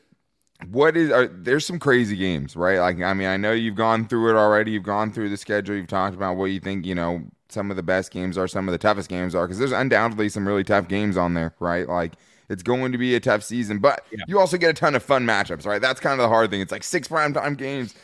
What 0.69 0.95
is 0.95 1.11
are 1.11 1.27
there's 1.27 1.65
some 1.65 1.79
crazy 1.79 2.15
games, 2.15 2.55
right? 2.55 2.79
Like, 2.79 3.01
I 3.01 3.13
mean, 3.13 3.27
I 3.27 3.35
know 3.35 3.51
you've 3.51 3.75
gone 3.75 4.07
through 4.07 4.29
it 4.29 4.37
already. 4.37 4.71
You've 4.71 4.83
gone 4.83 5.11
through 5.11 5.29
the 5.29 5.37
schedule. 5.37 5.75
You've 5.75 5.87
talked 5.87 6.15
about 6.15 6.37
what 6.37 6.45
you 6.45 6.61
think, 6.61 6.85
you 6.85 6.95
know, 6.95 7.23
some 7.49 7.69
of 7.69 7.77
the 7.77 7.83
best 7.83 8.11
games 8.11 8.37
are, 8.37 8.47
some 8.47 8.69
of 8.69 8.71
the 8.71 8.77
toughest 8.77 9.09
games 9.09 9.35
are, 9.35 9.45
because 9.45 9.59
there's 9.59 9.73
undoubtedly 9.73 10.29
some 10.29 10.47
really 10.47 10.63
tough 10.63 10.87
games 10.87 11.17
on 11.17 11.33
there, 11.33 11.53
right? 11.59 11.89
Like 11.89 12.13
it's 12.49 12.63
going 12.63 12.91
to 12.91 12.97
be 12.97 13.15
a 13.15 13.19
tough 13.19 13.43
season, 13.43 13.79
but 13.79 14.03
yeah. 14.12 14.23
you 14.27 14.39
also 14.39 14.58
get 14.58 14.69
a 14.69 14.73
ton 14.73 14.95
of 14.95 15.03
fun 15.03 15.25
matchups, 15.25 15.65
right? 15.65 15.81
That's 15.81 15.99
kind 15.99 16.19
of 16.19 16.23
the 16.23 16.29
hard 16.29 16.49
thing. 16.49 16.62
It's 16.62 16.71
like 16.71 16.84
six 16.84 17.08
primetime 17.08 17.58
games. 17.58 17.95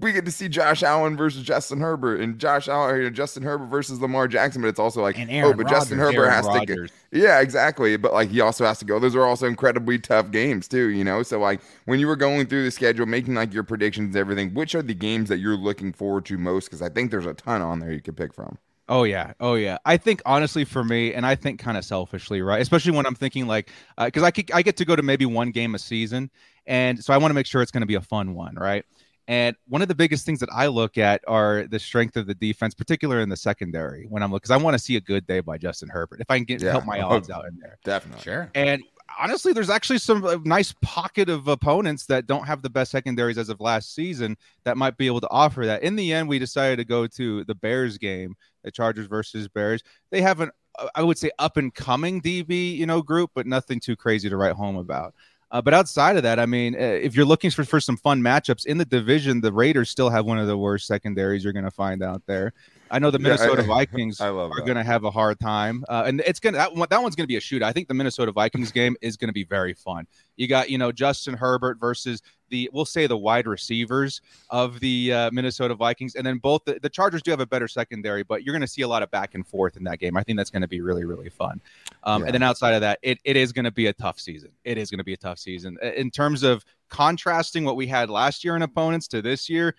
We 0.00 0.12
get 0.12 0.24
to 0.24 0.32
see 0.32 0.48
Josh 0.48 0.82
Allen 0.82 1.16
versus 1.16 1.44
Justin 1.44 1.78
Herbert, 1.80 2.20
and 2.20 2.38
Josh 2.38 2.66
Allen, 2.66 3.14
Justin 3.14 3.44
Herbert 3.44 3.66
versus 3.66 4.00
Lamar 4.00 4.26
Jackson. 4.26 4.62
But 4.62 4.68
it's 4.68 4.80
also 4.80 5.02
like, 5.02 5.16
oh, 5.20 5.52
but 5.52 5.64
Rodgers, 5.64 5.70
Justin 5.70 5.98
Herbert 5.98 6.22
Aaron 6.22 6.32
has 6.32 6.46
Rodgers. 6.46 6.90
to, 6.90 7.18
go. 7.18 7.24
yeah, 7.24 7.40
exactly. 7.40 7.96
But 7.96 8.12
like, 8.12 8.28
he 8.28 8.40
also 8.40 8.64
has 8.64 8.80
to 8.80 8.84
go. 8.84 8.98
Those 8.98 9.14
are 9.14 9.24
also 9.24 9.46
incredibly 9.46 9.98
tough 9.98 10.32
games 10.32 10.66
too, 10.66 10.88
you 10.88 11.04
know. 11.04 11.22
So 11.22 11.38
like, 11.38 11.60
when 11.84 12.00
you 12.00 12.08
were 12.08 12.16
going 12.16 12.46
through 12.46 12.64
the 12.64 12.72
schedule, 12.72 13.06
making 13.06 13.34
like 13.34 13.54
your 13.54 13.62
predictions, 13.62 14.08
and 14.08 14.16
everything, 14.16 14.52
which 14.54 14.74
are 14.74 14.82
the 14.82 14.94
games 14.94 15.28
that 15.28 15.38
you're 15.38 15.56
looking 15.56 15.92
forward 15.92 16.24
to 16.24 16.38
most? 16.38 16.64
Because 16.64 16.82
I 16.82 16.88
think 16.88 17.12
there's 17.12 17.26
a 17.26 17.34
ton 17.34 17.62
on 17.62 17.78
there 17.78 17.92
you 17.92 18.00
could 18.00 18.16
pick 18.16 18.34
from. 18.34 18.58
Oh 18.88 19.04
yeah, 19.04 19.34
oh 19.38 19.54
yeah. 19.54 19.78
I 19.84 19.98
think 19.98 20.22
honestly 20.24 20.64
for 20.64 20.82
me, 20.82 21.12
and 21.12 21.26
I 21.26 21.34
think 21.34 21.60
kind 21.60 21.76
of 21.76 21.84
selfishly, 21.84 22.40
right? 22.40 22.60
Especially 22.60 22.92
when 22.92 23.04
I'm 23.04 23.14
thinking 23.14 23.46
like, 23.46 23.70
because 23.98 24.22
uh, 24.22 24.30
I 24.34 24.44
I 24.54 24.62
get 24.62 24.76
to 24.78 24.84
go 24.84 24.96
to 24.96 25.02
maybe 25.02 25.26
one 25.26 25.50
game 25.50 25.74
a 25.74 25.78
season, 25.78 26.30
and 26.66 27.02
so 27.02 27.12
I 27.12 27.18
want 27.18 27.30
to 27.30 27.34
make 27.34 27.46
sure 27.46 27.60
it's 27.60 27.70
going 27.70 27.82
to 27.82 27.86
be 27.86 27.96
a 27.96 28.00
fun 28.00 28.34
one, 28.34 28.54
right? 28.54 28.84
And 29.28 29.54
one 29.68 29.82
of 29.82 29.88
the 29.88 29.94
biggest 29.94 30.24
things 30.24 30.40
that 30.40 30.48
I 30.50 30.68
look 30.68 30.96
at 30.96 31.20
are 31.28 31.66
the 31.66 31.78
strength 31.78 32.16
of 32.16 32.26
the 32.26 32.34
defense, 32.34 32.74
particularly 32.74 33.22
in 33.22 33.28
the 33.28 33.36
secondary. 33.36 34.06
When 34.08 34.22
I'm 34.22 34.30
because 34.30 34.50
I 34.50 34.56
want 34.56 34.72
to 34.74 34.78
see 34.78 34.96
a 34.96 35.02
good 35.02 35.26
day 35.26 35.40
by 35.40 35.58
Justin 35.58 35.90
Herbert. 35.90 36.20
If 36.20 36.30
I 36.30 36.38
can 36.38 36.44
get 36.44 36.62
yeah. 36.62 36.70
help 36.70 36.86
my 36.86 37.00
odds 37.02 37.28
out 37.28 37.44
in 37.44 37.58
there, 37.58 37.78
definitely 37.84 38.22
sure. 38.22 38.50
And 38.54 38.82
honestly, 39.18 39.52
there's 39.52 39.70
actually 39.70 39.98
some 39.98 40.24
uh, 40.24 40.36
nice 40.44 40.74
pocket 40.82 41.28
of 41.28 41.48
opponents 41.48 42.06
that 42.06 42.26
don't 42.26 42.46
have 42.46 42.62
the 42.62 42.70
best 42.70 42.90
secondaries 42.90 43.38
as 43.38 43.48
of 43.48 43.60
last 43.60 43.94
season 43.94 44.36
that 44.64 44.76
might 44.76 44.96
be 44.96 45.06
able 45.06 45.20
to 45.20 45.30
offer 45.30 45.66
that. 45.66 45.82
In 45.82 45.96
the 45.96 46.12
end, 46.12 46.28
we 46.28 46.38
decided 46.38 46.76
to 46.76 46.84
go 46.84 47.06
to 47.06 47.44
the 47.44 47.54
Bears 47.54 47.98
game 47.98 48.36
the 48.64 48.70
Chargers 48.70 49.06
versus 49.06 49.48
Bears. 49.48 49.82
They 50.10 50.20
have 50.20 50.40
an, 50.40 50.50
I 50.94 51.02
would 51.02 51.18
say, 51.18 51.30
up 51.38 51.56
and 51.56 51.74
coming 51.74 52.20
DB, 52.20 52.76
you 52.76 52.86
know, 52.86 53.02
group, 53.02 53.30
but 53.34 53.46
nothing 53.46 53.80
too 53.80 53.96
crazy 53.96 54.28
to 54.28 54.36
write 54.36 54.54
home 54.54 54.76
about. 54.76 55.14
Uh, 55.50 55.62
but 55.62 55.72
outside 55.72 56.16
of 56.16 56.22
that, 56.24 56.38
I 56.38 56.44
mean, 56.44 56.74
uh, 56.74 56.78
if 56.78 57.16
you're 57.16 57.24
looking 57.24 57.50
for, 57.50 57.64
for 57.64 57.80
some 57.80 57.96
fun 57.96 58.20
matchups 58.20 58.66
in 58.66 58.76
the 58.76 58.84
division, 58.84 59.40
the 59.40 59.52
Raiders 59.52 59.88
still 59.88 60.10
have 60.10 60.26
one 60.26 60.38
of 60.38 60.46
the 60.46 60.58
worst 60.58 60.86
secondaries 60.86 61.42
you're 61.42 61.54
going 61.54 61.64
to 61.64 61.70
find 61.70 62.02
out 62.02 62.22
there. 62.26 62.52
I 62.90 62.98
know 62.98 63.10
the 63.10 63.18
Minnesota 63.18 63.62
yeah, 63.62 63.72
I, 63.72 63.76
Vikings 63.86 64.20
I 64.20 64.28
are 64.28 64.60
going 64.60 64.76
to 64.76 64.84
have 64.84 65.04
a 65.04 65.10
hard 65.10 65.38
time, 65.40 65.84
uh, 65.88 66.04
and 66.06 66.20
it's 66.26 66.40
going 66.40 66.54
to 66.54 66.58
that, 66.58 66.74
one, 66.74 66.88
that 66.90 67.02
one's 67.02 67.14
going 67.14 67.24
to 67.24 67.28
be 67.28 67.36
a 67.36 67.40
shoot. 67.40 67.62
I 67.62 67.72
think 67.72 67.88
the 67.88 67.94
Minnesota 67.94 68.32
Vikings 68.32 68.72
game 68.72 68.96
is 69.00 69.16
going 69.16 69.28
to 69.28 69.34
be 69.34 69.44
very 69.44 69.74
fun. 69.74 70.06
You 70.36 70.48
got 70.48 70.70
you 70.70 70.78
know 70.78 70.92
Justin 70.92 71.34
Herbert 71.34 71.78
versus 71.80 72.22
the 72.50 72.70
we'll 72.72 72.84
say 72.84 73.06
the 73.06 73.16
wide 73.16 73.46
receivers 73.46 74.20
of 74.50 74.80
the 74.80 75.12
uh, 75.12 75.30
Minnesota 75.32 75.74
Vikings, 75.74 76.14
and 76.14 76.26
then 76.26 76.38
both 76.38 76.64
the, 76.64 76.78
the, 76.80 76.88
Chargers 76.88 77.22
do 77.22 77.30
have 77.30 77.40
a 77.40 77.46
better 77.46 77.68
secondary, 77.68 78.22
but 78.22 78.42
you're 78.42 78.54
going 78.54 78.62
to 78.62 78.66
see 78.66 78.82
a 78.82 78.88
lot 78.88 79.02
of 79.02 79.10
back 79.10 79.34
and 79.34 79.46
forth 79.46 79.76
in 79.76 79.84
that 79.84 79.98
game. 79.98 80.16
I 80.16 80.22
think 80.22 80.38
that's 80.38 80.50
going 80.50 80.62
to 80.62 80.68
be 80.68 80.80
really 80.80 81.04
really 81.04 81.28
fun. 81.28 81.60
Um, 82.04 82.22
yeah. 82.22 82.26
And 82.26 82.34
then 82.34 82.42
outside 82.42 82.74
of 82.74 82.80
that, 82.80 82.98
it, 83.02 83.18
it 83.24 83.36
is 83.36 83.52
going 83.52 83.64
to 83.64 83.70
be 83.70 83.86
a 83.86 83.92
tough 83.92 84.18
season. 84.18 84.50
It 84.64 84.78
is 84.78 84.90
going 84.90 84.98
to 84.98 85.04
be 85.04 85.14
a 85.14 85.18
tough 85.18 85.38
season 85.38 85.78
in 85.82 86.10
terms 86.10 86.42
of 86.42 86.64
contrasting 86.88 87.64
what 87.64 87.76
we 87.76 87.86
had 87.86 88.10
last 88.10 88.44
year 88.44 88.56
in 88.56 88.62
opponents 88.62 89.08
to 89.08 89.22
this 89.22 89.48
year 89.48 89.74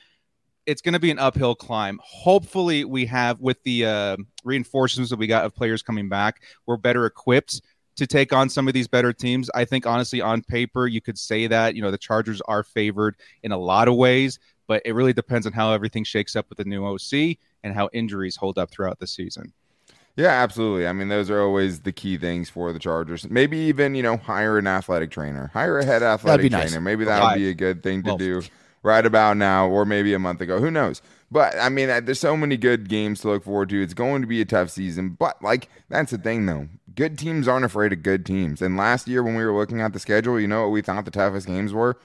it's 0.69 0.81
going 0.81 0.93
to 0.93 0.99
be 0.99 1.09
an 1.09 1.17
uphill 1.17 1.55
climb. 1.55 1.99
Hopefully, 2.03 2.85
we 2.85 3.07
have 3.07 3.39
with 3.39 3.61
the 3.63 3.85
uh, 3.85 4.17
reinforcements 4.43 5.09
that 5.09 5.17
we 5.17 5.25
got 5.25 5.43
of 5.43 5.55
players 5.55 5.81
coming 5.81 6.07
back, 6.07 6.43
we're 6.67 6.77
better 6.77 7.07
equipped 7.07 7.61
to 7.95 8.05
take 8.05 8.31
on 8.31 8.49
some 8.49 8.67
of 8.67 8.75
these 8.75 8.87
better 8.87 9.11
teams. 9.11 9.49
I 9.55 9.65
think 9.65 9.87
honestly, 9.87 10.21
on 10.21 10.43
paper, 10.43 10.85
you 10.85 11.01
could 11.01 11.17
say 11.17 11.47
that 11.47 11.75
you 11.75 11.81
know 11.81 11.89
the 11.89 11.97
Chargers 11.97 12.39
are 12.41 12.63
favored 12.63 13.15
in 13.41 13.51
a 13.51 13.57
lot 13.57 13.87
of 13.87 13.95
ways, 13.95 14.37
but 14.67 14.83
it 14.85 14.93
really 14.93 15.11
depends 15.11 15.47
on 15.47 15.53
how 15.53 15.73
everything 15.73 16.03
shakes 16.03 16.35
up 16.35 16.47
with 16.49 16.59
the 16.59 16.65
new 16.65 16.85
OC 16.85 17.37
and 17.63 17.73
how 17.73 17.89
injuries 17.91 18.35
hold 18.35 18.59
up 18.59 18.69
throughout 18.69 18.99
the 18.99 19.07
season. 19.07 19.51
Yeah, 20.15 20.27
absolutely. 20.27 20.85
I 20.85 20.93
mean, 20.93 21.07
those 21.07 21.29
are 21.29 21.41
always 21.41 21.79
the 21.79 21.91
key 21.91 22.17
things 22.17 22.49
for 22.49 22.73
the 22.73 22.79
Chargers. 22.79 23.27
Maybe 23.27 23.57
even 23.57 23.95
you 23.95 24.03
know 24.03 24.17
hire 24.17 24.59
an 24.59 24.67
athletic 24.67 25.09
trainer, 25.09 25.49
hire 25.51 25.79
a 25.79 25.85
head 25.85 26.03
athletic 26.03 26.51
trainer. 26.51 26.65
Nice. 26.65 26.79
Maybe 26.79 27.05
that 27.05 27.23
would 27.23 27.39
be 27.39 27.49
a 27.49 27.55
good 27.55 27.81
thing 27.81 28.03
to 28.03 28.09
well, 28.09 28.17
do 28.17 28.43
right 28.83 29.05
about 29.05 29.37
now 29.37 29.67
or 29.67 29.85
maybe 29.85 30.13
a 30.13 30.19
month 30.19 30.41
ago. 30.41 30.59
Who 30.59 30.71
knows? 30.71 31.01
But 31.31 31.55
I 31.57 31.69
mean, 31.69 31.89
uh, 31.89 32.01
there's 32.01 32.19
so 32.19 32.35
many 32.35 32.57
good 32.57 32.89
games 32.89 33.21
to 33.21 33.29
look 33.29 33.43
forward 33.43 33.69
to. 33.69 33.81
It's 33.81 33.93
going 33.93 34.21
to 34.21 34.27
be 34.27 34.41
a 34.41 34.45
tough 34.45 34.69
season. 34.69 35.09
But 35.09 35.41
like, 35.41 35.69
that's 35.89 36.11
the 36.11 36.17
thing 36.17 36.45
though. 36.45 36.67
Good 36.95 37.17
teams 37.17 37.47
aren't 37.47 37.65
afraid 37.65 37.93
of 37.93 38.03
good 38.03 38.25
teams. 38.25 38.61
And 38.61 38.75
last 38.75 39.07
year, 39.07 39.23
when 39.23 39.35
we 39.35 39.45
were 39.45 39.57
looking 39.57 39.81
at 39.81 39.93
the 39.93 39.99
schedule, 39.99 40.39
you 40.39 40.47
know 40.47 40.63
what 40.63 40.71
we 40.71 40.81
thought 40.81 41.05
the 41.05 41.11
toughest 41.11 41.47
games 41.47 41.71
were? 41.71 41.97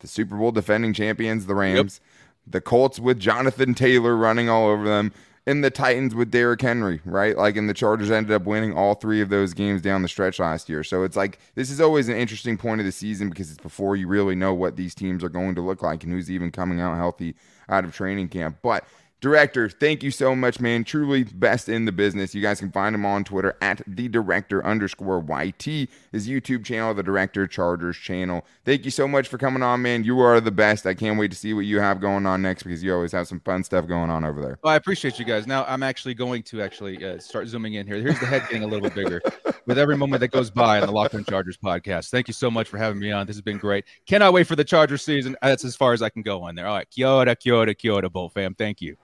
The 0.00 0.08
Super 0.08 0.36
Bowl 0.36 0.50
defending 0.50 0.94
champions, 0.94 1.46
the 1.46 1.54
Rams, 1.54 2.00
yep. 2.02 2.52
the 2.52 2.60
Colts 2.60 2.98
with 2.98 3.20
Jonathan 3.20 3.74
Taylor 3.74 4.16
running 4.16 4.48
all 4.48 4.68
over 4.68 4.88
them, 4.88 5.12
and 5.50 5.64
the 5.64 5.70
Titans 5.70 6.14
with 6.14 6.30
Derrick 6.30 6.62
Henry, 6.62 7.00
right? 7.04 7.36
Like, 7.36 7.56
and 7.56 7.68
the 7.68 7.74
Chargers 7.74 8.10
ended 8.10 8.32
up 8.32 8.44
winning 8.44 8.72
all 8.72 8.94
three 8.94 9.20
of 9.20 9.28
those 9.30 9.52
games 9.52 9.82
down 9.82 10.02
the 10.02 10.08
stretch 10.08 10.38
last 10.38 10.68
year. 10.68 10.84
So 10.84 11.02
it's 11.02 11.16
like 11.16 11.40
this 11.56 11.70
is 11.70 11.80
always 11.80 12.08
an 12.08 12.16
interesting 12.16 12.56
point 12.56 12.80
of 12.80 12.86
the 12.86 12.92
season 12.92 13.28
because 13.28 13.50
it's 13.50 13.60
before 13.60 13.96
you 13.96 14.06
really 14.06 14.36
know 14.36 14.54
what 14.54 14.76
these 14.76 14.94
teams 14.94 15.24
are 15.24 15.28
going 15.28 15.56
to 15.56 15.60
look 15.60 15.82
like 15.82 16.04
and 16.04 16.12
who's 16.12 16.30
even 16.30 16.52
coming 16.52 16.80
out 16.80 16.96
healthy 16.96 17.34
out 17.68 17.84
of 17.84 17.92
training 17.92 18.28
camp. 18.28 18.58
But 18.62 18.84
Director, 19.20 19.68
thank 19.68 20.02
you 20.02 20.10
so 20.10 20.34
much, 20.34 20.60
man. 20.60 20.82
Truly 20.82 21.24
best 21.24 21.68
in 21.68 21.84
the 21.84 21.92
business. 21.92 22.34
You 22.34 22.40
guys 22.40 22.58
can 22.58 22.72
find 22.72 22.94
him 22.94 23.04
on 23.04 23.22
Twitter 23.22 23.54
at 23.60 23.82
the 23.86 24.08
director 24.08 24.64
underscore 24.64 25.18
YT, 25.18 25.90
his 26.10 26.26
YouTube 26.26 26.64
channel, 26.64 26.94
the 26.94 27.02
Director 27.02 27.46
Chargers 27.46 27.98
channel. 27.98 28.46
Thank 28.64 28.86
you 28.86 28.90
so 28.90 29.06
much 29.06 29.28
for 29.28 29.36
coming 29.36 29.62
on, 29.62 29.82
man. 29.82 30.04
You 30.04 30.20
are 30.20 30.40
the 30.40 30.50
best. 30.50 30.86
I 30.86 30.94
can't 30.94 31.18
wait 31.18 31.30
to 31.32 31.36
see 31.36 31.52
what 31.52 31.66
you 31.66 31.80
have 31.80 32.00
going 32.00 32.24
on 32.24 32.40
next 32.40 32.62
because 32.62 32.82
you 32.82 32.94
always 32.94 33.12
have 33.12 33.28
some 33.28 33.40
fun 33.40 33.62
stuff 33.62 33.86
going 33.86 34.08
on 34.08 34.24
over 34.24 34.40
there. 34.40 34.58
Well, 34.64 34.72
I 34.72 34.76
appreciate 34.76 35.18
you 35.18 35.26
guys. 35.26 35.46
Now 35.46 35.66
I'm 35.66 35.82
actually 35.82 36.14
going 36.14 36.42
to 36.44 36.62
actually 36.62 37.04
uh, 37.04 37.18
start 37.18 37.46
zooming 37.46 37.74
in 37.74 37.86
here. 37.86 37.96
Here's 37.96 38.18
the 38.20 38.26
head 38.26 38.42
getting 38.42 38.62
a 38.62 38.66
little 38.66 38.88
bit 38.88 38.94
bigger 38.94 39.20
with 39.66 39.78
every 39.78 39.98
moment 39.98 40.20
that 40.20 40.28
goes 40.28 40.50
by 40.50 40.80
on 40.80 40.86
the 40.86 40.92
Locked 40.92 41.14
On 41.14 41.24
Chargers 41.24 41.58
podcast. 41.58 42.08
Thank 42.08 42.26
you 42.26 42.34
so 42.34 42.50
much 42.50 42.68
for 42.68 42.78
having 42.78 42.98
me 42.98 43.12
on. 43.12 43.26
This 43.26 43.36
has 43.36 43.42
been 43.42 43.58
great. 43.58 43.84
Cannot 44.06 44.32
wait 44.32 44.46
for 44.46 44.56
the 44.56 44.64
Chargers 44.64 45.02
season. 45.02 45.36
That's 45.42 45.66
as 45.66 45.76
far 45.76 45.92
as 45.92 46.00
I 46.00 46.08
can 46.08 46.22
go 46.22 46.42
on 46.42 46.54
there. 46.54 46.66
All 46.66 46.76
right. 46.76 46.88
Kia 46.88 47.06
ora, 47.06 47.36
Kyoto, 47.36 47.74
Kyoto, 47.74 48.08
Bolt 48.08 48.32
fam. 48.32 48.54
Thank 48.54 48.80
you. 48.80 48.96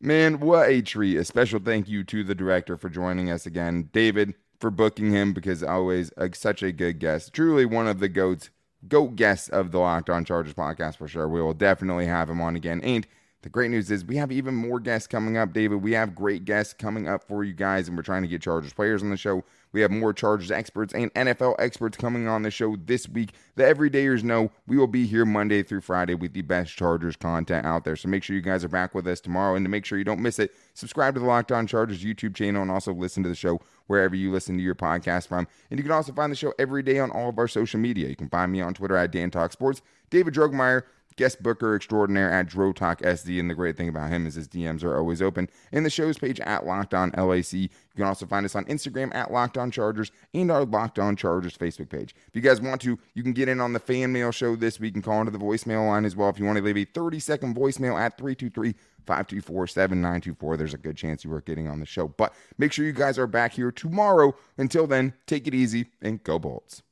Man, 0.00 0.40
what 0.40 0.68
a 0.68 0.80
treat. 0.80 1.18
A 1.18 1.24
special 1.24 1.60
thank 1.60 1.86
you 1.88 2.04
to 2.04 2.24
the 2.24 2.34
director 2.34 2.78
for 2.78 2.88
joining 2.88 3.30
us 3.30 3.44
again. 3.44 3.90
David, 3.92 4.34
for 4.58 4.70
booking 4.70 5.10
him 5.10 5.34
because 5.34 5.62
always 5.62 6.10
a, 6.16 6.34
such 6.34 6.62
a 6.62 6.72
good 6.72 6.98
guest. 6.98 7.34
Truly 7.34 7.66
one 7.66 7.86
of 7.86 7.98
the 7.98 8.08
goats, 8.08 8.48
goat 8.88 9.16
guests 9.16 9.50
of 9.50 9.72
the 9.72 9.78
Locked 9.78 10.08
On 10.08 10.24
Chargers 10.24 10.54
podcast 10.54 10.96
for 10.96 11.06
sure. 11.06 11.28
We 11.28 11.42
will 11.42 11.52
definitely 11.52 12.06
have 12.06 12.30
him 12.30 12.40
on 12.40 12.56
again. 12.56 12.80
And 12.82 13.06
the 13.42 13.48
great 13.48 13.70
news 13.70 13.90
is 13.90 14.04
we 14.04 14.16
have 14.16 14.30
even 14.30 14.54
more 14.54 14.78
guests 14.78 15.06
coming 15.06 15.38
up, 15.38 15.54
David. 15.54 15.82
We 15.82 15.92
have 15.92 16.14
great 16.14 16.44
guests 16.44 16.74
coming 16.74 17.08
up 17.08 17.24
for 17.26 17.42
you 17.42 17.54
guys, 17.54 17.88
and 17.88 17.96
we're 17.96 18.02
trying 18.02 18.20
to 18.22 18.28
get 18.28 18.42
Chargers 18.42 18.74
players 18.74 19.02
on 19.02 19.08
the 19.08 19.16
show. 19.16 19.44
We 19.72 19.80
have 19.80 19.90
more 19.90 20.12
Chargers 20.12 20.50
experts 20.50 20.92
and 20.92 21.14
NFL 21.14 21.54
experts 21.58 21.96
coming 21.96 22.28
on 22.28 22.42
the 22.42 22.50
show 22.50 22.76
this 22.76 23.08
week. 23.08 23.32
The 23.54 23.62
everydayers 23.62 24.22
know 24.22 24.50
we 24.66 24.76
will 24.76 24.88
be 24.88 25.06
here 25.06 25.24
Monday 25.24 25.62
through 25.62 25.80
Friday 25.80 26.14
with 26.14 26.34
the 26.34 26.42
best 26.42 26.76
Chargers 26.76 27.16
content 27.16 27.64
out 27.64 27.84
there. 27.84 27.96
So 27.96 28.08
make 28.08 28.22
sure 28.22 28.36
you 28.36 28.42
guys 28.42 28.64
are 28.64 28.68
back 28.68 28.94
with 28.94 29.06
us 29.06 29.20
tomorrow. 29.20 29.54
And 29.54 29.64
to 29.64 29.70
make 29.70 29.84
sure 29.86 29.96
you 29.96 30.04
don't 30.04 30.20
miss 30.20 30.38
it, 30.38 30.52
subscribe 30.74 31.14
to 31.14 31.20
the 31.20 31.26
Locked 31.26 31.52
On 31.52 31.66
Chargers 31.66 32.04
YouTube 32.04 32.34
channel 32.34 32.62
and 32.62 32.70
also 32.70 32.92
listen 32.92 33.22
to 33.22 33.28
the 33.28 33.34
show 33.34 33.60
wherever 33.86 34.14
you 34.14 34.30
listen 34.30 34.56
to 34.56 34.62
your 34.62 34.74
podcast 34.74 35.28
from. 35.28 35.46
And 35.70 35.78
you 35.78 35.84
can 35.84 35.92
also 35.92 36.12
find 36.12 36.30
the 36.30 36.36
show 36.36 36.52
every 36.58 36.82
day 36.82 36.98
on 36.98 37.10
all 37.10 37.28
of 37.28 37.38
our 37.38 37.48
social 37.48 37.80
media. 37.80 38.08
You 38.08 38.16
can 38.16 38.28
find 38.28 38.52
me 38.52 38.60
on 38.60 38.74
Twitter 38.74 38.96
at 38.96 39.12
Dan 39.12 39.30
Talk 39.30 39.52
Sports, 39.52 39.82
David 40.10 40.34
Drogemeyer 40.34 40.82
guest 41.16 41.42
booker 41.42 41.74
extraordinaire 41.74 42.30
at 42.30 42.46
Dro 42.46 42.72
Talk 42.72 43.00
SD. 43.02 43.38
And 43.38 43.50
the 43.50 43.54
great 43.54 43.76
thing 43.76 43.88
about 43.88 44.10
him 44.10 44.26
is 44.26 44.34
his 44.34 44.48
DMs 44.48 44.82
are 44.84 44.96
always 44.96 45.20
open. 45.22 45.48
In 45.72 45.82
the 45.82 45.90
show's 45.90 46.18
page 46.18 46.40
at 46.40 46.66
Locked 46.66 46.94
On 46.94 47.10
LAC. 47.10 47.52
You 47.52 47.68
can 47.96 48.04
also 48.04 48.26
find 48.26 48.46
us 48.46 48.54
on 48.54 48.64
Instagram 48.66 49.14
at 49.14 49.32
Locked 49.32 49.58
On 49.58 49.70
Chargers 49.70 50.12
and 50.32 50.50
our 50.50 50.64
Locked 50.64 50.98
On 50.98 51.16
Chargers 51.16 51.56
Facebook 51.56 51.88
page. 51.88 52.14
If 52.28 52.36
you 52.36 52.40
guys 52.40 52.60
want 52.60 52.80
to, 52.82 52.98
you 53.14 53.22
can 53.22 53.32
get 53.32 53.48
in 53.48 53.60
on 53.60 53.72
the 53.72 53.80
fan 53.80 54.12
mail 54.12 54.30
show 54.30 54.54
this 54.56 54.78
week 54.78 54.94
and 54.94 55.04
call 55.04 55.20
into 55.20 55.32
the 55.32 55.38
voicemail 55.38 55.86
line 55.86 56.04
as 56.04 56.14
well. 56.14 56.28
If 56.28 56.38
you 56.38 56.44
want 56.44 56.58
to 56.58 56.64
leave 56.64 56.76
a 56.76 56.84
30 56.84 57.18
second 57.18 57.56
voicemail 57.56 58.00
at 58.00 58.16
323 58.16 58.74
524 59.06 59.66
7924, 59.66 60.56
there's 60.56 60.74
a 60.74 60.78
good 60.78 60.96
chance 60.96 61.24
you 61.24 61.32
are 61.32 61.40
getting 61.40 61.68
on 61.68 61.80
the 61.80 61.86
show. 61.86 62.08
But 62.08 62.32
make 62.58 62.72
sure 62.72 62.84
you 62.84 62.92
guys 62.92 63.18
are 63.18 63.26
back 63.26 63.52
here 63.54 63.72
tomorrow. 63.72 64.34
Until 64.56 64.86
then, 64.86 65.14
take 65.26 65.46
it 65.46 65.54
easy 65.54 65.86
and 66.00 66.22
go 66.22 66.38
Bolts. 66.38 66.82